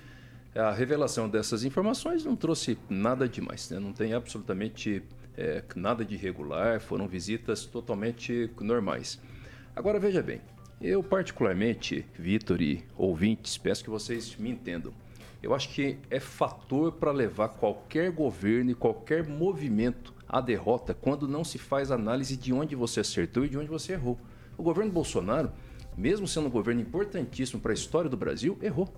a 0.55 0.71
revelação 0.71 1.29
dessas 1.29 1.63
informações 1.63 2.25
não 2.25 2.35
trouxe 2.35 2.77
nada 2.89 3.27
demais, 3.27 3.69
né? 3.69 3.79
não 3.79 3.93
tem 3.93 4.13
absolutamente 4.13 5.03
é, 5.37 5.63
nada 5.75 6.03
de 6.03 6.15
irregular, 6.15 6.81
foram 6.81 7.07
visitas 7.07 7.65
totalmente 7.65 8.49
normais. 8.59 9.19
Agora 9.75 9.99
veja 9.99 10.21
bem, 10.21 10.41
eu 10.81 11.03
particularmente, 11.03 12.05
Vitor 12.17 12.61
e 12.61 12.83
ouvintes, 12.97 13.57
peço 13.57 13.83
que 13.83 13.89
vocês 13.89 14.35
me 14.35 14.49
entendam. 14.49 14.91
Eu 15.41 15.53
acho 15.53 15.69
que 15.69 15.97
é 16.09 16.19
fator 16.19 16.91
para 16.93 17.11
levar 17.11 17.49
qualquer 17.49 18.11
governo 18.11 18.71
e 18.71 18.75
qualquer 18.75 19.27
movimento 19.27 20.13
à 20.27 20.41
derrota 20.41 20.93
quando 20.93 21.27
não 21.27 21.43
se 21.43 21.59
faz 21.59 21.91
análise 21.91 22.35
de 22.35 22.51
onde 22.51 22.75
você 22.75 22.99
acertou 23.01 23.45
e 23.45 23.49
de 23.49 23.57
onde 23.57 23.69
você 23.69 23.93
errou. 23.93 24.19
O 24.57 24.63
governo 24.63 24.91
Bolsonaro, 24.91 25.51
mesmo 25.95 26.27
sendo 26.27 26.47
um 26.47 26.51
governo 26.51 26.81
importantíssimo 26.81 27.61
para 27.61 27.71
a 27.71 27.75
história 27.75 28.09
do 28.09 28.17
Brasil, 28.17 28.57
errou. 28.61 28.91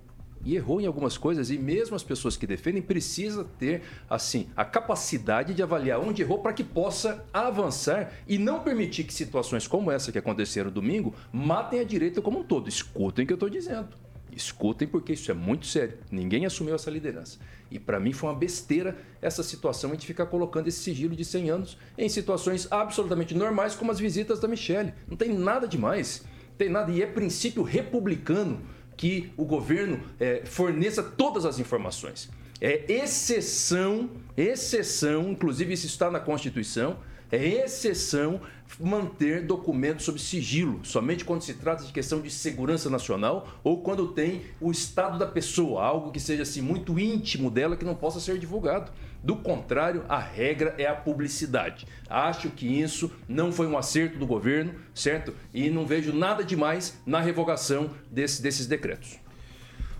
E 0.45 0.55
errou 0.55 0.79
em 0.79 0.85
algumas 0.85 1.17
coisas, 1.17 1.49
e 1.49 1.57
mesmo 1.57 1.95
as 1.95 2.03
pessoas 2.03 2.37
que 2.37 2.47
defendem 2.47 2.81
precisa 2.81 3.45
ter 3.57 3.81
assim 4.09 4.47
a 4.55 4.63
capacidade 4.63 5.53
de 5.53 5.61
avaliar 5.61 5.99
onde 5.99 6.21
errou 6.21 6.39
para 6.39 6.53
que 6.53 6.63
possa 6.63 7.25
avançar 7.33 8.13
e 8.27 8.37
não 8.37 8.61
permitir 8.61 9.03
que 9.03 9.13
situações 9.13 9.67
como 9.67 9.91
essa 9.91 10.11
que 10.11 10.17
aconteceram 10.17 10.71
domingo 10.71 11.13
matem 11.31 11.79
a 11.79 11.83
direita 11.83 12.21
como 12.21 12.39
um 12.39 12.43
todo. 12.43 12.69
Escutem 12.69 13.23
o 13.23 13.27
que 13.27 13.33
eu 13.33 13.35
estou 13.35 13.49
dizendo. 13.49 13.89
Escutem, 14.31 14.87
porque 14.87 15.13
isso 15.13 15.31
é 15.31 15.33
muito 15.33 15.65
sério. 15.65 15.97
Ninguém 16.11 16.45
assumiu 16.45 16.75
essa 16.75 16.89
liderança. 16.89 17.39
E 17.71 17.79
para 17.79 17.99
mim 17.99 18.13
foi 18.13 18.29
uma 18.29 18.35
besteira 18.35 18.97
essa 19.21 19.43
situação 19.43 19.95
de 19.95 20.05
ficar 20.05 20.27
colocando 20.27 20.67
esse 20.67 20.79
sigilo 20.79 21.15
de 21.15 21.25
100 21.25 21.49
anos 21.49 21.77
em 21.97 22.07
situações 22.07 22.67
absolutamente 22.71 23.35
normais, 23.35 23.75
como 23.75 23.91
as 23.91 23.99
visitas 23.99 24.39
da 24.39 24.47
Michelle. 24.47 24.93
Não 25.07 25.17
tem 25.17 25.33
nada 25.33 25.67
demais. 25.67 26.23
Tem 26.57 26.69
nada. 26.69 26.91
E 26.91 27.01
é 27.01 27.07
princípio 27.07 27.63
republicano 27.63 28.61
que 29.00 29.32
o 29.38 29.45
governo 29.45 30.02
é, 30.20 30.41
forneça 30.43 31.02
todas 31.02 31.45
as 31.45 31.58
informações. 31.58 32.30
É 32.60 32.84
exceção, 32.91 34.10
exceção, 34.36 35.30
inclusive 35.32 35.72
isso 35.72 35.86
está 35.86 36.12
na 36.12 36.20
Constituição, 36.20 36.97
é 37.32 37.65
exceção 37.65 38.41
manter 38.80 39.45
documentos 39.45 40.05
sob 40.05 40.19
sigilo, 40.19 40.80
somente 40.84 41.25
quando 41.25 41.41
se 41.41 41.55
trata 41.55 41.84
de 41.84 41.91
questão 41.91 42.21
de 42.21 42.30
segurança 42.30 42.89
nacional 42.89 43.59
ou 43.63 43.82
quando 43.82 44.09
tem 44.09 44.43
o 44.61 44.71
estado 44.71 45.17
da 45.17 45.25
pessoa, 45.25 45.84
algo 45.84 46.11
que 46.11 46.19
seja 46.19 46.43
assim 46.43 46.61
muito 46.61 46.99
íntimo 46.99 47.49
dela 47.49 47.75
que 47.75 47.86
não 47.86 47.95
possa 47.95 48.19
ser 48.19 48.38
divulgado. 48.38 48.91
Do 49.21 49.36
contrário, 49.36 50.05
a 50.07 50.17
regra 50.17 50.75
é 50.77 50.86
a 50.86 50.95
publicidade. 50.95 51.86
Acho 52.09 52.49
que 52.49 52.65
isso 52.65 53.11
não 53.27 53.51
foi 53.51 53.67
um 53.67 53.77
acerto 53.77 54.17
do 54.17 54.25
governo, 54.25 54.73
certo? 54.93 55.34
E 55.53 55.69
não 55.69 55.86
vejo 55.86 56.13
nada 56.13 56.43
demais 56.43 56.97
na 57.05 57.19
revogação 57.19 57.89
desse, 58.09 58.41
desses 58.41 58.65
decretos. 58.65 59.19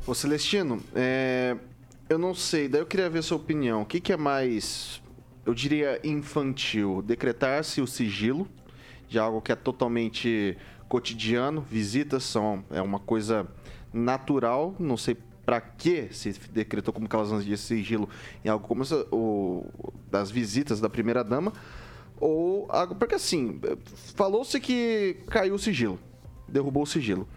Ô 0.08 0.14
Celestino, 0.14 0.82
é, 0.96 1.58
eu 2.10 2.18
não 2.18 2.34
sei, 2.34 2.70
daí 2.70 2.82
eu 2.82 2.86
queria 2.86 3.10
ver 3.10 3.22
sua 3.22 3.38
opinião. 3.38 3.82
O 3.82 3.86
que, 3.86 4.00
que 4.00 4.14
é 4.14 4.18
mais 4.18 4.99
eu 5.50 5.54
diria, 5.54 6.00
infantil. 6.04 7.02
Decretar-se 7.02 7.82
o 7.82 7.88
sigilo 7.88 8.48
de 9.08 9.18
algo 9.18 9.42
que 9.42 9.52
é 9.52 9.56
totalmente 9.56 10.56
cotidiano. 10.88 11.62
Visitas 11.62 12.24
são 12.24 12.64
é 12.70 12.80
uma 12.82 13.00
coisa 13.00 13.48
natural. 13.92 14.76
Não 14.78 14.96
sei 14.96 15.18
para 15.44 15.60
que 15.60 16.08
se 16.12 16.34
decretou 16.52 16.94
como 16.94 17.10
calazans 17.10 17.44
de 17.44 17.58
sigilo 17.58 18.08
em 18.46 18.50
algo 18.50 18.68
como 18.68 18.84
essa, 18.84 19.08
o, 19.12 19.66
das 20.12 20.30
visitas 20.30 20.80
da 20.80 20.88
primeira 20.88 21.24
dama 21.24 21.52
ou 22.20 22.68
algo 22.70 22.94
porque 22.94 23.16
assim 23.16 23.60
falou-se 24.14 24.60
que 24.60 25.18
caiu 25.28 25.56
o 25.56 25.60
sigilo, 25.60 26.00
derrubou 26.48 26.84
o 26.84 26.86
sigilo. 26.86 27.28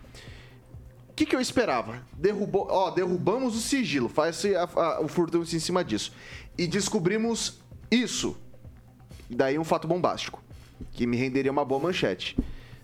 O 1.09 1.15
que, 1.15 1.25
que 1.25 1.35
eu 1.35 1.41
esperava? 1.41 2.03
Derrubou, 2.13 2.67
ó, 2.69 2.91
derrubamos 2.91 3.57
o 3.57 3.61
sigilo, 3.61 4.11
faz 4.11 4.43
o 5.03 5.09
furtão 5.09 5.41
em 5.41 5.47
cima 5.47 5.83
disso 5.83 6.13
e 6.59 6.67
descobrimos 6.67 7.62
isso. 7.97 8.37
Daí 9.29 9.59
um 9.59 9.65
fato 9.65 9.87
bombástico 9.87 10.43
que 10.93 11.07
me 11.07 11.17
renderia 11.17 11.53
uma 11.53 11.65
boa 11.65 11.81
manchete. 11.81 12.37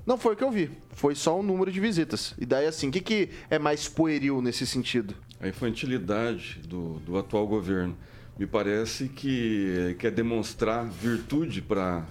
Não 0.06 0.16
foi 0.16 0.34
o 0.34 0.36
que 0.36 0.44
eu 0.44 0.50
vi. 0.50 0.70
Foi 0.90 1.14
só 1.14 1.38
o 1.38 1.42
número 1.42 1.70
de 1.70 1.80
visitas. 1.80 2.34
E 2.38 2.46
daí, 2.46 2.66
assim, 2.66 2.88
o 2.88 2.90
que, 2.90 3.00
que 3.00 3.28
é 3.50 3.58
mais 3.58 3.88
pueril 3.88 4.40
nesse 4.40 4.66
sentido? 4.66 5.14
A 5.40 5.48
infantilidade 5.48 6.60
do, 6.66 6.94
do 7.00 7.18
atual 7.18 7.46
governo. 7.46 7.96
Me 8.38 8.46
parece 8.46 9.08
que 9.08 9.96
quer 9.98 10.12
demonstrar 10.12 10.86
virtude 10.86 11.60
para 11.60 12.06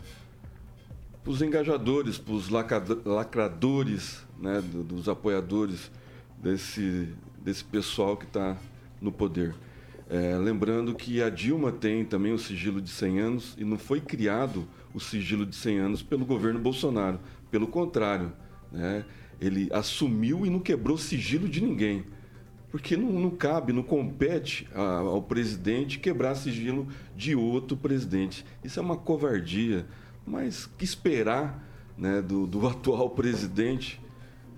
os 1.26 1.42
engajadores, 1.42 2.18
para 2.18 2.34
os 2.34 2.50
lacradores, 2.50 4.24
né, 4.38 4.62
dos 4.62 5.10
apoiadores 5.10 5.90
desse, 6.38 7.10
desse 7.40 7.64
pessoal 7.64 8.16
que 8.16 8.26
está 8.26 8.58
no 9.02 9.12
poder. 9.12 9.56
É, 10.10 10.38
lembrando 10.38 10.96
que 10.96 11.22
a 11.22 11.30
Dilma 11.30 11.72
tem 11.72 12.06
também 12.06 12.32
o 12.32 12.40
sigilo 12.40 12.82
de 12.82 12.90
100 12.90 13.20
anos 13.20 13.56
e 13.58 13.66
não 13.66 13.78
foi 13.78 14.00
criado 14.00 14.66
o 14.94 15.00
sigilo 15.00 15.46
de 15.46 15.56
100 15.56 15.80
anos 15.80 16.02
pelo 16.02 16.26
governo 16.26 16.60
Bolsonaro. 16.60 17.20
Pelo 17.52 17.68
contrário, 17.68 18.32
né? 18.72 19.06
ele 19.40 19.70
assumiu 19.72 20.46
e 20.46 20.50
não 20.50 20.60
quebrou 20.60 20.98
sigilo 20.98 21.48
de 21.48 21.62
ninguém. 21.62 22.06
Porque 22.72 22.98
não, 22.98 23.12
não 23.12 23.30
cabe, 23.30 23.74
não 23.74 23.84
compete 23.84 24.68
a, 24.74 24.82
ao 25.00 25.22
presidente 25.22 26.00
quebrar 26.00 26.36
sigilo 26.36 26.88
de 27.16 27.36
outro 27.36 27.76
presidente. 27.78 28.46
Isso 28.64 28.80
é 28.80 28.84
uma 28.84 28.98
covardia. 28.98 29.86
Mas 30.26 30.66
que 30.66 30.84
esperar 30.84 31.64
né, 31.98 32.22
do, 32.22 32.46
do 32.46 32.68
atual 32.68 33.10
presidente? 33.10 34.02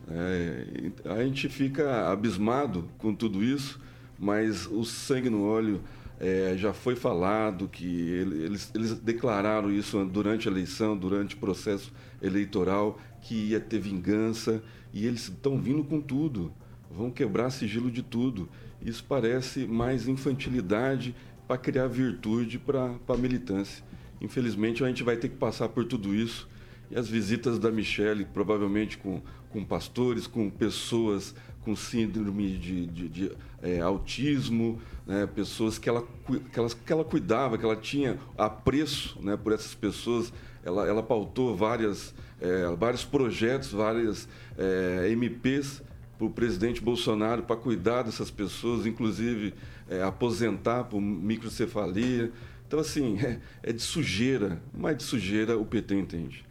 É, 0.08 0.92
a 1.06 1.24
gente 1.24 1.48
fica 1.50 2.12
abismado 2.12 2.90
com 2.98 3.14
tudo 3.14 3.44
isso, 3.44 3.80
mas 4.20 4.66
o 4.66 4.84
sangue 4.84 5.30
no 5.30 5.44
olho 5.44 5.82
é, 6.20 6.56
já 6.58 6.74
foi 6.74 6.96
falado 6.96 7.70
que 7.70 7.86
eles, 7.86 8.70
eles 8.76 8.94
declararam 8.96 9.72
isso 9.72 10.04
durante 10.06 10.48
a 10.48 10.52
eleição, 10.52 10.98
durante 10.98 11.36
o 11.36 11.38
processo 11.38 11.94
eleitoral, 12.22 13.00
que 13.22 13.36
ia 13.36 13.60
ter 13.60 13.80
vingança, 13.80 14.62
e 14.94 15.06
eles 15.06 15.30
estão 15.30 15.58
vindo 15.58 15.84
com 15.84 16.02
tudo, 16.02 16.52
vão 16.92 17.10
quebrar 17.10 17.50
sigilo 17.50 17.90
de 17.90 18.04
tudo. 18.04 18.50
Isso 18.82 19.04
parece 19.08 19.66
mais 19.66 20.08
infantilidade 20.08 21.16
para 21.48 21.58
criar 21.58 21.88
virtude 21.88 22.60
para 22.60 22.96
a 23.08 23.18
militância. 23.18 23.84
Infelizmente, 24.22 24.84
a 24.84 24.88
gente 24.88 25.04
vai 25.04 25.16
ter 25.16 25.30
que 25.30 25.36
passar 25.36 25.70
por 25.70 25.86
tudo 25.86 26.14
isso. 26.14 26.50
E 26.92 26.98
as 26.98 27.08
visitas 27.08 27.60
da 27.60 27.72
Michelle, 27.72 28.26
provavelmente 28.26 28.98
com, 28.98 29.22
com 29.50 29.64
pastores, 29.64 30.28
com 30.28 30.50
pessoas 30.50 31.36
com 31.70 31.76
síndrome 31.76 32.58
de, 32.58 32.88
de, 32.88 33.08
de 33.08 33.32
é, 33.62 33.80
autismo, 33.80 34.82
né, 35.06 35.28
pessoas 35.28 35.78
que 35.78 35.88
ela, 35.88 36.04
que, 36.52 36.60
ela, 36.60 36.70
que 36.70 36.92
ela 36.92 37.04
cuidava, 37.04 37.60
que 37.60 37.64
ela 37.64 37.76
tinha 37.76 38.18
apreço 38.36 39.20
né, 39.22 39.38
por 39.38 39.54
essas 39.54 39.76
pessoas. 39.76 40.34
Ela, 40.64 40.88
ela 40.88 41.04
pautou 41.04 41.56
várias, 41.56 42.16
é, 42.42 42.76
vários 42.76 43.06
projetos, 43.06 43.72
várias 43.72 44.28
é, 44.58 45.10
MPs 45.12 45.84
para 46.18 46.26
o 46.26 46.30
presidente 46.32 46.82
Bolsonaro 46.82 47.44
para 47.44 47.56
cuidar 47.56 48.02
dessas 48.02 48.32
pessoas, 48.32 48.88
inclusive 48.88 49.54
é, 49.88 50.02
aposentar 50.02 50.86
por 50.86 51.00
microcefalia. 51.00 52.32
Então, 52.68 52.80
assim, 52.80 53.20
é, 53.22 53.40
é 53.62 53.72
de 53.72 53.84
sujeira, 53.84 54.60
mas 54.74 54.98
de 54.98 55.04
sujeira 55.04 55.56
o 55.56 55.64
PT 55.64 55.94
entende. 55.94 56.49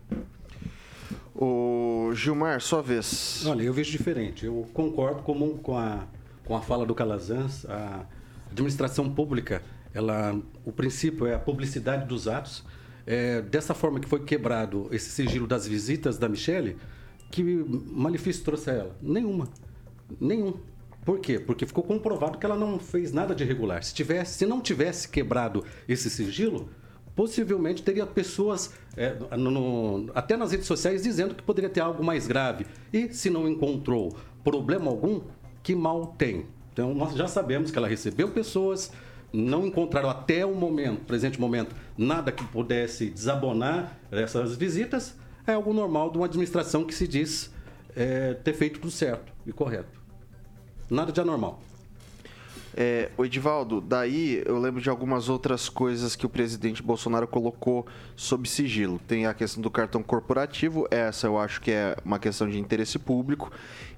O 1.40 2.10
Gilmar, 2.14 2.60
sua 2.60 2.82
vez. 2.82 3.46
Olha, 3.46 3.62
eu 3.62 3.72
vejo 3.72 3.92
diferente. 3.92 4.44
Eu 4.44 4.68
concordo 4.74 5.22
com, 5.22 5.78
a, 5.78 6.04
com 6.44 6.56
a 6.56 6.60
fala 6.60 6.84
do 6.84 6.96
Calazans. 6.96 7.64
A 7.66 8.04
administração 8.50 9.08
pública, 9.08 9.62
ela, 9.94 10.36
o 10.64 10.72
princípio 10.72 11.28
é 11.28 11.34
a 11.36 11.38
publicidade 11.38 12.06
dos 12.08 12.26
atos. 12.26 12.64
É, 13.06 13.40
dessa 13.40 13.72
forma 13.72 14.00
que 14.00 14.08
foi 14.08 14.24
quebrado 14.24 14.88
esse 14.90 15.10
sigilo 15.10 15.46
das 15.46 15.64
visitas 15.64 16.18
da 16.18 16.28
Michelle, 16.28 16.76
que 17.30 17.44
malefício 17.44 18.42
trouxe 18.42 18.70
a 18.70 18.74
ela? 18.74 18.96
Nenhuma. 19.00 19.48
Nenhum. 20.20 20.54
Por 21.04 21.20
quê? 21.20 21.38
Porque 21.38 21.64
ficou 21.64 21.84
comprovado 21.84 22.36
que 22.36 22.44
ela 22.44 22.56
não 22.56 22.80
fez 22.80 23.12
nada 23.12 23.32
de 23.32 23.44
irregular. 23.44 23.84
Se, 23.84 23.94
tivesse, 23.94 24.38
se 24.38 24.44
não 24.44 24.60
tivesse 24.60 25.08
quebrado 25.08 25.64
esse 25.88 26.10
sigilo, 26.10 26.68
possivelmente 27.18 27.82
teria 27.82 28.06
pessoas, 28.06 28.72
é, 28.96 29.12
no, 29.36 29.50
no, 29.50 30.12
até 30.14 30.36
nas 30.36 30.52
redes 30.52 30.68
sociais, 30.68 31.02
dizendo 31.02 31.34
que 31.34 31.42
poderia 31.42 31.68
ter 31.68 31.80
algo 31.80 32.04
mais 32.04 32.28
grave. 32.28 32.64
E 32.92 33.12
se 33.12 33.28
não 33.28 33.48
encontrou 33.48 34.16
problema 34.44 34.88
algum, 34.88 35.22
que 35.60 35.74
mal 35.74 36.14
tem? 36.16 36.46
Então, 36.72 36.94
nós 36.94 37.16
já 37.16 37.26
sabemos 37.26 37.72
que 37.72 37.76
ela 37.76 37.88
recebeu 37.88 38.28
pessoas, 38.28 38.92
não 39.32 39.66
encontraram 39.66 40.08
até 40.08 40.46
o 40.46 40.54
momento, 40.54 41.06
presente 41.06 41.40
momento, 41.40 41.74
nada 41.96 42.30
que 42.30 42.44
pudesse 42.44 43.06
desabonar 43.10 43.98
essas 44.12 44.54
visitas. 44.54 45.16
É 45.44 45.54
algo 45.54 45.72
normal 45.72 46.12
de 46.12 46.18
uma 46.18 46.26
administração 46.26 46.84
que 46.84 46.94
se 46.94 47.08
diz 47.08 47.52
é, 47.96 48.34
ter 48.34 48.52
feito 48.52 48.78
tudo 48.78 48.92
certo 48.92 49.32
e 49.44 49.52
correto. 49.52 50.00
Nada 50.88 51.10
de 51.10 51.20
anormal. 51.20 51.60
É, 52.80 53.10
o 53.18 53.24
Edivaldo, 53.24 53.80
daí 53.80 54.40
eu 54.46 54.56
lembro 54.56 54.80
de 54.80 54.88
algumas 54.88 55.28
outras 55.28 55.68
coisas 55.68 56.14
que 56.14 56.24
o 56.24 56.28
presidente 56.28 56.80
Bolsonaro 56.80 57.26
colocou 57.26 57.84
sob 58.14 58.48
sigilo. 58.48 59.00
Tem 59.00 59.26
a 59.26 59.34
questão 59.34 59.60
do 59.60 59.68
cartão 59.68 60.00
corporativo, 60.00 60.86
essa 60.88 61.26
eu 61.26 61.36
acho 61.36 61.60
que 61.60 61.72
é 61.72 61.96
uma 62.04 62.20
questão 62.20 62.48
de 62.48 62.56
interesse 62.56 62.96
público. 62.96 63.50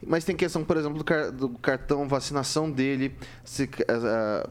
Mas 0.03 0.24
tem 0.24 0.35
questão, 0.35 0.64
por 0.64 0.78
exemplo, 0.78 0.97
do, 0.97 1.05
car 1.05 1.31
do 1.31 1.51
cartão 1.51 2.09
vacinação 2.09 2.70
dele. 2.70 3.14
Se, 3.45 3.64
uh, 3.64 4.51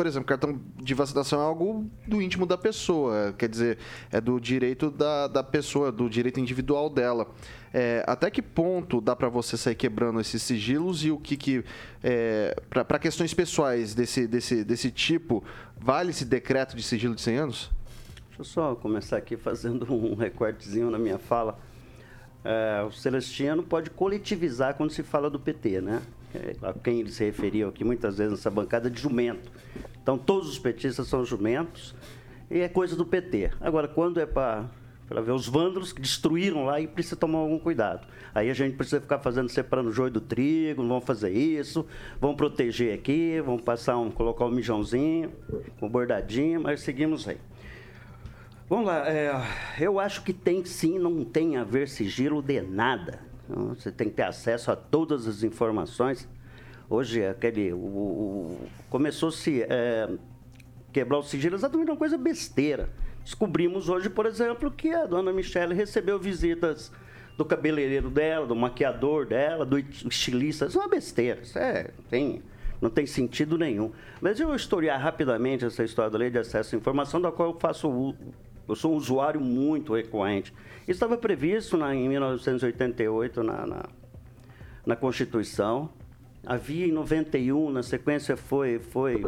por 0.00 0.06
exemplo, 0.06 0.26
cartão 0.26 0.58
de 0.76 0.94
vacinação 0.94 1.42
é 1.42 1.44
algo 1.44 1.86
do 2.06 2.22
íntimo 2.22 2.46
da 2.46 2.56
pessoa, 2.56 3.34
quer 3.36 3.50
dizer, 3.50 3.76
é 4.10 4.18
do 4.18 4.40
direito 4.40 4.90
da, 4.90 5.26
da 5.26 5.44
pessoa, 5.44 5.92
do 5.92 6.08
direito 6.08 6.40
individual 6.40 6.88
dela. 6.88 7.28
É, 7.70 8.02
até 8.06 8.30
que 8.30 8.40
ponto 8.40 8.98
dá 8.98 9.14
para 9.14 9.28
você 9.28 9.58
sair 9.58 9.74
quebrando 9.74 10.18
esses 10.18 10.42
sigilos 10.42 11.04
e 11.04 11.10
o 11.10 11.18
que, 11.18 11.36
que 11.36 11.62
é, 12.02 12.56
para 12.70 12.98
questões 12.98 13.34
pessoais 13.34 13.94
desse, 13.94 14.26
desse, 14.26 14.64
desse 14.64 14.90
tipo, 14.90 15.44
vale 15.76 16.12
esse 16.12 16.24
decreto 16.24 16.74
de 16.74 16.82
sigilo 16.82 17.14
de 17.14 17.20
100 17.20 17.36
anos? 17.36 17.70
Deixa 18.28 18.40
eu 18.40 18.44
só 18.46 18.74
começar 18.74 19.18
aqui 19.18 19.36
fazendo 19.36 19.84
um 19.92 20.14
recortezinho 20.16 20.90
na 20.90 20.98
minha 20.98 21.18
fala. 21.18 21.58
É, 22.42 22.82
o 22.88 22.90
Celestino 22.90 23.62
pode 23.62 23.90
coletivizar 23.90 24.76
quando 24.76 24.92
se 24.92 25.02
fala 25.02 25.28
do 25.28 25.38
PT, 25.38 25.82
né? 25.82 26.00
A 26.62 26.72
quem 26.72 27.00
ele 27.00 27.10
se 27.10 27.24
referiu 27.24 27.68
aqui 27.68 27.84
muitas 27.84 28.18
vezes 28.18 28.32
nessa 28.32 28.50
bancada 28.50 28.90
de 28.90 29.00
jumento. 29.00 29.50
Então, 30.02 30.16
todos 30.16 30.48
os 30.48 30.58
petistas 30.58 31.06
são 31.08 31.24
jumentos 31.24 31.94
e 32.50 32.60
é 32.60 32.68
coisa 32.68 32.96
do 32.96 33.04
PT. 33.04 33.50
Agora, 33.60 33.86
quando 33.86 34.18
é 34.20 34.26
para 34.26 34.70
ver 35.22 35.32
os 35.32 35.46
vândalos 35.46 35.92
que 35.92 36.00
destruíram 36.00 36.64
lá 36.64 36.80
e 36.80 36.86
precisa 36.86 37.16
tomar 37.16 37.38
algum 37.38 37.58
cuidado. 37.58 38.06
Aí 38.34 38.48
a 38.48 38.54
gente 38.54 38.76
precisa 38.76 39.00
ficar 39.00 39.18
fazendo 39.18 39.48
separando 39.48 39.88
o 39.90 39.92
joio 39.92 40.10
do 40.10 40.20
trigo, 40.20 40.82
não 40.82 40.88
vão 40.88 41.00
fazer 41.00 41.30
isso, 41.30 41.86
vão 42.20 42.34
proteger 42.34 42.94
aqui, 42.94 43.40
vão 43.40 43.58
passar 43.58 43.98
um, 43.98 44.10
colocar 44.10 44.44
um 44.44 44.50
mijãozinho, 44.50 45.32
um 45.82 45.88
bordadinho, 45.88 46.60
mas 46.60 46.80
seguimos 46.80 47.26
aí. 47.26 47.38
Vamos 48.68 48.86
lá, 48.86 49.08
é, 49.08 49.32
eu 49.80 49.98
acho 49.98 50.22
que 50.22 50.32
tem 50.32 50.64
sim, 50.64 50.96
não 50.96 51.24
tem 51.24 51.56
a 51.56 51.64
ver 51.64 51.88
sigilo 51.88 52.40
de 52.40 52.60
nada. 52.60 53.29
Então, 53.50 53.74
você 53.74 53.90
tem 53.90 54.08
que 54.08 54.14
ter 54.14 54.22
acesso 54.22 54.70
a 54.70 54.76
todas 54.76 55.26
as 55.26 55.42
informações. 55.42 56.28
Hoje, 56.88 57.26
aquele. 57.26 57.72
O, 57.72 57.76
o 57.76 58.68
Começou-se 58.88 59.62
é, 59.62 60.08
quebrar 60.92 61.18
o 61.18 61.22
sigilo 61.22 61.56
exatamente 61.56 61.90
uma 61.90 61.96
coisa 61.96 62.16
besteira. 62.16 62.88
Descobrimos 63.24 63.88
hoje, 63.88 64.08
por 64.08 64.26
exemplo, 64.26 64.70
que 64.70 64.92
a 64.92 65.04
dona 65.04 65.32
Michelle 65.32 65.74
recebeu 65.74 66.18
visitas 66.18 66.90
do 67.36 67.44
cabeleireiro 67.44 68.10
dela, 68.10 68.46
do 68.46 68.56
maquiador 68.56 69.26
dela, 69.26 69.64
do 69.64 69.78
estilista. 69.78 70.66
Isso 70.66 70.78
é 70.78 70.80
uma 70.80 70.88
besteira. 70.88 71.40
Isso 71.42 71.58
é, 71.58 71.90
tem, 72.08 72.42
não 72.80 72.90
tem 72.90 73.06
sentido 73.06 73.58
nenhum. 73.58 73.92
Mas 74.20 74.38
eu 74.40 74.46
vou 74.46 74.56
historiar 74.56 74.98
rapidamente 74.98 75.64
essa 75.64 75.84
história 75.84 76.10
da 76.10 76.18
lei 76.18 76.30
de 76.30 76.38
acesso 76.38 76.74
à 76.74 76.78
informação, 76.78 77.20
da 77.20 77.30
qual 77.32 77.50
eu 77.50 77.60
faço 77.60 78.14
eu 78.70 78.76
sou 78.76 78.92
um 78.92 78.96
usuário 78.96 79.40
muito 79.40 79.94
recorrente. 79.94 80.52
Isso 80.82 80.92
estava 80.92 81.16
previsto 81.16 81.76
na, 81.76 81.94
em 81.94 82.08
1988 82.08 83.42
na, 83.42 83.66
na, 83.66 83.88
na, 84.86 84.96
Constituição. 84.96 85.90
Havia 86.46 86.86
em 86.86 86.92
91, 86.92 87.70
na 87.70 87.82
sequência 87.82 88.36
foi, 88.36 88.78
foi 88.78 89.24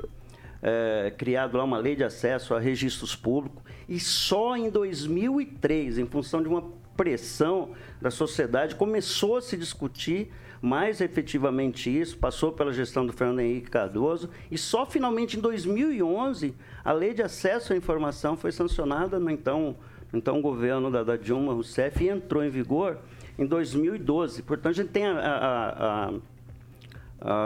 é, 0.62 1.12
criado 1.16 1.58
lá 1.58 1.64
uma 1.64 1.78
lei 1.78 1.96
de 1.96 2.04
acesso 2.04 2.54
a 2.54 2.60
registros 2.60 3.16
públicos 3.16 3.62
e 3.88 3.98
só 3.98 4.56
em 4.56 4.70
2003, 4.70 5.98
em 5.98 6.06
função 6.06 6.40
de 6.40 6.48
uma 6.48 6.64
pressão 6.96 7.72
da 8.00 8.10
sociedade, 8.10 8.76
começou 8.76 9.36
a 9.36 9.42
se 9.42 9.56
discutir 9.56 10.30
mais 10.62 11.00
efetivamente 11.00 11.90
isso, 11.90 12.16
passou 12.16 12.52
pela 12.52 12.72
gestão 12.72 13.04
do 13.04 13.12
Fernando 13.12 13.40
Henrique 13.40 13.68
Cardoso 13.68 14.30
e 14.48 14.56
só 14.56 14.86
finalmente 14.86 15.36
em 15.36 15.40
2011 15.40 16.54
a 16.84 16.92
lei 16.92 17.12
de 17.12 17.20
acesso 17.20 17.72
à 17.72 17.76
informação 17.76 18.36
foi 18.36 18.52
sancionada 18.52 19.18
no 19.18 19.28
então, 19.28 19.74
então 20.14 20.40
governo 20.40 20.88
da, 20.88 21.02
da 21.02 21.16
Dilma 21.16 21.52
Rousseff 21.52 22.04
e 22.04 22.08
entrou 22.08 22.44
em 22.44 22.48
vigor 22.48 22.98
em 23.36 23.44
2012. 23.44 24.44
Portanto, 24.44 24.68
a 24.68 24.72
gente 24.72 24.90
tem 24.90 25.04
a, 25.04 25.18
a, 25.18 26.08
a 26.08 26.12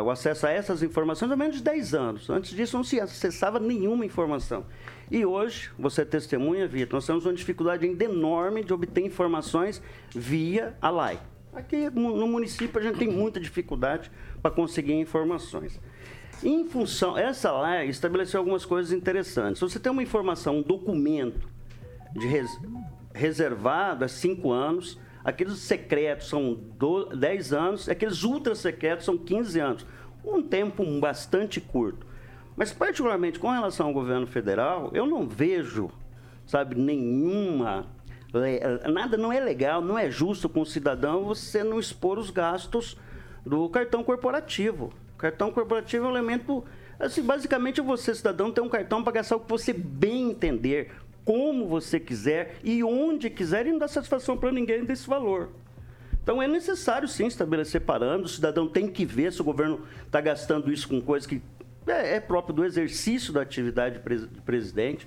o 0.02 0.10
acesso 0.10 0.46
a 0.46 0.50
essas 0.50 0.82
informações 0.82 1.30
há 1.30 1.36
menos 1.36 1.56
de 1.56 1.62
10 1.62 1.94
anos. 1.94 2.30
Antes 2.30 2.52
disso, 2.52 2.78
não 2.78 2.84
se 2.84 2.98
acessava 2.98 3.60
nenhuma 3.60 4.06
informação. 4.06 4.64
E 5.10 5.24
hoje, 5.24 5.70
você 5.78 6.04
testemunha, 6.04 6.66
Vitor, 6.66 6.96
nós 6.96 7.06
temos 7.06 7.26
uma 7.26 7.34
dificuldade 7.34 7.84
ainda 7.84 8.04
enorme 8.04 8.64
de 8.64 8.72
obter 8.72 9.04
informações 9.04 9.82
via 10.14 10.74
a 10.80 10.88
LAI. 10.88 11.20
Aqui 11.56 11.90
no 11.90 12.28
município, 12.28 12.78
a 12.78 12.82
gente 12.82 12.98
tem 12.98 13.08
muita 13.08 13.40
dificuldade 13.40 14.10
para 14.40 14.50
conseguir 14.50 14.92
informações. 14.92 15.80
Em 16.44 16.68
função, 16.68 17.16
essa 17.16 17.50
LAI 17.50 17.88
estabeleceu 17.88 18.38
algumas 18.38 18.64
coisas 18.64 18.92
interessantes. 18.92 19.58
Se 19.58 19.68
você 19.68 19.80
tem 19.80 19.90
uma 19.90 20.02
informação, 20.02 20.58
um 20.58 20.62
documento 20.62 21.48
de 22.12 22.26
res, 22.26 22.50
reservado 23.14 24.04
há 24.04 24.08
cinco 24.08 24.52
anos, 24.52 24.98
Aqueles 25.26 25.58
secretos 25.58 26.28
são 26.28 26.56
10 27.18 27.52
anos, 27.52 27.88
aqueles 27.88 28.22
ultra 28.22 28.54
secretos 28.54 29.04
são 29.04 29.18
15 29.18 29.58
anos. 29.58 29.86
Um 30.24 30.40
tempo 30.40 30.84
bastante 31.00 31.60
curto. 31.60 32.06
Mas, 32.56 32.72
particularmente 32.72 33.36
com 33.40 33.50
relação 33.50 33.88
ao 33.88 33.92
governo 33.92 34.28
federal, 34.28 34.88
eu 34.94 35.04
não 35.04 35.26
vejo, 35.26 35.90
sabe, 36.46 36.76
nenhuma. 36.76 37.88
Nada 38.92 39.16
não 39.16 39.32
é 39.32 39.40
legal, 39.40 39.80
não 39.80 39.98
é 39.98 40.10
justo 40.10 40.48
com 40.48 40.60
o 40.60 40.66
cidadão 40.66 41.24
você 41.24 41.62
não 41.62 41.78
expor 41.78 42.18
os 42.18 42.30
gastos 42.30 42.96
do 43.44 43.68
cartão 43.68 44.02
corporativo. 44.02 44.92
O 45.14 45.18
cartão 45.18 45.50
corporativo 45.50 46.04
é 46.04 46.08
um 46.08 46.10
elemento. 46.10 46.64
Assim, 46.98 47.22
basicamente, 47.22 47.80
você, 47.80 48.14
cidadão, 48.14 48.50
tem 48.50 48.62
um 48.64 48.68
cartão 48.68 49.02
para 49.02 49.12
gastar 49.12 49.36
o 49.36 49.40
que 49.40 49.48
você 49.48 49.72
bem 49.72 50.30
entender, 50.30 50.92
como 51.24 51.66
você 51.66 52.00
quiser 52.00 52.56
e 52.62 52.82
onde 52.82 53.28
quiser 53.28 53.66
e 53.66 53.72
não 53.72 53.78
dá 53.78 53.88
satisfação 53.88 54.36
para 54.36 54.52
ninguém 54.52 54.84
desse 54.84 55.08
valor. 55.08 55.50
Então 56.22 56.42
é 56.42 56.48
necessário 56.48 57.06
sim 57.06 57.26
estabelecer 57.26 57.82
parâmetros, 57.82 58.32
o 58.32 58.34
cidadão 58.34 58.66
tem 58.66 58.88
que 58.88 59.04
ver 59.04 59.32
se 59.32 59.40
o 59.40 59.44
governo 59.44 59.82
está 60.04 60.20
gastando 60.20 60.72
isso 60.72 60.88
com 60.88 61.00
coisas 61.00 61.24
que 61.24 61.40
é, 61.86 62.16
é, 62.16 62.20
próprio 62.20 62.52
do 62.52 62.64
exercício 62.64 63.32
da 63.32 63.42
atividade 63.42 64.00
de 64.00 64.40
presidente. 64.40 65.06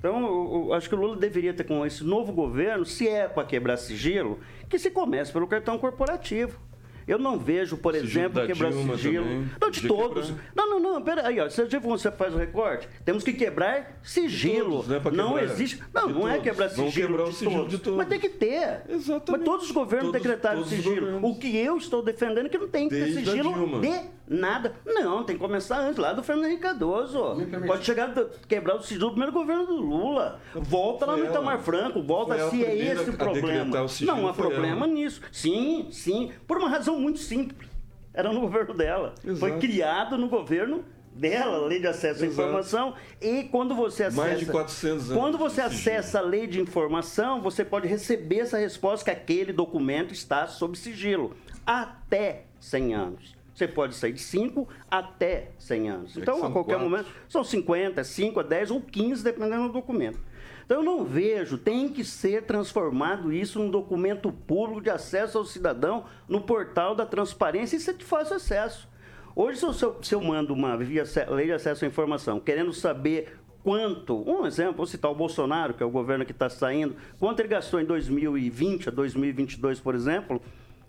Então, 0.00 0.24
eu, 0.24 0.64
eu 0.68 0.74
acho 0.74 0.88
que 0.88 0.94
o 0.94 0.98
Lula 0.98 1.16
deveria 1.16 1.52
ter 1.52 1.64
com 1.64 1.84
esse 1.84 2.02
novo 2.02 2.32
governo, 2.32 2.84
se 2.86 3.06
é 3.06 3.28
para 3.28 3.44
quebrar 3.44 3.76
sigilo, 3.76 4.40
que 4.68 4.78
se 4.78 4.90
comece 4.90 5.30
pelo 5.30 5.46
cartão 5.46 5.78
corporativo. 5.78 6.58
Eu 7.06 7.18
não 7.18 7.38
vejo, 7.38 7.76
por 7.76 7.94
sigilo 7.94 8.26
exemplo, 8.26 8.46
quebrar 8.46 8.70
Dilma 8.70 8.96
sigilo. 8.96 9.24
Também. 9.24 9.50
Não, 9.60 9.70
de 9.70 9.88
todos. 9.88 10.26
Quebrar. 10.26 10.44
Não, 10.54 10.70
não, 10.70 10.80
não, 10.80 11.02
peraí, 11.02 11.40
ó. 11.40 11.50
Você 11.50 11.66
você 11.80 12.10
faz 12.12 12.34
o 12.34 12.38
recorte? 12.38 12.88
Temos 13.04 13.24
que 13.24 13.32
quebrar 13.32 13.98
sigilo. 14.02 14.84
Todos, 14.84 14.88
né, 14.88 15.00
não 15.12 15.38
existe. 15.38 15.82
Não, 15.92 16.08
não 16.08 16.28
é 16.28 16.38
quebrar 16.38 16.68
sigilo. 16.68 16.92
quebrar 16.92 17.24
o 17.24 17.32
sigilo 17.32 17.56
todos. 17.56 17.70
de 17.70 17.78
todos. 17.78 17.98
Mas 17.98 18.08
tem 18.08 18.20
que 18.20 18.28
ter. 18.28 18.82
Exatamente. 18.88 19.30
Mas 19.32 19.42
todos 19.42 19.66
os 19.66 19.72
governos 19.72 20.12
todos, 20.12 20.22
decretaram 20.22 20.62
todos 20.62 20.70
sigilo. 20.70 21.26
O 21.26 21.36
que 21.36 21.56
eu 21.56 21.76
estou 21.76 22.00
defendendo 22.00 22.46
é 22.46 22.48
que 22.48 22.58
não 22.58 22.68
tem 22.68 22.88
que 22.88 22.94
ter 22.94 23.12
sigilo 23.12 23.80
de 23.80 23.90
nada. 24.30 24.72
Não, 24.86 25.24
tem 25.24 25.36
que 25.36 25.42
começar 25.42 25.80
antes, 25.80 25.98
lá 25.98 26.12
do 26.12 26.22
Fernando 26.22 26.46
Henrique 26.46 26.62
Cardoso. 26.62 27.36
Pode 27.66 27.84
chegar 27.84 28.16
a 28.16 28.46
quebrar 28.46 28.76
o 28.76 28.82
sigilo 28.82 29.06
do 29.06 29.10
primeiro 29.10 29.32
governo 29.32 29.66
do 29.66 29.74
Lula. 29.74 30.40
Volta 30.54 31.04
lá 31.04 31.16
no 31.16 31.24
Itamar 31.24 31.58
Franco, 31.58 32.00
volta 32.00 32.48
se 32.48 32.64
é 32.64 32.76
esse 32.76 33.10
o 33.10 33.14
problema. 33.14 33.82
O 33.82 34.04
não 34.04 34.28
há 34.28 34.32
problema 34.32 34.86
ela. 34.86 34.94
nisso. 34.94 35.20
Sim, 35.32 35.88
sim. 35.90 36.30
Por 36.46 36.58
uma 36.58 36.68
razão 36.68 36.98
muito 36.98 37.18
simples. 37.18 37.68
Era 38.14 38.32
no 38.32 38.40
governo 38.40 38.72
dela. 38.74 39.14
Exato. 39.24 39.40
Foi 39.40 39.58
criado 39.58 40.16
no 40.16 40.28
governo 40.28 40.84
dela, 41.12 41.56
a 41.56 41.66
lei 41.66 41.80
de 41.80 41.88
acesso 41.88 42.22
à 42.22 42.26
informação, 42.26 42.94
e 43.20 43.44
quando 43.44 43.74
você 43.74 44.04
acessa. 44.04 44.22
Mais 44.22 44.38
de 44.38 44.46
400 44.46 45.10
anos. 45.10 45.22
Quando 45.22 45.38
você 45.38 45.60
acessa 45.60 46.18
a 46.18 46.22
lei 46.22 46.46
de 46.46 46.60
informação, 46.60 47.40
você 47.40 47.64
pode 47.64 47.88
receber 47.88 48.40
essa 48.40 48.58
resposta 48.58 49.04
que 49.04 49.10
aquele 49.10 49.52
documento 49.52 50.12
está 50.12 50.46
sob 50.46 50.78
sigilo. 50.78 51.34
Até 51.66 52.44
100 52.60 52.94
anos. 52.94 53.39
Você 53.60 53.68
pode 53.68 53.94
sair 53.94 54.14
de 54.14 54.22
5 54.22 54.66
até 54.90 55.50
100 55.58 55.90
anos. 55.90 56.16
É 56.16 56.20
então, 56.20 56.38
a 56.38 56.50
qualquer 56.50 56.76
quatro. 56.76 56.88
momento, 56.88 57.10
são 57.28 57.44
50, 57.44 58.02
5 58.02 58.40
a 58.40 58.42
10 58.42 58.70
ou 58.70 58.80
15, 58.80 59.22
dependendo 59.22 59.66
do 59.66 59.72
documento. 59.74 60.18
Então, 60.64 60.78
eu 60.78 60.82
não 60.82 61.04
vejo, 61.04 61.58
tem 61.58 61.90
que 61.90 62.02
ser 62.02 62.44
transformado 62.44 63.30
isso 63.30 63.58
num 63.58 63.70
documento 63.70 64.32
público 64.32 64.80
de 64.80 64.88
acesso 64.88 65.36
ao 65.36 65.44
cidadão 65.44 66.04
no 66.26 66.40
portal 66.40 66.94
da 66.94 67.04
transparência 67.04 67.76
e 67.76 67.80
ser 67.80 67.98
de 67.98 68.04
fácil 68.04 68.36
acesso. 68.36 68.88
Hoje, 69.36 69.58
se 69.58 69.84
eu, 69.84 70.02
se 70.02 70.14
eu 70.14 70.22
mando 70.22 70.54
uma 70.54 70.74
via 70.78 71.04
lei 71.28 71.44
de 71.44 71.52
acesso 71.52 71.84
à 71.84 71.88
informação, 71.88 72.40
querendo 72.40 72.72
saber 72.72 73.36
quanto, 73.62 74.26
um 74.26 74.46
exemplo, 74.46 74.76
vou 74.76 74.86
citar 74.86 75.10
o 75.10 75.14
Bolsonaro, 75.14 75.74
que 75.74 75.82
é 75.82 75.86
o 75.86 75.90
governo 75.90 76.24
que 76.24 76.32
está 76.32 76.48
saindo, 76.48 76.96
quanto 77.18 77.40
ele 77.40 77.48
gastou 77.48 77.78
em 77.78 77.84
2020 77.84 78.88
a 78.88 78.92
2022, 78.92 79.80
por 79.80 79.94
exemplo, 79.94 80.40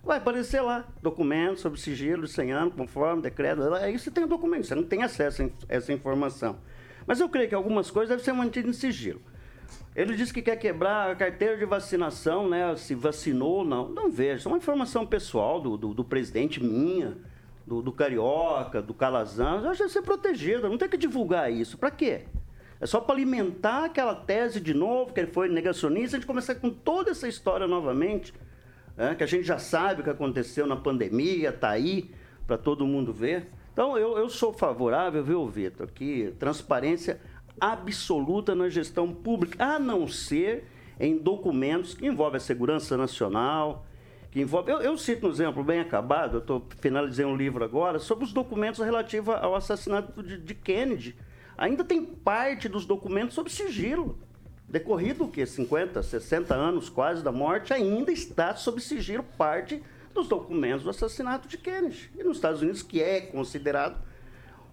vai 0.04 0.18
aparecer 0.18 0.62
lá, 0.62 0.86
documento 1.02 1.60
sobre 1.60 1.80
sigilo 1.80 2.26
de 2.26 2.32
100 2.32 2.52
anos, 2.52 2.74
conforme 2.76 3.22
decreto, 3.22 3.62
aí 3.76 3.97
você 3.97 4.10
tem 4.10 4.24
o 4.24 4.28
documento, 4.28 4.66
você 4.66 4.76
não 4.76 4.84
tem 4.84 5.04
acesso 5.04 5.43
a 5.43 5.49
essa 5.68 5.93
informação. 5.93 6.58
Mas 7.06 7.20
eu 7.20 7.30
creio 7.30 7.49
que 7.49 7.56
algumas 7.56 7.89
coisas 7.89 8.10
devem 8.10 8.24
ser 8.24 8.34
mantidas 8.34 8.76
em 8.76 8.80
sigilo. 8.80 9.22
Ele 9.95 10.16
disse 10.16 10.34
que 10.34 10.41
quer 10.41 10.56
quebrar 10.56 11.12
a 11.12 11.16
carteira 11.16 11.58
de 11.58 11.66
vacinação, 11.66 12.47
né? 12.47 12.76
Se 12.78 12.95
vacinou 12.95 13.58
ou 13.58 13.66
não. 13.66 13.89
Não 13.89 14.10
vejo. 14.10 14.38
Isso 14.38 14.47
é 14.47 14.52
uma 14.52 14.58
informação 14.58 15.06
pessoal 15.06 15.60
do, 15.60 15.76
do, 15.76 15.93
do 15.93 16.04
presidente 16.04 16.64
minha, 16.64 17.18
do, 17.68 17.82
do, 17.82 17.91
Carioca, 17.91 18.82
do 18.82 18.93
Calazan. 18.93 19.62
Eu 19.64 19.72
acho 19.72 19.84
que 19.84 19.89
ser 19.89 20.02
protegida. 20.02 20.70
Não 20.70 20.78
tem 20.78 20.88
que 20.88 20.97
divulgar 20.97 21.52
isso. 21.52 21.78
Para 21.78 21.91
quê? 21.91 22.22
É 22.80 22.86
só 22.86 22.99
para 23.02 23.16
alimentar 23.16 23.86
aquela 23.86 24.16
tese 24.16 24.60
de 24.60 24.74
novo, 24.74 25.14
que 25.14 25.20
ele 25.20 25.32
foi 25.32 25.47
negacionista, 25.47 26.16
a 26.16 26.20
gente 26.20 26.28
começar 26.28 26.56
com 26.56 26.70
toda 26.70 27.12
essa 27.12 27.28
história 27.28 27.68
novamente, 27.68 28.34
né? 28.96 29.16
que 29.16 29.24
a 29.24 29.28
gente 29.28 29.44
já 29.44 29.58
sabe 29.58 30.02
o 30.02 30.04
que 30.04 30.10
aconteceu 30.10 30.66
na 30.68 30.76
pandemia, 30.76 31.52
tá 31.52 31.70
aí 31.70 32.12
para 32.46 32.58
todo 32.58 32.86
mundo 32.86 33.14
ver. 33.14 33.48
Então, 33.74 33.98
eu, 33.98 34.18
eu 34.18 34.30
sou 34.30 34.52
favorável, 34.52 35.24
viu, 35.24 35.48
Vitor, 35.48 35.88
que 35.88 36.34
transparência 36.38 37.20
absoluta 37.60 38.54
na 38.54 38.70
gestão 38.70 39.14
pública, 39.14 39.64
a 39.64 39.80
não 39.80 40.08
ser 40.08 40.66
em 41.00 41.18
documentos 41.18 41.94
que 41.94 42.06
envolvem 42.06 42.38
a 42.38 42.39
segurança 42.39 42.98
nacional, 42.98 43.86
que 44.32 44.39
envolve. 44.42 44.72
Eu, 44.72 44.82
eu 44.82 44.98
cito 44.98 45.28
um 45.28 45.30
exemplo 45.30 45.64
bem 45.64 45.80
acabado, 45.80 46.38
eu 46.38 46.39
estou 46.39 46.66
finalizando 46.80 47.34
um 47.34 47.36
livro 47.36 47.64
agora, 47.64 48.00
sobre 48.00 48.24
os 48.26 48.34
documentos 48.34 48.80
relativos 48.84 49.36
ao 49.36 49.56
assassinato 49.56 50.24
de, 50.24 50.38
de, 50.38 50.56
Kennedy. 50.56 51.16
Ainda 51.58 51.84
tem 51.84 52.04
parte 52.04 52.68
dos 52.70 52.86
documentos 52.86 53.36
sob 53.36 53.50
sigilo. 53.50 54.18
Decorrido 54.72 55.26
o 55.26 55.28
quê? 55.28 55.45
50, 55.45 56.01
60 56.01 56.55
anos 56.55 56.88
quase 56.88 57.22
da 57.22 57.32
morte, 57.32 57.74
ainda 57.74 58.09
está 58.09 58.55
sob 58.55 58.80
sigilo 58.80 59.22
parte 59.38 59.84
dos 60.13 60.30
documentos 60.30 60.84
do 60.84 60.89
assassinato 60.89 61.45
de 61.45 61.57
Kennedy. 61.57 62.09
E 62.17 62.24
nos 62.24 62.38
Estados 62.38 62.61
Unidos, 62.61 62.82
que 62.82 63.01
é 63.03 63.19
considerado 63.19 64.01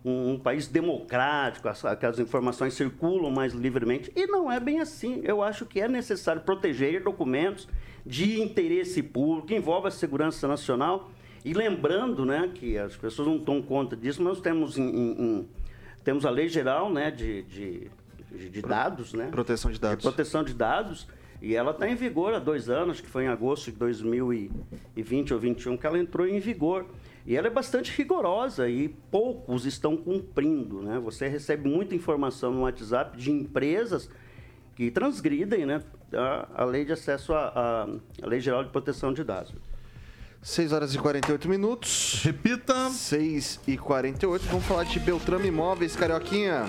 um, 0.05 0.35
um 0.35 0.39
país 0.39 0.69
democrático, 0.69 1.69
as, 1.69 1.83
que 1.83 2.23
informações 2.23 2.75
circulam 2.75 3.33
mais 3.33 3.53
livremente. 3.53 4.13
E 4.15 4.25
não 4.29 4.51
é 4.51 4.61
bem 4.61 4.79
assim. 4.79 5.21
Eu 5.25 5.43
acho 5.43 5.67
que 5.67 5.81
é 5.81 5.89
necessário 5.89 6.43
proteger 6.43 7.03
documentos 7.03 7.69
de 8.07 8.41
interesse 8.41 9.03
público, 9.03 9.49
que 9.49 9.57
envolve 9.57 9.89
a 9.89 9.91
segurança 9.91 10.47
nacional. 10.47 11.11
E 11.45 11.53
lembrando 11.53 12.25
né, 12.25 12.49
que 12.55 12.79
as 12.79 12.97
pessoas 12.97 13.27
não 13.27 13.39
dão 13.39 13.61
conta 13.61 13.97
disso, 13.97 14.23
mas 14.23 14.41
temos, 14.41 14.79
em, 14.79 14.85
em, 14.85 15.49
temos 16.05 16.25
a 16.25 16.31
lei 16.31 16.49
geral 16.49 16.89
né, 16.89 17.11
de, 17.11 17.43
de, 17.43 17.91
de 18.31 18.63
dados. 18.63 19.13
Né? 19.13 19.29
Proteção 19.31 19.71
de 19.71 19.79
dados. 19.79 19.99
De 19.99 20.03
proteção 20.03 20.45
de 20.45 20.55
dados. 20.55 21.07
E 21.41 21.55
ela 21.55 21.71
está 21.71 21.89
em 21.89 21.95
vigor 21.95 22.35
há 22.35 22.39
dois 22.39 22.69
anos, 22.69 23.01
que 23.01 23.09
foi 23.09 23.25
em 23.25 23.29
agosto 23.29 23.71
de 23.71 23.79
2020 23.79 25.33
ou 25.33 25.39
2021 25.39 25.77
que 25.77 25.87
ela 25.87 25.99
entrou 25.99 26.27
em 26.27 26.41
vigor. 26.41 26.87
E 27.25 27.37
ela 27.37 27.47
é 27.47 27.51
bastante 27.51 27.93
rigorosa 27.97 28.69
e 28.69 28.89
poucos 28.89 29.67
estão 29.67 29.97
cumprindo. 29.97 30.83
Né? 30.83 30.99
Você 30.99 31.29
recebe 31.29 31.69
muita 31.69 31.95
informação 31.95 32.53
no 32.53 32.63
WhatsApp 32.63 33.17
de 33.17 33.31
empresas 33.31 34.09
que 34.75 34.91
transgridem 34.91 35.67
né, 35.67 35.83
a, 36.13 36.63
a 36.63 36.65
lei 36.65 36.85
de 36.85 36.93
acesso 36.93 37.35
à 37.35 37.87
Lei 38.23 38.41
Geral 38.41 38.65
de 38.65 38.71
Proteção 38.71 39.13
de 39.13 39.23
Dados. 39.23 39.55
6 40.41 40.73
horas 40.73 40.95
e 40.95 40.99
48 40.99 41.49
minutos. 41.49 42.21
Repita. 42.25 42.89
6 42.91 43.61
e 43.67 43.77
48. 43.77 44.47
Vamos 44.47 44.65
falar 44.65 44.85
de 44.85 44.99
Beltrame 45.01 45.49
Imóveis, 45.49 45.97
Carioquinha. 45.97 46.67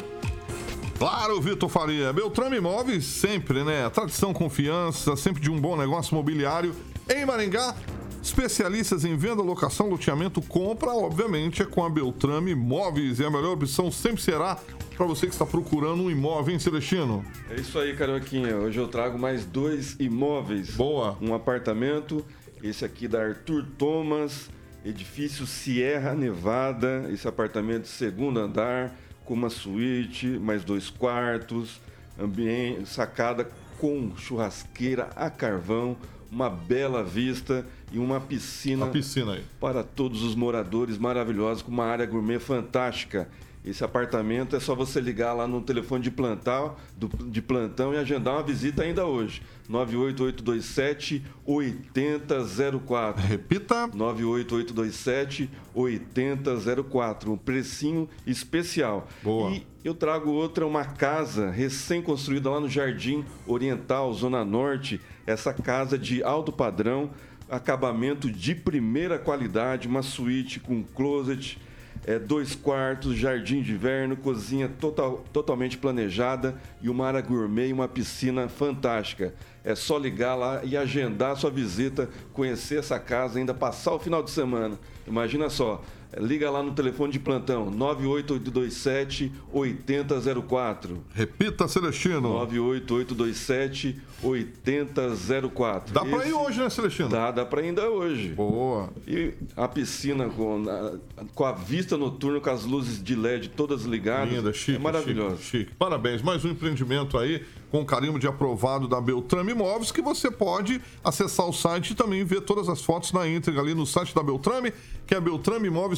Claro, 1.00 1.40
Vitor 1.40 1.70
Faria. 1.70 2.12
Beltrame 2.12 2.58
Imóveis 2.58 3.06
sempre, 3.06 3.64
né? 3.64 3.90
Tradição, 3.90 4.34
confiança, 4.34 5.16
sempre 5.16 5.42
de 5.42 5.50
um 5.50 5.60
bom 5.60 5.78
negócio 5.78 6.14
imobiliário 6.14 6.76
em 7.10 7.26
Maringá 7.26 7.74
Especialistas 8.22 9.06
em 9.06 9.16
venda, 9.16 9.42
locação, 9.42 9.90
loteamento, 9.90 10.42
compra, 10.42 10.90
obviamente, 10.90 11.62
é 11.62 11.66
com 11.66 11.86
a 11.86 11.90
Beltrame 11.90 12.52
Imóveis. 12.52 13.20
E 13.20 13.26
a 13.26 13.30
melhor 13.30 13.54
opção 13.54 13.90
sempre 13.90 14.22
será 14.22 14.58
para 14.96 15.06
você 15.06 15.26
que 15.26 15.32
está 15.32 15.46
procurando 15.46 16.04
um 16.04 16.12
imóvel, 16.12 16.54
hein, 16.54 16.60
Celestino? 16.60 17.24
É 17.50 17.56
isso 17.56 17.80
aí, 17.80 17.96
Carioquinha. 17.96 18.58
Hoje 18.58 18.78
eu 18.78 18.90
trago 18.90 19.18
mais 19.18 19.46
dois 19.46 19.96
imóveis. 20.00 20.72
Boa. 20.72 21.18
Um 21.22 21.34
apartamento, 21.34 22.26
esse 22.62 22.84
aqui 22.84 23.08
da 23.08 23.22
Arthur 23.22 23.66
Thomas, 23.78 24.50
edifício 24.84 25.48
Sierra 25.48 26.14
Nevada. 26.14 27.10
Esse 27.14 27.26
apartamento 27.26 27.88
segundo 27.88 28.38
andar, 28.38 28.94
com 29.30 29.36
uma 29.36 29.52
suíte, 29.52 30.26
mais 30.26 30.64
dois 30.64 30.90
quartos, 30.90 31.80
ambiente, 32.20 32.90
sacada 32.90 33.48
com 33.78 34.12
churrasqueira 34.18 35.08
a 35.16 35.30
carvão, 35.30 35.96
uma 36.32 36.50
bela 36.50 37.04
vista 37.04 37.64
e 37.92 38.00
uma 38.00 38.20
piscina, 38.20 38.86
Uma 38.86 38.92
piscina 38.92 39.34
aí. 39.34 39.44
para 39.60 39.84
todos 39.84 40.24
os 40.24 40.34
moradores 40.34 40.98
maravilhosos, 40.98 41.62
com 41.62 41.70
uma 41.72 41.86
área 41.86 42.08
gourmet 42.08 42.40
fantástica. 42.40 43.30
Esse 43.70 43.84
apartamento 43.84 44.56
é 44.56 44.60
só 44.60 44.74
você 44.76 45.00
ligar 45.00 45.34
lá 45.34 45.48
no 45.48 45.62
telefone 45.62 46.04
de 46.04 46.12
plantão, 46.12 46.76
do- 46.98 47.08
de 47.30 47.42
plantão 47.42 47.94
e 47.94 47.98
agendar 47.98 48.34
uma 48.36 48.44
visita 48.44 48.84
ainda 48.84 49.06
hoje. 49.06 49.42
98827 49.68 51.24
8004. 51.46 53.22
Repita. 53.26 53.88
98827 53.94 55.50
8004. 55.74 57.32
Um 57.32 57.38
precinho 57.38 58.10
especial. 58.26 59.08
Boa. 59.24 59.52
E 59.52 59.66
eu 59.84 59.94
trago 59.94 60.32
outra, 60.32 60.66
uma 60.66 60.84
casa 60.86 61.50
recém-construída 61.50 62.50
lá 62.50 62.60
no 62.60 62.68
Jardim 62.70 63.24
Oriental, 63.48 64.14
Zona 64.14 64.44
Norte. 64.44 65.00
Essa 65.26 65.54
casa 65.54 65.98
de 65.98 66.24
alto 66.24 66.52
padrão, 66.52 67.12
acabamento 67.50 68.30
de 68.32 68.56
primeira 68.56 69.18
qualidade, 69.20 69.88
uma 69.88 70.02
suíte 70.02 70.60
com 70.60 70.84
closet, 70.84 71.60
é, 72.06 72.18
dois 72.18 72.56
quartos, 72.56 73.16
jardim 73.16 73.62
de 73.62 73.74
inverno, 73.74 74.16
cozinha 74.16 74.70
total, 74.80 75.24
totalmente 75.32 75.78
planejada 75.78 76.56
e 76.82 76.90
uma 76.90 77.08
área 77.08 77.22
gourmet 77.22 77.68
e 77.68 77.74
uma 77.74 77.88
piscina 77.88 78.48
fantástica. 78.48 79.34
É 79.64 79.76
só 79.76 79.98
ligar 79.98 80.36
lá 80.36 80.62
e 80.64 80.78
agendar 80.78 81.36
sua 81.36 81.52
visita, 81.52 82.10
conhecer 82.34 82.80
essa 82.80 82.98
casa, 82.98 83.40
ainda 83.40 83.54
passar 83.54 83.94
o 83.94 84.00
final 84.00 84.24
de 84.24 84.32
semana. 84.32 84.80
Imagina 85.06 85.50
só, 85.50 85.84
liga 86.18 86.50
lá 86.50 86.64
no 86.64 86.72
telefone 86.72 87.12
de 87.12 87.20
plantão 87.20 87.70
98827 87.70 89.32
8004. 89.54 91.04
Repita, 91.14 91.68
Celestino. 91.68 92.30
98827 92.30 94.02
8004. 94.24 95.94
Dá 95.94 96.04
pra 96.04 96.28
ir 96.28 96.34
hoje, 96.34 96.60
né, 96.60 96.70
Celestino? 96.70 97.10
Dá, 97.10 97.32
dá 97.32 97.46
pra 97.46 97.62
ir 97.62 97.68
ainda 97.68 97.90
hoje. 97.90 98.30
Boa. 98.30 98.90
E 99.08 99.34
a 99.56 99.68
piscina 99.68 100.30
com 100.30 100.66
a, 100.68 101.26
com 101.34 101.46
a 101.46 101.52
vista 101.52 101.98
noturna, 101.98 102.40
com 102.40 102.50
as 102.50 102.66
luzes 102.66 103.02
de 103.02 103.16
LED 103.16 103.50
todas 103.50 103.84
ligadas. 103.84 104.34
Linda, 104.34 104.54
chique. 104.54 104.78
É 104.78 104.80
maravilhoso. 104.80 105.38
Chique, 105.38 105.66
chique. 105.66 105.76
Parabéns. 105.78 106.22
Mais 106.22 106.44
um 106.44 106.50
empreendimento 106.50 107.18
aí 107.18 107.46
com 107.72 107.86
carimbo 107.86 108.20
de 108.20 108.28
aprovado 108.28 108.88
da 108.88 109.00
Beltrame 109.00 109.52
Imóveis 109.52 109.92
que 109.92 110.02
você 110.02 110.32
pode 110.32 110.82
acessar 111.04 111.48
o 111.48 111.54
site 111.54 111.92
e 111.92 111.96
também 111.96 112.24
ver 112.24 112.42
todas 112.42 112.68
as 112.68 112.82
fotos 112.82 113.12
na 113.12 113.28
íntegra 113.28 113.62
ali 113.62 113.74
no 113.74 113.86
site 113.86 114.14
da 114.14 114.24
Beltrame, 114.24 114.74
que 115.06 115.14
é 115.14 115.22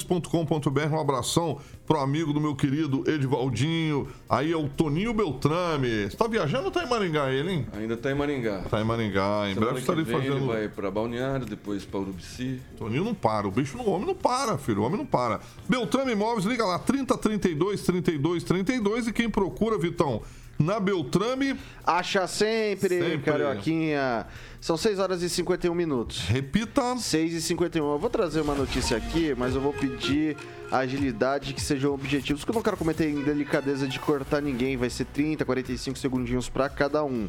beltrameimóveis.com.br. 0.04 0.93
Um 0.93 0.99
abração 0.99 1.60
pro 1.86 1.99
amigo 1.99 2.34
do 2.34 2.41
meu 2.41 2.56
querido 2.56 3.04
Edivaldinho. 3.10 4.08
Aí 4.30 4.52
é 4.52 4.58
o 4.58 4.68
Toninho 4.68 5.14
Beltrame. 5.14 6.10
Você 6.10 6.18
tá 6.18 6.28
viajando 6.28 6.66
ou 6.66 6.72
tá 6.72 6.84
em 6.84 6.89
Maringá 6.89 7.32
ele, 7.32 7.52
hein? 7.52 7.68
Ainda 7.74 7.97
tá 7.97 8.12
em 8.12 8.16
Maringá. 8.16 8.64
Tá 8.70 8.82
em 8.82 8.84
Maringá. 8.84 9.49
Em 9.49 9.54
Semana 9.54 9.72
breve 9.72 9.80
estarei 9.80 10.04
vem 10.04 10.16
fazendo. 10.16 10.38
ele 10.38 10.47
vai 10.47 10.68
pra 10.68 10.91
Balneário, 10.91 11.45
depois 11.45 11.86
pra 11.86 11.99
Urubici. 11.99 12.62
Toninho 12.78 13.04
não 13.04 13.14
para, 13.14 13.47
o 13.47 13.52
bicho 13.52 13.78
no 13.78 13.89
homem 13.89 14.08
não 14.08 14.16
para, 14.16 14.58
filho, 14.58 14.82
o 14.82 14.86
homem 14.86 14.97
não 14.97 15.06
para. 15.06 15.39
Beltrame 15.68 16.12
Imóveis, 16.12 16.45
liga 16.45 16.66
lá, 16.66 16.80
30 16.80 17.18
32 17.18 17.84
32 17.84 18.43
32 18.43 19.08
e 19.08 19.14
quem 19.14 19.30
procura, 19.30 19.78
Vitão, 19.78 20.22
na 20.60 20.80
Beltrame, 20.80 21.56
Acha 21.86 22.28
sempre, 22.28 22.99
Sempre. 22.99 23.32
Carioquinha. 23.32 24.28
São 24.60 24.78
6 24.78 24.99
horas 24.99 25.24
e 25.24 25.30
51 25.30 25.74
minutos. 25.74 26.22
repita. 26.28 26.95
6 26.97 27.34
e 27.34 27.41
51. 27.41 27.91
Eu 27.93 27.97
vou 27.97 28.10
trazer 28.10 28.41
uma 28.41 28.54
notícia 28.54 28.95
aqui, 28.95 29.34
mas 29.36 29.56
eu 29.56 29.62
vou 29.62 29.74
pedir 29.74 30.38
agilidade 30.72 31.54
que 31.54 31.62
sejam 31.62 31.93
objetivos, 31.93 32.41
porque 32.41 32.52
eu 32.52 32.56
não 32.56 32.62
quero 32.62 32.78
cometer 32.78 33.10
indelicadeza 33.10 33.88
de 33.88 33.99
cortar 33.99 34.41
ninguém. 34.41 34.78
Vai 34.78 34.89
ser 34.89 35.06
30, 35.06 35.43
45 35.43 35.97
segundinhos 35.97 36.47
para 36.47 36.70
cada 36.70 37.04
um. 37.04 37.28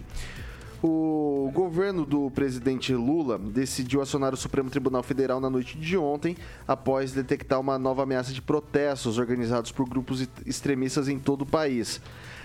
O 0.83 1.49
governo 1.55 2.05
do 2.05 2.29
presidente 2.33 2.93
Lula 2.93 3.39
decidiu 3.39 4.03
acionar 4.03 4.35
o 4.35 4.37
Supremo 4.37 4.69
Tribunal 4.69 5.03
Federal 5.03 5.41
na 5.41 5.49
noite 5.49 5.79
de 5.79 5.97
ontem, 5.97 6.37
após 6.67 7.13
detectar 7.13 7.61
uma 7.61 7.79
nova 7.79 8.03
ameaça 8.03 8.33
de 8.33 8.43
protestos 8.43 9.17
organizados 9.17 9.71
por 9.71 9.89
grupos 9.89 10.29
extremistas 10.45 11.09
em 11.09 11.21
todo 11.21 11.43
o 11.43 11.47
país. 11.47 12.01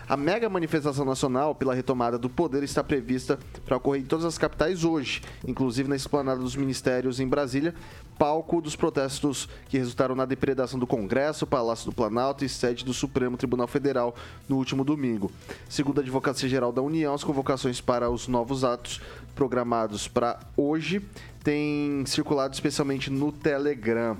A 0.10 0.16
mega 0.16 0.48
manifestação 0.48 1.04
nacional 1.04 1.54
pela 1.54 1.76
retomada 1.76 2.18
do 2.18 2.30
poder 2.30 2.64
está 2.64 2.82
prevista 2.82 3.38
para 3.66 3.76
ocorrer 3.76 4.02
em 4.02 4.06
todas 4.06 4.24
as 4.24 4.38
capitais 4.38 4.86
hoje, 4.86 5.22
inclusive 5.46 5.90
na 5.90 5.98
esplanada 5.98 6.40
dos 6.40 6.56
ministérios 6.56 7.20
em 7.20 7.28
Brasília, 7.28 7.76
palco 8.18 8.62
dos 8.62 8.74
protestos 8.74 9.50
que 9.68 9.78
resultaram 9.78 10.16
na 10.16 10.24
depredação 10.24 10.80
do 10.80 10.88
Congresso, 10.88 11.46
Palácio 11.46 11.88
do 11.88 11.92
Planalto 11.92 12.46
e 12.46 12.50
sede 12.50 12.86
do 12.86 12.94
Supremo 12.94 13.36
Tribunal 13.36 13.68
Federal 13.68 14.16
no 14.48 14.56
último 14.56 14.86
domingo. 14.86 15.30
Segundo 15.68 16.00
a 16.00 16.02
Advocacia 16.02 16.48
Geral 16.48 16.72
da 16.72 16.82
União, 16.82 17.14
as 17.14 17.26
convocações 17.26 17.82
para 17.82 18.10
os 18.10 18.30
novos 18.30 18.64
atos 18.64 19.02
programados 19.36 20.08
para 20.08 20.40
hoje 20.56 21.02
têm 21.48 22.06
circulado 22.06 22.54
especialmente 22.54 23.10
no 23.10 23.32
Telegram. 23.32 24.18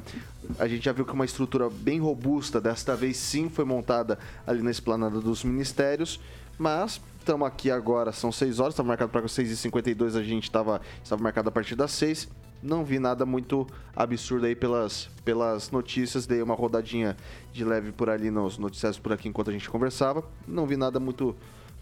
A 0.58 0.66
gente 0.66 0.86
já 0.86 0.94
viu 0.94 1.04
que 1.04 1.12
uma 1.12 1.26
estrutura 1.26 1.70
bem 1.70 2.00
robusta, 2.00 2.62
desta 2.62 2.96
vez 2.96 3.18
sim, 3.18 3.50
foi 3.50 3.66
montada 3.66 4.18
ali 4.46 4.62
na 4.62 4.72
esplanada 4.72 5.20
dos 5.20 5.44
ministérios, 5.44 6.22
mas 6.58 7.02
estamos 7.20 7.46
aqui 7.46 7.70
agora, 7.70 8.14
são 8.14 8.32
6 8.32 8.62
horas, 8.62 8.74
estava 8.74 8.88
marcado 8.88 9.12
para 9.12 9.22
6h52, 9.24 10.16
a 10.16 10.24
gente 10.24 10.46
estava 10.46 10.80
estava 11.04 11.22
marcado 11.22 11.50
a 11.50 11.52
partir 11.52 11.76
das 11.76 11.92
6 11.92 12.30
não 12.64 12.84
vi 12.84 12.98
nada 12.98 13.24
muito 13.24 13.68
absurdo 13.96 14.48
aí 14.48 14.56
pelas, 14.56 15.10
pelas 15.24 15.70
notícias. 15.70 16.26
Dei 16.26 16.42
uma 16.42 16.56
rodadinha 16.56 17.16
de 17.54 17.64
leve 17.64 17.92
por 17.92 18.10
ali 18.10 18.32
nos 18.32 18.58
noticiários 18.58 18.98
por 18.98 19.14
aqui 19.14 19.30
enquanto 19.30 19.52
a 19.52 19.54
gente 19.54 19.70
conversava. 19.70 20.24
Não 20.48 20.66
vi 20.66 20.76
nada 20.76 21.00
muito, 21.00 21.36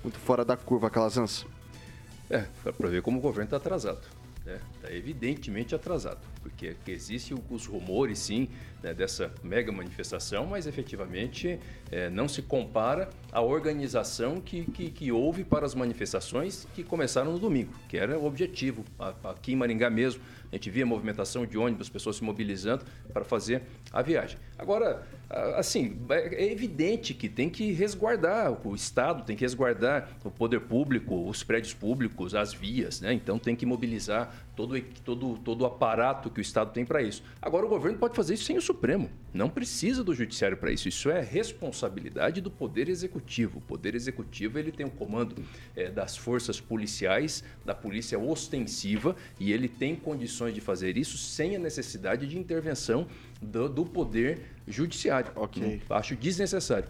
muito 0.04 0.20
fora 0.20 0.44
da 0.44 0.58
curva, 0.58 0.90
Calazans. 0.90 1.46
É, 2.30 2.44
para 2.78 2.90
ver 2.90 3.02
como 3.02 3.20
o 3.20 3.22
governo 3.22 3.46
está 3.46 3.56
atrasado. 3.56 4.25
Está 4.46 4.94
evidentemente 4.94 5.74
atrasado, 5.74 6.26
porque 6.42 6.76
existem 6.88 7.36
os 7.50 7.66
rumores, 7.66 8.20
sim, 8.20 8.48
né, 8.84 8.94
dessa 8.94 9.34
mega 9.44 9.72
manifestação, 9.72 10.46
mas 10.46 10.68
efetivamente 10.68 11.60
é, 11.92 12.10
não 12.10 12.28
se 12.28 12.42
compara 12.44 13.10
à 13.36 13.42
organização 13.42 14.40
que, 14.40 14.64
que, 14.64 14.90
que 14.90 15.12
houve 15.12 15.44
para 15.44 15.66
as 15.66 15.76
manifestações 15.76 16.66
que 16.74 16.86
começaram 16.86 17.34
no 17.34 17.38
domingo, 17.40 17.74
que 17.90 17.98
era 17.98 18.18
o 18.18 18.26
objetivo. 18.26 18.86
A- 18.98 19.14
Aqui 19.26 19.52
em 19.52 19.58
Maringá 19.58 19.90
mesmo, 19.90 20.22
a 20.50 20.56
gente 20.56 20.70
via 20.70 20.86
movimentação 20.86 21.46
de 21.46 21.58
ônibus, 21.58 21.90
pessoas 21.90 22.16
se 22.16 22.24
mobilizando 22.24 22.86
para 23.12 23.26
fazer 23.26 23.64
a 23.92 24.02
viagem. 24.02 24.38
Agora, 24.58 25.06
a- 25.30 25.60
assim, 25.60 25.98
é 26.10 26.46
é 26.46 26.52
evidente 26.52 27.14
que 27.14 27.28
tem 27.28 27.50
que 27.50 27.74
resguardar, 27.74 28.54
o 28.66 28.74
Estado 28.74 29.24
tem 29.26 29.36
que 29.36 29.44
resguardar 29.44 30.10
o 30.24 30.32
poder 30.32 30.62
público, 30.62 31.28
os 31.28 31.44
prédios 31.44 31.74
públicos, 31.74 32.34
as 32.36 32.54
vias, 32.54 33.02
né? 33.02 33.12
Então 33.12 33.38
tem 33.38 33.54
que 33.56 33.66
mobilizar 33.66 34.34
todo, 34.56 34.80
todo, 35.04 35.38
todo 35.38 35.62
o 35.62 35.66
aparato 35.66 36.30
que 36.30 36.40
o 36.40 36.42
Estado 36.42 36.72
tem 36.72 36.86
para 36.86 37.02
isso. 37.02 37.24
Agora, 37.42 37.66
o 37.66 37.70
governo 37.70 37.98
pode 37.98 38.16
fazer 38.16 38.36
isso 38.36 38.46
sem 38.46 38.58
o 38.58 38.62
Supremo. 38.62 39.10
Não 39.34 39.50
precisa 39.50 40.04
do 40.04 40.14
Judiciário 40.14 40.58
para 40.58 40.72
isso. 40.72 40.88
Isso 40.88 41.10
é 41.10 41.22
responsabilidade 41.22 42.42
do 42.42 42.50
Poder 42.50 42.88
Executivo. 42.88 43.60
O 43.60 43.62
Poder 43.62 43.96
Executivo 43.96 44.58
ele 44.58 44.72
tem 44.72 44.86
o 44.86 44.90
comando 44.90 45.36
eh, 45.76 45.90
das 45.90 46.16
forças 46.16 46.60
policiais, 46.60 47.44
da 47.66 47.76
polícia 47.76 48.18
ostensiva, 48.18 49.16
e 49.40 49.52
ele 49.52 49.68
tem 49.68 49.96
condições 49.96 50.54
de 50.54 50.62
fazer 50.62 50.98
isso 50.98 51.18
sem 51.18 51.56
a 51.56 51.60
necessidade 51.60 52.26
de 52.26 52.38
intervenção 52.38 53.08
do, 53.42 53.68
do 53.68 53.86
Poder 53.86 54.42
Judiciário. 54.68 55.32
Ok. 55.36 55.82
Acho 55.90 56.16
desnecessário. 56.16 56.90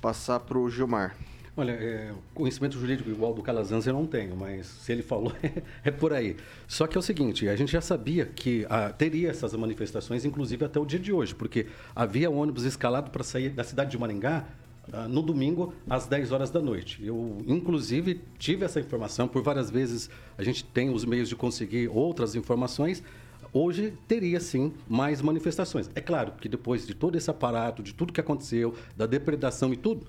Passar 0.00 0.40
para 0.40 0.58
o 0.58 0.68
Gilmar. 0.68 1.16
Olha, 1.58 1.72
é, 1.72 2.12
conhecimento 2.32 2.78
jurídico 2.78 3.10
igual 3.10 3.34
do 3.34 3.42
Calazans 3.42 3.84
eu 3.84 3.92
não 3.92 4.06
tenho, 4.06 4.36
mas 4.36 4.64
se 4.64 4.92
ele 4.92 5.02
falou, 5.02 5.32
é 5.82 5.90
por 5.90 6.12
aí. 6.12 6.36
Só 6.68 6.86
que 6.86 6.96
é 6.96 7.00
o 7.00 7.02
seguinte, 7.02 7.48
a 7.48 7.56
gente 7.56 7.72
já 7.72 7.80
sabia 7.80 8.26
que 8.26 8.64
ah, 8.70 8.90
teria 8.90 9.30
essas 9.30 9.52
manifestações, 9.54 10.24
inclusive 10.24 10.64
até 10.64 10.78
o 10.78 10.86
dia 10.86 11.00
de 11.00 11.12
hoje, 11.12 11.34
porque 11.34 11.66
havia 11.96 12.30
ônibus 12.30 12.62
escalado 12.62 13.10
para 13.10 13.24
sair 13.24 13.48
da 13.48 13.64
cidade 13.64 13.90
de 13.90 13.98
Maringá 13.98 14.44
ah, 14.92 15.08
no 15.08 15.20
domingo 15.20 15.74
às 15.90 16.06
10 16.06 16.30
horas 16.30 16.48
da 16.52 16.62
noite. 16.62 17.04
Eu, 17.04 17.38
inclusive, 17.44 18.20
tive 18.38 18.64
essa 18.64 18.78
informação, 18.78 19.26
por 19.26 19.42
várias 19.42 19.68
vezes 19.68 20.08
a 20.38 20.44
gente 20.44 20.62
tem 20.64 20.90
os 20.90 21.04
meios 21.04 21.28
de 21.28 21.34
conseguir 21.34 21.88
outras 21.88 22.36
informações, 22.36 23.02
Hoje 23.50 23.94
teria 24.06 24.40
sim 24.40 24.74
mais 24.86 25.22
manifestações. 25.22 25.90
É 25.94 26.02
claro 26.02 26.32
que 26.32 26.50
depois 26.50 26.86
de 26.86 26.94
todo 26.94 27.16
esse 27.16 27.30
aparato, 27.30 27.82
de 27.82 27.94
tudo 27.94 28.12
que 28.12 28.20
aconteceu, 28.20 28.74
da 28.94 29.06
depredação 29.06 29.72
e 29.72 29.76
tudo, 29.76 30.06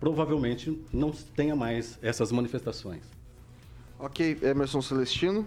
provavelmente 0.00 0.76
não 0.92 1.10
tenha 1.10 1.54
mais 1.54 1.98
essas 2.02 2.32
manifestações. 2.32 3.02
Ok, 3.98 4.38
Emerson 4.42 4.80
Celestino. 4.80 5.46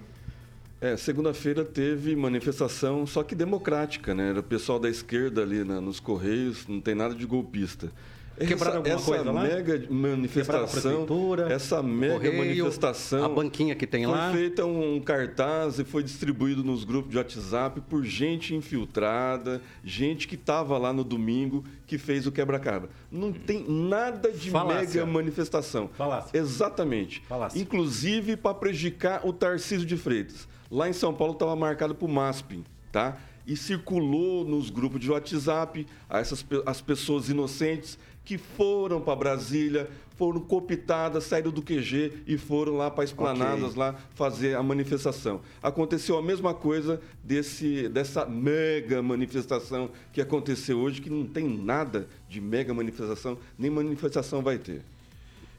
É, 0.79 0.95
segunda-feira 0.95 1.63
teve 1.65 2.15
manifestação, 2.15 3.07
só 3.07 3.23
que 3.23 3.33
democrática, 3.33 4.13
né? 4.13 4.29
Era 4.29 4.41
o 4.41 4.43
pessoal 4.43 4.77
da 4.79 4.89
esquerda 4.89 5.41
ali 5.41 5.63
na- 5.63 5.81
nos 5.81 5.99
Correios, 5.99 6.67
não 6.67 6.79
tem 6.79 6.93
nada 6.93 7.15
de 7.15 7.25
golpista. 7.25 7.91
Quebraram 8.37 8.77
alguma 8.77 8.95
essa 8.95 9.05
coisa 9.05 9.31
lá? 9.31 9.43
mega 9.43 9.75
a 9.87 9.93
manifestação, 9.93 11.07
essa 11.49 11.83
mega 11.83 12.13
Correio, 12.15 12.37
manifestação, 12.37 13.23
a 13.25 13.29
banquinha 13.29 13.75
que 13.75 13.85
tem 13.85 14.05
foi 14.05 14.13
lá. 14.13 14.31
feita 14.31 14.65
um 14.65 14.99
cartaz 14.99 15.77
e 15.79 15.83
foi 15.83 16.03
distribuído 16.03 16.63
nos 16.63 16.83
grupos 16.83 17.11
de 17.11 17.17
WhatsApp 17.17 17.81
por 17.81 18.03
gente 18.03 18.55
infiltrada, 18.55 19.61
gente 19.83 20.27
que 20.27 20.35
estava 20.35 20.77
lá 20.77 20.91
no 20.91 21.03
domingo 21.03 21.63
que 21.85 21.97
fez 21.97 22.25
o 22.25 22.31
quebra-cara. 22.31 22.89
Não 23.11 23.31
tem 23.31 23.65
nada 23.69 24.31
de 24.31 24.49
Falácia. 24.49 25.01
mega 25.01 25.05
manifestação. 25.05 25.89
Falácia. 25.95 26.37
Exatamente. 26.37 27.21
Falácia. 27.27 27.59
Inclusive 27.61 28.35
para 28.35 28.53
prejudicar 28.55 29.25
o 29.25 29.31
Tarcísio 29.31 29.85
de 29.85 29.95
Freitas. 29.97 30.47
Lá 30.71 30.89
em 30.89 30.93
São 30.93 31.13
Paulo 31.13 31.33
estava 31.33 31.55
marcado 31.55 31.93
para 31.93 32.05
o 32.05 32.09
MASP, 32.09 32.63
tá? 32.91 33.17
E 33.45 33.57
circulou 33.57 34.45
nos 34.45 34.69
grupos 34.69 34.99
de 35.01 35.11
WhatsApp 35.11 35.85
essas 36.09 36.45
as 36.65 36.81
pessoas 36.81 37.27
inocentes 37.29 37.99
que 38.25 38.37
foram 38.37 39.01
para 39.01 39.15
Brasília, 39.15 39.89
foram 40.15 40.39
cooptadas, 40.39 41.25
saíram 41.25 41.51
do 41.51 41.61
QG 41.61 42.23
e 42.27 42.37
foram 42.37 42.77
lá 42.77 42.89
para 42.89 43.03
esplanadas 43.03 43.75
lá 43.75 43.95
fazer 44.13 44.55
a 44.55 44.63
manifestação. 44.63 45.41
Aconteceu 45.61 46.17
a 46.17 46.21
mesma 46.21 46.53
coisa 46.53 47.01
desse, 47.23 47.89
dessa 47.89 48.25
mega 48.25 49.01
manifestação 49.01 49.89
que 50.11 50.21
aconteceu 50.21 50.79
hoje, 50.79 51.01
que 51.01 51.09
não 51.09 51.25
tem 51.25 51.47
nada 51.47 52.07
de 52.29 52.39
mega 52.39 52.73
manifestação, 52.73 53.37
nem 53.57 53.69
manifestação 53.69 54.41
vai 54.41 54.57
ter. 54.57 54.81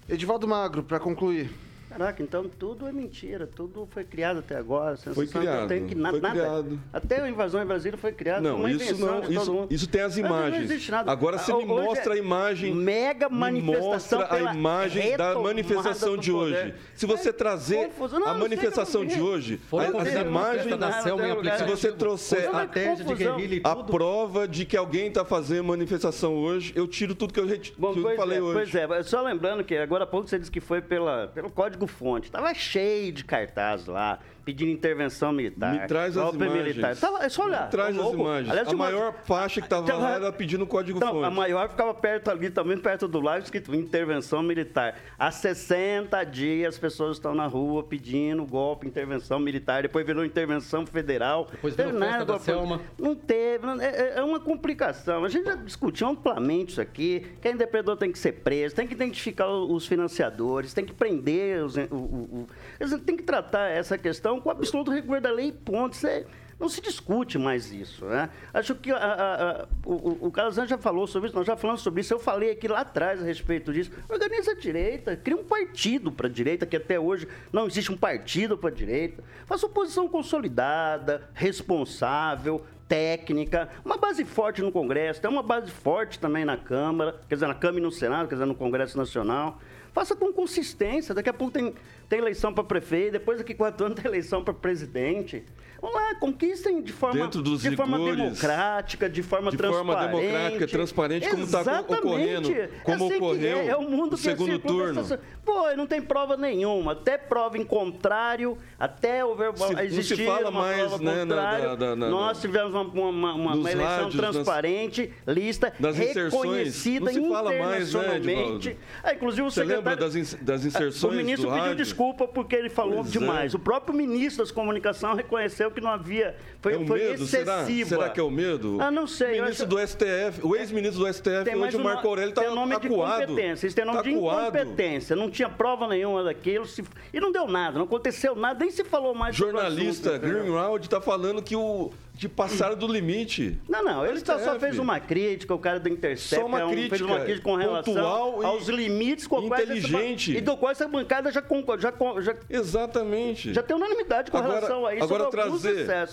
Edivaldo 0.08 0.46
Magro, 0.46 0.82
para 0.82 1.00
concluir. 1.00 1.50
Caraca, 1.96 2.22
então 2.22 2.48
tudo 2.48 2.88
é 2.88 2.92
mentira, 2.92 3.46
tudo 3.46 3.86
foi 3.92 4.02
criado 4.02 4.40
até 4.40 4.56
agora. 4.56 4.96
Você 4.96 5.14
Foi 5.14 5.24
eu 5.26 5.28
criado, 5.28 5.68
tenho 5.68 5.86
que 5.86 5.94
na- 5.94 6.10
foi 6.10 6.20
nada. 6.20 6.34
criado. 6.40 6.80
Até 6.92 7.20
a 7.20 7.28
invasão 7.28 7.62
em 7.62 7.66
Brasília 7.66 7.96
foi 7.96 8.10
criada. 8.12 8.40
Não, 8.40 8.56
uma 8.58 8.70
isso 8.70 8.82
invenção 8.82 9.20
não, 9.20 9.30
isso, 9.30 9.66
isso 9.70 9.86
tem 9.88 10.00
as 10.02 10.16
imagens. 10.16 10.56
Não 10.56 10.64
existe 10.64 10.90
nada. 10.90 11.10
Agora 11.12 11.38
você 11.38 11.52
me 11.52 11.62
Ah, 11.62 11.66
hoje 11.66 11.84
mostra 11.86 12.12
é 12.12 12.16
a 12.16 12.18
imagem. 12.18 12.74
Mega 12.74 13.28
me 13.28 13.36
manifestação 13.36 14.18
mostra 14.18 14.34
a 14.50 14.54
imagem 14.54 15.16
da 15.16 15.34
manifestação 15.38 16.16
de 16.16 16.32
hoje. 16.32 16.74
Se 16.96 17.06
você 17.06 17.28
É 17.28 17.32
trazer. 17.32 17.90
Não, 17.98 18.26
a 18.26 18.30
sei 18.32 18.38
manifestação 18.40 19.04
de 19.06 19.14
é. 19.18 19.22
hoje, 19.22 19.56
Foram 19.68 19.98
as, 20.00 20.12
imagens 20.14 20.76
da 20.76 20.92
Selma 21.00 21.24
se 21.58 21.64
você 21.64 21.92
trouxer 21.92 22.50
a, 22.52 23.70
a 23.70 23.76
prova 23.76 24.46
de 24.48 24.64
que 24.64 24.76
alguém 24.76 25.08
está 25.08 25.24
fazendo 25.24 25.64
manifestação 25.64 26.34
hoje, 26.34 26.72
eu 26.74 26.86
tiro 26.86 27.14
tudo 27.14 27.32
que 27.32 27.40
eu, 27.40 27.46
reti- 27.46 27.74
Bom, 27.78 27.92
tudo 27.94 28.06
que 28.06 28.12
eu 28.12 28.16
falei 28.16 28.38
é, 28.38 28.42
hoje. 28.42 28.72
pois 28.72 28.74
é, 28.98 29.02
só 29.02 29.22
lembrando 29.22 29.62
que 29.64 29.76
agora 29.76 30.04
há 30.04 30.06
pouco 30.06 30.28
você 30.28 30.38
disse 30.38 30.50
que 30.50 30.60
foi 30.60 30.80
pela, 30.80 31.28
pelo 31.28 31.50
código-fonte. 31.84 32.30
Tava 32.30 32.52
cheio 32.54 33.12
de 33.12 33.24
cartaz 33.24 33.86
lá, 33.86 34.18
pedindo 34.44 34.70
intervenção 34.70 35.32
militar. 35.32 35.72
Me 35.72 35.86
traz 35.86 36.16
as 36.16 36.34
imagens. 36.34 36.52
militar. 36.62 36.96
Tava, 36.96 37.24
é 37.24 37.28
só 37.28 37.44
olhar. 37.44 37.64
Me 37.64 37.70
traz 37.70 37.96
tá 37.96 38.02
as 38.02 38.12
imagens. 38.12 38.50
Aliás, 38.50 38.68
a 38.68 38.70
uma- 38.72 38.84
maior 38.84 39.14
faixa 39.24 39.60
que 39.60 39.66
estava 39.66 39.94
lá 39.96 40.10
era 40.16 40.32
pedindo 40.32 40.66
código 40.66 40.98
Então, 40.98 41.20
a 41.22 41.26
fonte. 41.26 41.36
maior 41.36 41.68
ficava 41.68 41.94
perto 41.94 42.30
ali, 42.30 42.50
também 42.50 42.76
perto 42.78 43.08
do 43.08 43.20
lago, 43.20 43.42
escrito 43.44 43.74
intervenção 43.74 44.42
militar. 44.42 44.96
Há 45.18 45.30
60 45.30 46.22
dias 46.24 46.74
as 46.74 46.78
pessoas 46.78 47.16
estão 47.16 47.34
na 47.34 47.46
rua 47.46 47.82
pedindo 47.82 48.44
golpe, 48.44 48.86
intervenção 48.86 49.38
militar. 49.38 49.82
Depois 49.82 50.04
virou 50.06 50.24
intervenção 50.24 50.84
federal. 50.86 51.48
Depois 51.50 51.74
Teve 51.74 51.92
virou 51.92 52.00
festa 52.02 52.12
nada, 52.18 52.24
da 52.26 52.32
golpe- 52.34 52.44
Selma. 52.44 52.80
Não 52.98 53.14
teve. 53.14 53.66
não- 53.66 53.80
é, 53.80 54.14
é 54.18 54.22
uma 54.22 54.40
complicação. 54.40 55.24
A 55.24 55.28
gente 55.28 55.44
já 55.46 55.54
discutiu 55.54 56.08
amplamente 56.08 56.72
isso 56.72 56.80
aqui. 56.80 57.26
Quem 57.40 57.52
é 57.52 57.54
empreendedor 57.54 57.96
tem 57.96 58.10
que 58.12 58.18
ser 58.18 58.32
preso, 58.32 58.74
tem 58.74 58.86
que 58.86 58.92
identificar 58.94 59.48
os 59.48 59.86
financiadores, 59.86 60.74
tem 60.74 60.84
que 60.84 60.92
prender 60.92 61.64
os. 61.64 61.76
O, 61.76 61.80
o- 61.94 62.46
o- 62.80 62.98
tem 63.00 63.16
que 63.16 63.22
tratar 63.22 63.68
essa 63.70 63.96
questão 63.96 64.33
com 64.40 64.48
o 64.48 64.52
absoluto 64.52 64.90
rigor 64.92 65.20
da 65.20 65.30
lei, 65.30 65.52
ponto. 65.52 65.94
Isso 65.94 66.06
é- 66.06 66.24
não 66.58 66.68
se 66.68 66.80
discute 66.80 67.36
mais 67.36 67.72
isso. 67.72 68.04
Né? 68.04 68.28
Acho 68.52 68.74
que 68.76 68.90
a- 68.92 68.96
a- 68.96 69.50
a- 69.62 69.68
o, 69.84 70.26
o, 70.28 70.30
Calazan 70.30 70.66
já 70.68 70.78
falou 70.78 71.06
sobre 71.06 71.28
isso, 71.28 71.36
nós 71.36 71.46
já 71.46 71.56
falamos 71.56 71.82
sobre 71.82 72.00
isso. 72.00 72.14
Eu 72.14 72.18
falei 72.20 72.52
aqui 72.52 72.68
lá 72.68 72.80
atrás 72.80 73.20
a 73.20 73.24
respeito 73.24 73.72
disso. 73.72 73.90
Organiza 74.08 74.52
a 74.52 74.54
direita, 74.54 75.16
cria 75.16 75.36
um 75.36 75.42
partido 75.44 76.12
para 76.12 76.28
a 76.28 76.30
direita, 76.30 76.64
que 76.64 76.76
até 76.76 76.98
hoje 76.98 77.26
não 77.52 77.66
existe 77.66 77.90
um 77.90 77.96
partido 77.96 78.56
para 78.56 78.70
a 78.70 78.72
direita. 78.72 79.22
Faça 79.46 79.66
oposição 79.66 80.08
consolidada, 80.08 81.28
responsável, 81.34 82.64
técnica, 82.86 83.68
uma 83.84 83.96
base 83.96 84.24
forte 84.24 84.62
no 84.62 84.70
Congresso, 84.70 85.20
tem 85.20 85.30
uma 85.30 85.42
base 85.42 85.70
forte 85.70 86.18
também 86.18 86.44
na 86.44 86.56
Câmara, 86.56 87.18
quer 87.28 87.34
dizer, 87.34 87.46
na 87.48 87.54
Câmara 87.54 87.78
e 87.80 87.82
no 87.82 87.90
Senado, 87.90 88.28
quer 88.28 88.34
dizer, 88.34 88.46
no 88.46 88.54
Congresso 88.54 88.96
Nacional. 88.96 89.58
Faça 89.94 90.16
com 90.16 90.32
consistência. 90.32 91.14
Daqui 91.14 91.30
a 91.30 91.32
pouco 91.32 91.52
tem, 91.52 91.72
tem 92.08 92.18
eleição 92.18 92.52
para 92.52 92.64
prefeito, 92.64 93.12
depois 93.12 93.38
daqui 93.38 93.52
a 93.52 93.56
quatro 93.56 93.86
anos 93.86 94.00
tem 94.00 94.10
eleição 94.10 94.42
para 94.42 94.52
presidente. 94.52 95.44
Vamos 95.84 96.00
lá, 96.00 96.14
conquistem 96.14 96.80
de 96.80 96.92
forma, 96.94 97.28
de 97.28 97.76
forma 97.76 97.98
rigores, 97.98 98.16
democrática, 98.16 99.06
de 99.10 99.22
forma 99.22 99.50
de 99.50 99.56
transparente. 99.58 99.86
forma 99.86 100.06
democrática, 100.08 100.66
transparente, 100.66 101.28
como 101.28 101.46
tá 101.46 101.60
Exatamente. 101.60 101.92
ocorrendo, 102.06 102.48
como 102.82 103.04
É 103.04 103.06
assim 103.06 103.16
ocorreu 103.16 103.58
é, 103.58 103.66
é 103.68 103.76
o 103.76 103.82
mundo 103.82 104.16
que 104.16 104.26
é 104.28 104.30
segundo 104.30 104.52
circula 104.52 104.94
turno. 104.94 105.18
Pô, 105.44 105.70
não 105.76 105.86
tem 105.86 106.00
prova 106.00 106.38
nenhuma. 106.38 106.92
Até 106.92 107.18
prova 107.18 107.58
em 107.58 107.64
contrário, 107.66 108.56
até 108.80 109.22
houver 109.22 109.52
Se- 109.54 109.60
não 109.72 109.76
se 109.78 109.84
existir 109.84 110.24
fala 110.24 110.48
uma 110.48 110.60
mais, 110.62 110.78
prova 110.88 111.04
né, 111.04 111.12
na- 111.12 111.20
contrária. 111.34 111.68
da- 111.68 111.74
da- 111.76 111.96
na- 111.96 112.08
nós 112.08 112.40
tivemos 112.40 112.72
uma, 112.72 112.82
uma- 112.84 113.10
uma- 113.34 113.34
uma 113.54 113.70
eleição 113.70 113.84
rádios, 114.04 114.14
nas- 114.14 114.30
transparente, 114.36 115.12
lista, 115.28 115.70
das 115.78 115.98
reconhecida 115.98 117.04
Não 117.04 117.12
se 117.12 117.28
fala 117.28 117.50
mais, 117.52 117.92
né, 117.92 118.00
internacionalmente. 118.16 118.76
Ah, 119.02 119.12
inclusive 119.12 119.46
o 119.46 119.50
Você 119.50 119.60
lembra 119.60 119.76
secretário... 119.92 120.00
das, 120.00 120.16
ins- 120.16 120.38
das 120.40 120.64
inserções 120.64 121.12
O 121.12 121.16
ministro 121.16 121.48
pediu 121.50 121.62
rádio? 121.62 121.76
desculpa 121.76 122.26
porque 122.26 122.56
ele 122.56 122.70
falou 122.70 123.02
Pois 123.02 123.08
é. 123.14 123.18
demais. 123.18 123.52
O 123.52 123.58
próprio 123.58 123.94
ministro 123.94 124.42
das 124.42 124.50
Comunicações 124.50 125.14
reconheceu 125.18 125.70
que 125.74 125.80
não 125.80 125.90
havia. 125.90 126.34
Foi, 126.62 126.72
É 126.74 126.76
o 126.78 126.86
foi 126.86 126.98
medo? 127.00 127.26
Será? 127.26 127.56
excessiva. 127.62 127.88
Será 127.90 128.08
que 128.08 128.18
é 128.18 128.22
o 128.22 128.30
medo? 128.30 128.78
Ah, 128.80 128.90
não 128.90 129.06
sei, 129.06 129.40
O 129.40 129.42
ministro 129.44 129.66
acho- 129.66 129.66
do 129.66 129.78
STF, 129.78 130.40
o 130.46 130.56
ex-ministro 130.56 131.00
do 131.00 131.06
STF, 131.12 131.44
Tem 131.44 131.56
hoje 131.56 131.76
o 131.76 131.84
Marco 131.84 132.06
Aurélio 132.08 132.30
está 132.30 132.48
nome 132.50 132.78
de 132.80 132.86
acuado. 132.86 133.22
incompetência. 133.24 133.66
Isso 133.66 133.76
tem 133.76 133.84
nome 133.84 133.98
Tá 133.98 134.02
de 134.04 134.14
acuado. 134.14 134.56
incompetência. 134.56 135.16
Não 135.16 135.30
tinha 135.30 135.48
prova 135.48 135.86
nenhuma 135.88 136.22
daquilo. 136.24 136.64
se- 136.64 136.84
E 137.12 137.20
não 137.20 137.30
deu 137.32 137.46
nada, 137.46 137.76
não 137.78 137.84
aconteceu 137.84 138.34
nada, 138.34 138.58
nem 138.60 138.70
se 138.70 138.84
falou 138.84 139.14
mais 139.14 139.36
sobre 139.36 139.56
o 139.56 139.60
Jornalista 139.60 140.10
assunto? 140.16 140.26
Greenwald 140.26 140.86
está 140.86 141.00
falando 141.00 141.42
que 141.42 141.56
o 141.56 141.90
de 142.14 142.28
passaram 142.28 142.76
do 142.76 142.86
limite. 142.86 143.58
Não, 143.68 143.82
não, 143.84 144.06
ele 144.06 144.20
só, 144.24 144.38
só 144.38 144.58
fez 144.58 144.78
uma 144.78 145.00
crítica, 145.00 145.52
o 145.52 145.58
cara 145.58 145.80
do 145.80 145.88
Intercept 145.88 146.40
Só 146.42 146.46
uma 146.46 146.60
é 146.60 146.64
um- 146.64 146.68
fez 146.68 146.80
crítica 146.88 147.04
uma 147.10 147.20
crítica 147.20 147.42
com 147.44 147.56
relação 147.56 147.92
pontual 147.94 148.46
aos 148.46 148.68
limites 148.68 149.26
com 149.26 149.48
quais 149.48 149.68
essa 149.68 149.78
inteligente. 149.78 150.36
e 150.36 150.40
do 150.40 150.56
qual 150.56 150.70
essa 150.70 150.86
bancada 150.86 151.32
já, 151.32 151.42
concor- 151.42 151.80
já, 151.80 151.92
já, 152.20 152.36
Exatamente. 152.48 153.52
já 153.52 153.62
tem 153.64 153.74
unanimidade 153.74 154.30
com 154.30 154.36
Agora- 154.38 154.54
relação 154.54 154.86
a 154.86 154.94
isso 154.94 155.04
agora 155.04 155.28
trazer-. 155.28 156.08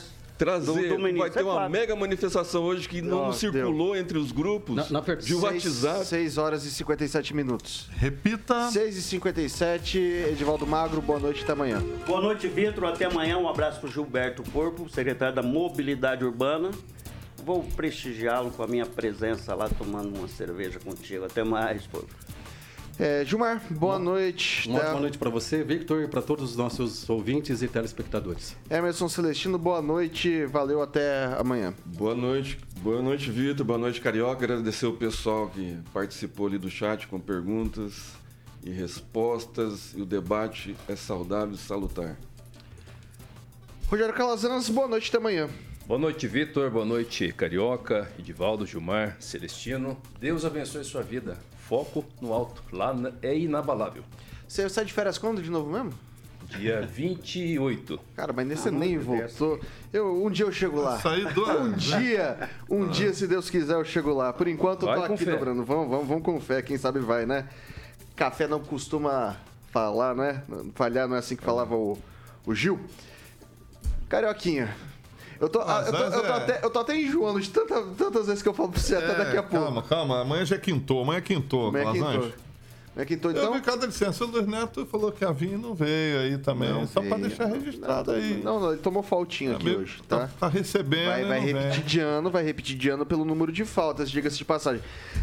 Trazer, 0.46 0.90
do- 0.90 0.98
do 0.98 1.18
vai 1.20 1.30
ter 1.30 1.40
é 1.40 1.44
uma 1.44 1.54
claro. 1.54 1.72
mega 1.72 1.96
manifestação 1.96 2.64
hoje 2.64 2.90
que 2.90 3.00
não 3.00 3.28
Nossa, 3.28 3.40
circulou 3.40 3.96
entre 3.96 4.18
os 4.18 4.32
grupos 4.32 4.76
Na- 4.76 4.90
na 4.90 5.00
de 5.16 5.24
Seis- 5.24 5.40
WhatsApp. 5.44 6.06
6 6.06 6.38
horas 6.40 6.66
e 6.66 6.72
57 6.72 7.36
minutos. 7.36 7.88
Repita. 7.92 8.72
6 8.72 8.98
e 8.98 9.02
57 9.04 10.00
Edivaldo 10.00 10.66
Magro, 10.66 11.00
boa 11.00 11.20
noite, 11.20 11.44
até 11.44 11.52
amanhã. 11.54 11.80
Boa 12.08 12.20
noite, 12.22 12.48
Vitor. 12.48 12.86
Até 12.86 13.06
amanhã. 13.06 13.38
Um 13.38 13.48
abraço 13.48 13.80
para 13.80 13.90
o 13.90 13.92
Gilberto 13.92 14.42
Corpo, 14.52 14.90
secretário 14.90 15.36
da 15.36 15.44
Mobilidade 15.44 16.26
Urbana. 16.26 16.72
Vou 17.46 17.64
prestigiá-lo 17.76 18.50
com 18.50 18.64
a 18.64 18.68
minha 18.68 18.86
presença 18.88 19.54
lá 19.54 19.70
tomando 19.70 20.16
uma 20.18 20.28
cerveja 20.28 20.80
contigo. 20.80 21.24
Até 21.26 21.44
mais, 21.44 21.86
pô. 21.86 22.04
É, 23.00 23.26
Gilmar, 23.26 23.62
boa 23.72 23.98
noite. 23.98 24.68
Uma 24.70 24.80
Tá? 24.80 24.86
ótima 24.88 25.02
noite 25.02 25.18
para 25.18 25.30
você, 25.30 25.64
Victor, 25.64 26.04
e 26.04 26.08
para 26.08 26.22
todos 26.22 26.52
os 26.52 26.56
nossos 26.56 27.10
ouvintes 27.10 27.62
e 27.64 27.68
telespectadores. 27.68 28.56
Emerson 28.70 29.10
Celestino, 29.10 29.58
boa 29.58 29.82
noite. 29.82 30.46
Valeu, 30.46 30.82
até 30.82 31.26
amanhã. 31.40 31.74
Boa 31.86 32.14
noite, 32.14 32.60
boa 32.82 33.02
noite, 33.02 33.32
Vitor. 33.32 33.66
Boa 33.66 33.80
noite, 33.80 34.00
Carioca. 34.00 34.44
Agradecer 34.46 34.86
o 34.86 34.94
pessoal 34.94 35.50
que 35.50 35.78
participou 35.92 36.46
ali 36.48 36.60
do 36.60 36.70
chat 36.70 37.08
com 37.08 37.20
perguntas 37.20 38.12
e 38.64 38.70
respostas. 38.70 39.94
E 39.96 40.02
o 40.02 40.06
debate 40.06 40.76
é 40.88 40.96
saudável 40.96 41.56
e 41.56 41.58
salutar. 41.58 42.18
Rogério 43.90 44.14
Calazanas, 44.14 44.70
boa 44.70 44.88
noite, 44.88 45.10
até 45.10 45.18
amanhã. 45.18 45.50
Boa 45.88 46.00
noite, 46.00 46.28
Vitor. 46.28 46.70
Boa 46.70 46.86
noite, 46.86 47.34
Carioca, 47.34 48.12
Edivaldo, 48.20 48.66
Gilmar, 48.68 49.18
Celestino. 49.20 49.98
Deus 50.20 50.46
abençoe 50.46 50.84
sua 50.84 51.02
vida. 51.02 51.38
Foco 51.72 52.04
no 52.20 52.34
alto. 52.34 52.62
Lá 52.74 52.94
é 53.22 53.34
inabalável. 53.34 54.04
Você 54.46 54.68
sai 54.68 54.84
de 54.84 54.92
férias 54.92 55.18
quando 55.18 55.42
de 55.42 55.50
novo 55.50 55.72
mesmo? 55.72 55.94
Dia 56.50 56.82
28. 56.86 57.98
Cara, 58.14 58.34
mas 58.34 58.46
nesse 58.46 58.70
nem 58.70 58.98
voltou. 58.98 59.58
Eu, 59.94 60.22
um 60.22 60.30
dia 60.30 60.44
eu 60.44 60.52
chego 60.52 60.82
lá. 60.82 61.00
Saí 61.00 61.24
do. 61.34 61.46
Um 61.64 61.72
dia, 61.72 62.50
um 62.70 62.88
dia, 62.90 63.14
se 63.14 63.26
Deus 63.26 63.50
quiser, 63.50 63.76
eu 63.76 63.86
chego 63.86 64.14
lá. 64.14 64.34
Por 64.34 64.50
enquanto, 64.50 64.82
eu 64.82 64.88
Vai 64.90 65.00
tô 65.00 65.08
com 65.08 65.14
aqui 65.14 65.24
fé. 65.24 65.32
dobrando. 65.32 65.64
Vamos, 65.64 65.90
vamos, 65.90 66.08
vamos 66.10 66.24
com 66.26 66.42
fé, 66.42 66.62
quem 66.62 66.78
sabe 66.78 67.00
vai, 67.00 67.26
né? 67.26 67.48
Café 68.18 68.48
não 68.48 68.60
costuma 68.60 69.38
falar, 69.72 70.14
né? 70.14 70.44
Falhar 70.76 71.08
não 71.08 71.16
é 71.16 71.20
assim 71.20 71.38
que 71.38 71.44
falava 71.44 71.74
o, 71.74 71.98
o 72.46 72.54
Gil. 72.54 72.82
Carioquinha. 74.10 74.76
Eu 75.42 75.50
tô, 75.50 75.66
Mas 75.66 75.88
eu, 75.88 75.92
tô, 75.94 75.98
eu, 76.04 76.12
tô 76.12 76.18
é- 76.28 76.32
até, 76.38 76.60
eu 76.66 76.70
tô 76.70 76.80
até 76.80 76.96
enjoando 77.02 77.42
de 77.42 77.50
tanta- 77.50 77.82
tantas 77.98 78.28
vezes 78.28 78.44
que 78.44 78.48
eu 78.48 78.54
falo 78.54 78.70
pra 78.70 78.80
você 78.80 78.96
até 78.96 79.16
daqui 79.16 79.38
a 79.38 79.42
pouco. 79.44 79.66
Calma, 79.66 79.82
calma. 79.82 80.22
Amanhã 80.22 80.46
já 80.46 80.56
é 80.56 80.60
quintou. 80.60 81.02
Amanhã 81.02 81.18
é 81.18 81.22
quintou, 81.22 81.66
Como 81.72 81.78
é 81.80 81.84
que? 82.20 82.34
É 82.94 83.06
quintou 83.06 83.32
Eu 83.32 83.38
então? 83.38 83.54
vi, 83.54 83.62
cada 83.62 83.86
licença, 83.86 84.24
o 84.24 84.28
Luiz 84.28 84.46
Neto 84.46 84.86
falou 84.86 85.12
que 85.14 85.24
a 85.24 85.32
Vinha 85.32 85.58
não 85.58 85.74
veio 85.74 86.20
aí 86.20 86.38
também. 86.38 86.70
Não 86.70 86.86
só 86.86 87.00
pra 87.02 87.16
veio. 87.16 87.30
deixar 87.30 87.46
registrado 87.46 88.12
aí. 88.12 88.42
Não, 88.44 88.60
não, 88.60 88.72
ele 88.74 88.82
tomou 88.82 89.02
faltinho 89.02 89.56
aqui 89.56 89.70
hoje, 89.70 90.02
tá? 90.08 90.20
Tá, 90.20 90.30
tá 90.42 90.48
recebendo. 90.50 91.08
Vai, 91.08 91.24
vai 91.26 91.40
não 91.40 91.46
vem. 91.48 91.56
repetir 91.56 91.84
de 91.86 92.00
ano, 92.02 92.30
vai 92.30 92.44
repetir 92.44 92.78
de 92.78 92.90
ano 92.90 93.06
pelo 93.06 93.24
número 93.26 93.50
de 93.52 93.64
faltas, 93.66 94.12
diga-se 94.12 94.38
de 94.38 94.44
passagem. 94.46 94.82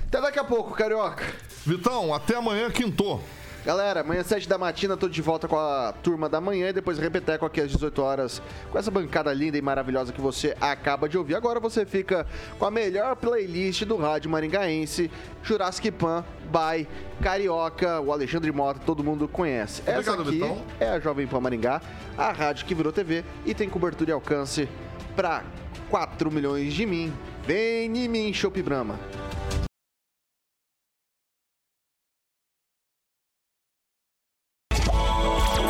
Até 0.09 0.19
daqui 0.21 0.39
a 0.39 0.45
pouco, 0.45 0.73
Carioca. 0.75 1.23
Vitão, 1.65 2.13
até 2.15 2.37
amanhã, 2.37 2.71
quintou. 2.71 3.23
Galera, 3.65 4.01
amanhã, 4.01 4.23
7 4.23 4.49
da 4.49 4.57
matina, 4.57 4.97
tô 4.97 5.09
de 5.09 5.21
volta 5.21 5.49
com 5.49 5.59
a 5.59 5.93
turma 6.03 6.29
da 6.29 6.41
manhã 6.41 6.69
e 6.69 6.73
depois 6.73 6.97
repeteco 6.97 7.45
aqui 7.45 7.61
às 7.61 7.71
18 7.71 8.03
horas 8.03 8.41
com 8.71 8.79
essa 8.79 8.91
bancada 8.91 9.33
linda 9.33 9.59
e 9.59 9.63
maravilhosa 9.63 10.13
que 10.13 10.21
você 10.21 10.57
acaba 10.61 11.09
de 11.09 11.19
ouvir. 11.19 11.35
Agora 11.35 11.61
você 11.61 11.85
fica 11.85 12.27
com 12.59 12.65
a 12.65 12.71
melhor 12.71 13.17
playlist 13.17 13.85
do 13.85 13.97
rádio 13.97 14.31
maringaense, 14.31 15.11
Jurassic 15.43 15.91
Pan, 15.91 16.25
by 16.45 16.89
Carioca, 17.21 18.01
o 18.01 18.13
Alexandre 18.13 18.51
Mota, 18.53 18.81
todo 18.87 19.05
mundo 19.05 19.29
conhece. 19.29 19.83
Essa 19.85 20.13
Obrigado, 20.13 20.53
aqui 20.53 20.63
é 20.81 20.89
a 20.91 21.01
Jovem 21.01 21.27
Pan 21.27 21.41
Maringá, 21.41 21.83
a 22.17 22.33
rádio 22.33 22.65
que 22.65 22.75
virou 22.75 22.93
TV 22.93 23.25
e 23.45 23.55
tem 23.55 23.69
cobertura 23.69 24.11
e 24.11 24.13
alcance 24.15 24.69
para 25.15 25.43
4 25.91 26.31
milhões 26.31 26.73
de 26.73 26.87
mim. 26.87 27.13
Vem 27.45 27.95
em 27.97 28.09
mim, 28.09 28.33
Chopp 28.33 28.63
Brahma. 28.63 28.99